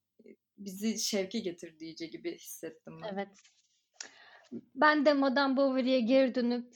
Bizi 0.58 0.98
şevke 0.98 1.38
getirdiği 1.38 1.94
gibi 1.94 2.34
hissettim 2.38 3.02
ben. 3.02 3.14
Evet 3.14 3.28
ben 4.74 5.06
de 5.06 5.12
Madame 5.12 5.56
Bovary'e 5.56 6.00
geri 6.00 6.34
dönüp 6.34 6.74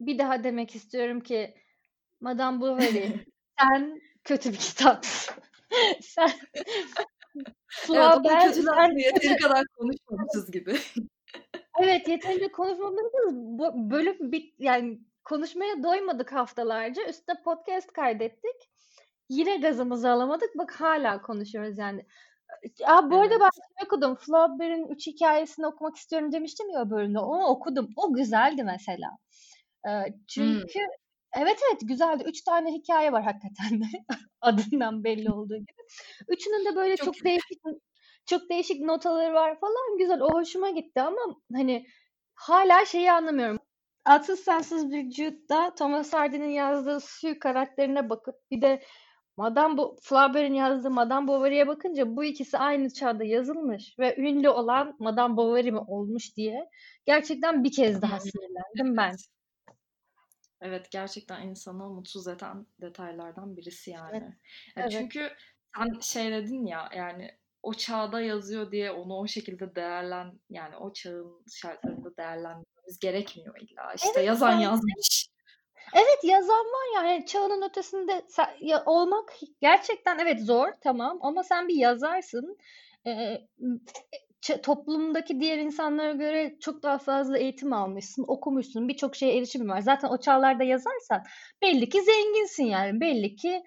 bir 0.00 0.18
daha 0.18 0.44
demek 0.44 0.74
istiyorum 0.74 1.20
ki 1.20 1.54
Madame 2.20 2.60
Bovary. 2.60 3.08
Sen 3.60 4.00
kötü 4.24 4.52
bir 4.52 4.58
kitapsın. 4.58 5.34
sen 6.00 6.30
Evet 7.90 7.98
ama 7.98 8.38
kötüler 8.38 8.90
yeteri 8.96 9.36
kadar 9.36 9.64
konuşmamışız 9.66 10.50
gibi. 10.50 10.76
evet 11.82 12.08
yeterince 12.08 12.52
konuşmamışız. 12.52 13.34
Bu 13.34 13.90
bölüm 13.90 14.32
bit 14.32 14.54
yani 14.58 15.00
konuşmaya 15.24 15.82
doymadık 15.82 16.32
haftalarca. 16.32 17.08
Üstüne 17.08 17.42
podcast 17.42 17.92
kaydettik. 17.92 18.70
Yine 19.28 19.56
gazımızı 19.56 20.10
alamadık. 20.10 20.58
Bak 20.58 20.80
hala 20.80 21.22
konuşuyoruz 21.22 21.78
yani. 21.78 22.06
Aa, 22.84 23.10
bu 23.10 23.20
arada 23.20 23.40
ben 23.40 23.50
şey 23.54 23.86
okudum. 23.86 24.16
Flaubert'in 24.16 24.88
üç 24.88 25.06
hikayesini 25.06 25.66
okumak 25.66 25.96
istiyorum 25.96 26.32
demiştim 26.32 26.70
ya 26.70 26.82
o 26.82 26.90
bölümde. 26.90 27.18
Onu 27.18 27.46
okudum. 27.46 27.88
O 27.96 28.14
güzeldi 28.14 28.64
mesela. 28.64 29.10
Ee, 29.88 29.90
çünkü 30.28 30.80
hmm. 30.80 31.42
evet 31.42 31.58
evet 31.70 31.80
güzeldi. 31.84 32.24
Üç 32.26 32.42
tane 32.42 32.72
hikaye 32.72 33.12
var 33.12 33.22
hakikaten 33.22 33.80
de. 33.80 33.84
Adından 34.40 35.04
belli 35.04 35.32
olduğu 35.32 35.56
gibi. 35.56 35.82
Üçünün 36.28 36.64
de 36.64 36.76
böyle 36.76 36.96
çok, 36.96 37.14
çok 37.14 37.24
değişik 37.24 37.62
çok 38.26 38.50
değişik 38.50 38.80
notaları 38.80 39.34
var 39.34 39.60
falan. 39.60 39.98
Güzel. 39.98 40.20
O 40.20 40.32
hoşuma 40.32 40.70
gitti 40.70 41.00
ama 41.00 41.20
hani 41.54 41.86
hala 42.34 42.84
şeyi 42.84 43.12
anlamıyorum. 43.12 43.58
Atsız 44.04 44.40
Sensiz 44.40 44.90
bir 44.90 45.10
Jude'da 45.10 45.74
Thomas 45.74 46.12
Hardy'nin 46.12 46.50
yazdığı 46.50 47.00
Sue 47.00 47.38
karakterine 47.38 48.10
bakıp 48.10 48.34
bir 48.50 48.62
de 48.62 48.82
Madame 49.36 49.76
bu 49.76 49.96
Flaubert'in 50.02 50.54
yazdığı 50.54 50.90
Madame 50.90 51.28
Bovary'e 51.28 51.66
bakınca 51.66 52.16
bu 52.16 52.24
ikisi 52.24 52.58
aynı 52.58 52.92
çağda 52.92 53.24
yazılmış 53.24 53.98
ve 53.98 54.16
ünlü 54.16 54.48
olan 54.48 54.96
Madame 54.98 55.36
Bovary 55.36 55.70
mi 55.70 55.78
olmuş 55.78 56.36
diye 56.36 56.70
gerçekten 57.06 57.64
bir 57.64 57.72
kez 57.72 58.02
daha 58.02 58.20
sinirlendim 58.20 58.96
ben. 58.96 59.16
Evet 60.60 60.90
gerçekten 60.90 61.42
insanı 61.42 61.88
mutsuz 61.88 62.28
eden 62.28 62.66
detaylardan 62.80 63.56
birisi 63.56 63.90
yani. 63.90 64.16
Evet. 64.16 64.34
evet. 64.76 64.92
Çünkü 64.92 65.30
sen 65.76 66.00
şey 66.00 66.32
dedin 66.32 66.66
ya 66.66 66.90
yani 66.96 67.30
o 67.62 67.74
çağda 67.74 68.20
yazıyor 68.20 68.72
diye 68.72 68.90
onu 68.90 69.14
o 69.14 69.26
şekilde 69.26 69.74
değerlen 69.74 70.40
yani 70.50 70.76
o 70.76 70.92
çağın 70.92 71.44
şartlarında 71.54 72.16
değerlendirmemiz 72.16 72.98
gerekmiyor 73.00 73.56
illa. 73.60 73.94
İşte 73.94 74.08
evet, 74.16 74.26
yazan 74.26 74.50
yani. 74.50 74.62
yazmış. 74.62 75.28
Evet 75.94 76.24
yazan 76.24 76.66
var 76.66 76.94
yani 76.94 77.26
çağının 77.26 77.68
ötesinde 77.68 78.22
ya, 78.60 78.82
olmak 78.86 79.32
gerçekten 79.60 80.18
evet 80.18 80.40
zor 80.40 80.68
tamam 80.80 81.18
ama 81.20 81.42
sen 81.42 81.68
bir 81.68 81.74
yazarsın. 81.74 82.58
Ee, 83.06 83.38
toplumdaki 84.62 85.40
diğer 85.40 85.58
insanlara 85.58 86.12
göre 86.12 86.56
çok 86.60 86.82
daha 86.82 86.98
fazla 86.98 87.38
eğitim 87.38 87.72
almışsın, 87.72 88.24
okumuşsun, 88.28 88.88
birçok 88.88 89.16
şeye 89.16 89.36
erişimin 89.38 89.68
var. 89.68 89.80
Zaten 89.80 90.08
o 90.08 90.20
çağlarda 90.20 90.64
yazarsan 90.64 91.22
belli 91.62 91.88
ki 91.88 92.02
zenginsin 92.02 92.64
yani. 92.64 93.00
Belli 93.00 93.36
ki 93.36 93.62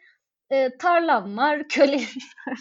e, 0.49 0.77
tarlam 0.77 1.37
var, 1.37 1.67
köle 1.69 1.97
var 1.97 2.57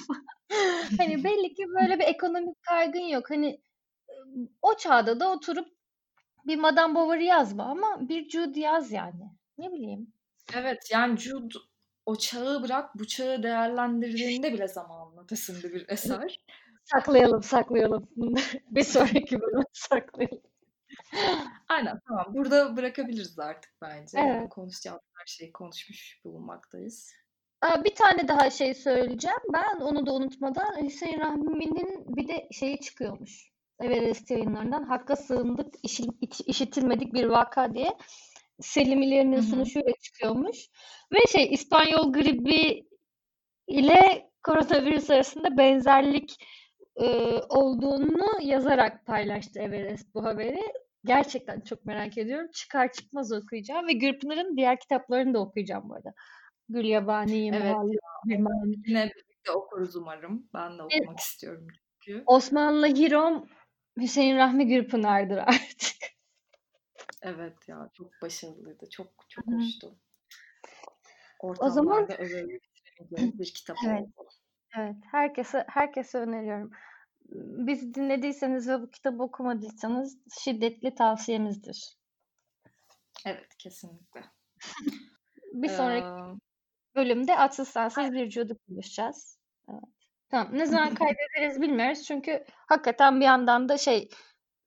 hani 0.98 1.24
belli 1.24 1.54
ki 1.54 1.64
böyle 1.68 1.98
bir 1.98 2.04
ekonomik 2.04 2.62
kaygın 2.62 3.08
yok. 3.08 3.30
Hani 3.30 3.60
o 4.62 4.76
çağda 4.76 5.20
da 5.20 5.30
oturup 5.32 5.68
bir 6.46 6.56
Madame 6.56 6.94
Bovary 6.94 7.24
yazma 7.24 7.64
ama 7.64 8.08
bir 8.08 8.30
Jude 8.30 8.60
yaz 8.60 8.92
yani. 8.92 9.37
Ne 9.58 9.72
bileyim. 9.72 10.12
Evet 10.54 10.88
yani 10.92 11.18
Jude 11.18 11.54
o 12.06 12.16
çağı 12.16 12.62
bırak 12.62 12.98
bu 12.98 13.06
çağı 13.06 13.42
değerlendirdiğinde 13.42 14.52
bile 14.52 14.68
zamanın 14.68 15.24
ötesinde 15.24 15.72
bir 15.72 15.88
eser. 15.88 16.40
saklayalım 16.84 17.42
saklayalım. 17.42 18.08
bir 18.70 18.82
sonraki 18.82 19.40
bölüm 19.40 19.64
saklayalım. 19.72 20.42
Aynen 21.68 22.00
tamam. 22.08 22.26
Burada 22.34 22.76
bırakabiliriz 22.76 23.38
artık 23.38 23.72
bence. 23.82 24.18
Evet. 24.18 24.28
Yani 24.28 24.48
konuşacağımız 24.48 25.02
her 25.18 25.26
şeyi 25.26 25.52
konuşmuş 25.52 26.20
bulunmaktayız. 26.24 27.12
Bir 27.84 27.94
tane 27.94 28.28
daha 28.28 28.50
şey 28.50 28.74
söyleyeceğim. 28.74 29.40
Ben 29.52 29.80
onu 29.80 30.06
da 30.06 30.12
unutmadan 30.12 30.82
Hüseyin 30.82 31.20
Rahmi'nin 31.20 32.16
bir 32.16 32.28
de 32.28 32.48
şeyi 32.52 32.80
çıkıyormuş. 32.80 33.52
Everest 33.80 34.30
yayınlarından 34.30 34.84
Hakka 34.84 35.16
sığındık, 35.16 35.74
işitilmedik 36.46 37.14
bir 37.14 37.24
vaka 37.24 37.74
diye. 37.74 37.96
Selimilerinin 38.60 39.40
sunuşuyla 39.40 39.92
çıkıyormuş. 40.02 40.56
Ve 41.12 41.18
şey 41.32 41.52
İspanyol 41.52 42.12
gribi 42.12 42.88
ile 43.66 44.30
koronavirüs 44.42 45.10
arasında 45.10 45.56
benzerlik 45.56 46.36
e, 46.96 47.06
olduğunu 47.48 48.42
yazarak 48.42 49.06
paylaştı 49.06 49.60
Everest 49.60 50.14
bu 50.14 50.24
haberi. 50.24 50.60
Gerçekten 51.04 51.60
çok 51.60 51.84
merak 51.84 52.18
ediyorum. 52.18 52.50
Çıkar 52.52 52.92
çıkmaz 52.92 53.32
okuyacağım 53.32 53.88
ve 53.88 53.92
Gürpınar'ın 53.92 54.56
diğer 54.56 54.80
kitaplarını 54.80 55.34
da 55.34 55.38
okuyacağım 55.38 55.88
bu 55.88 55.94
arada. 55.94 56.14
Gülyabani'yi, 56.68 57.52
evet, 57.54 57.62
Muhalli, 57.64 57.98
Yine 58.86 59.10
birlikte 59.16 59.52
okuruz 59.52 59.96
umarım. 59.96 60.48
Ben 60.54 60.78
de 60.78 60.82
okumak 60.82 61.08
evet. 61.08 61.20
istiyorum 61.20 61.66
çünkü. 62.00 62.22
Osmanlı 62.26 62.86
Hirom 62.86 63.48
Hüseyin 64.00 64.36
Rahmi 64.36 64.66
Gürpınar'dır 64.66 65.36
artık. 65.46 66.17
Evet 67.22 67.68
ya 67.68 67.90
çok 67.92 68.12
başarılıydı. 68.22 68.90
Çok 68.90 69.06
çok 69.28 69.46
Hı. 69.46 69.56
hoştu. 69.56 69.98
Ortamlarda 71.40 72.16
o 72.20 72.26
zaman 72.26 72.58
bir 73.38 73.54
kitap 73.54 73.76
evet. 73.86 74.02
oldu. 74.16 74.28
Evet, 74.76 74.96
herkese 75.10 75.64
herkese 75.68 76.18
öneriyorum. 76.18 76.70
Bizi 77.66 77.94
dinlediyseniz 77.94 78.68
ve 78.68 78.82
bu 78.82 78.90
kitabı 78.90 79.22
okumadıysanız 79.22 80.18
şiddetli 80.40 80.94
tavsiyemizdir. 80.94 81.98
Evet, 83.26 83.56
kesinlikle. 83.58 84.24
bir 85.52 85.68
sonraki 85.68 86.40
bölümde 86.96 87.36
atsız 87.36 87.68
sensiz 87.68 88.12
bir 88.12 88.20
vücudu 88.20 88.56
konuşacağız. 88.68 89.38
Evet. 89.68 89.98
Tamam. 90.30 90.58
Ne 90.58 90.66
zaman 90.66 90.94
kaydederiz 90.94 91.62
bilmiyoruz. 91.62 92.02
Çünkü 92.02 92.44
hakikaten 92.66 93.20
bir 93.20 93.24
yandan 93.24 93.68
da 93.68 93.78
şey 93.78 94.08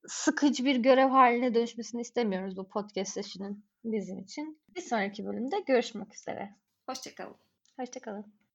sıkıcı 0.07 0.65
bir 0.65 0.75
görev 0.75 1.09
haline 1.09 1.53
dönüşmesini 1.55 2.01
istemiyoruz 2.01 2.57
bu 2.57 2.67
podcast 2.67 3.13
sesinin 3.13 3.65
bizim 3.83 4.19
için. 4.19 4.61
Bir 4.75 4.81
sonraki 4.81 5.25
bölümde 5.25 5.59
görüşmek 5.59 6.15
üzere. 6.15 6.55
Hoşçakalın. 6.85 7.37
Hoşçakalın. 7.79 8.40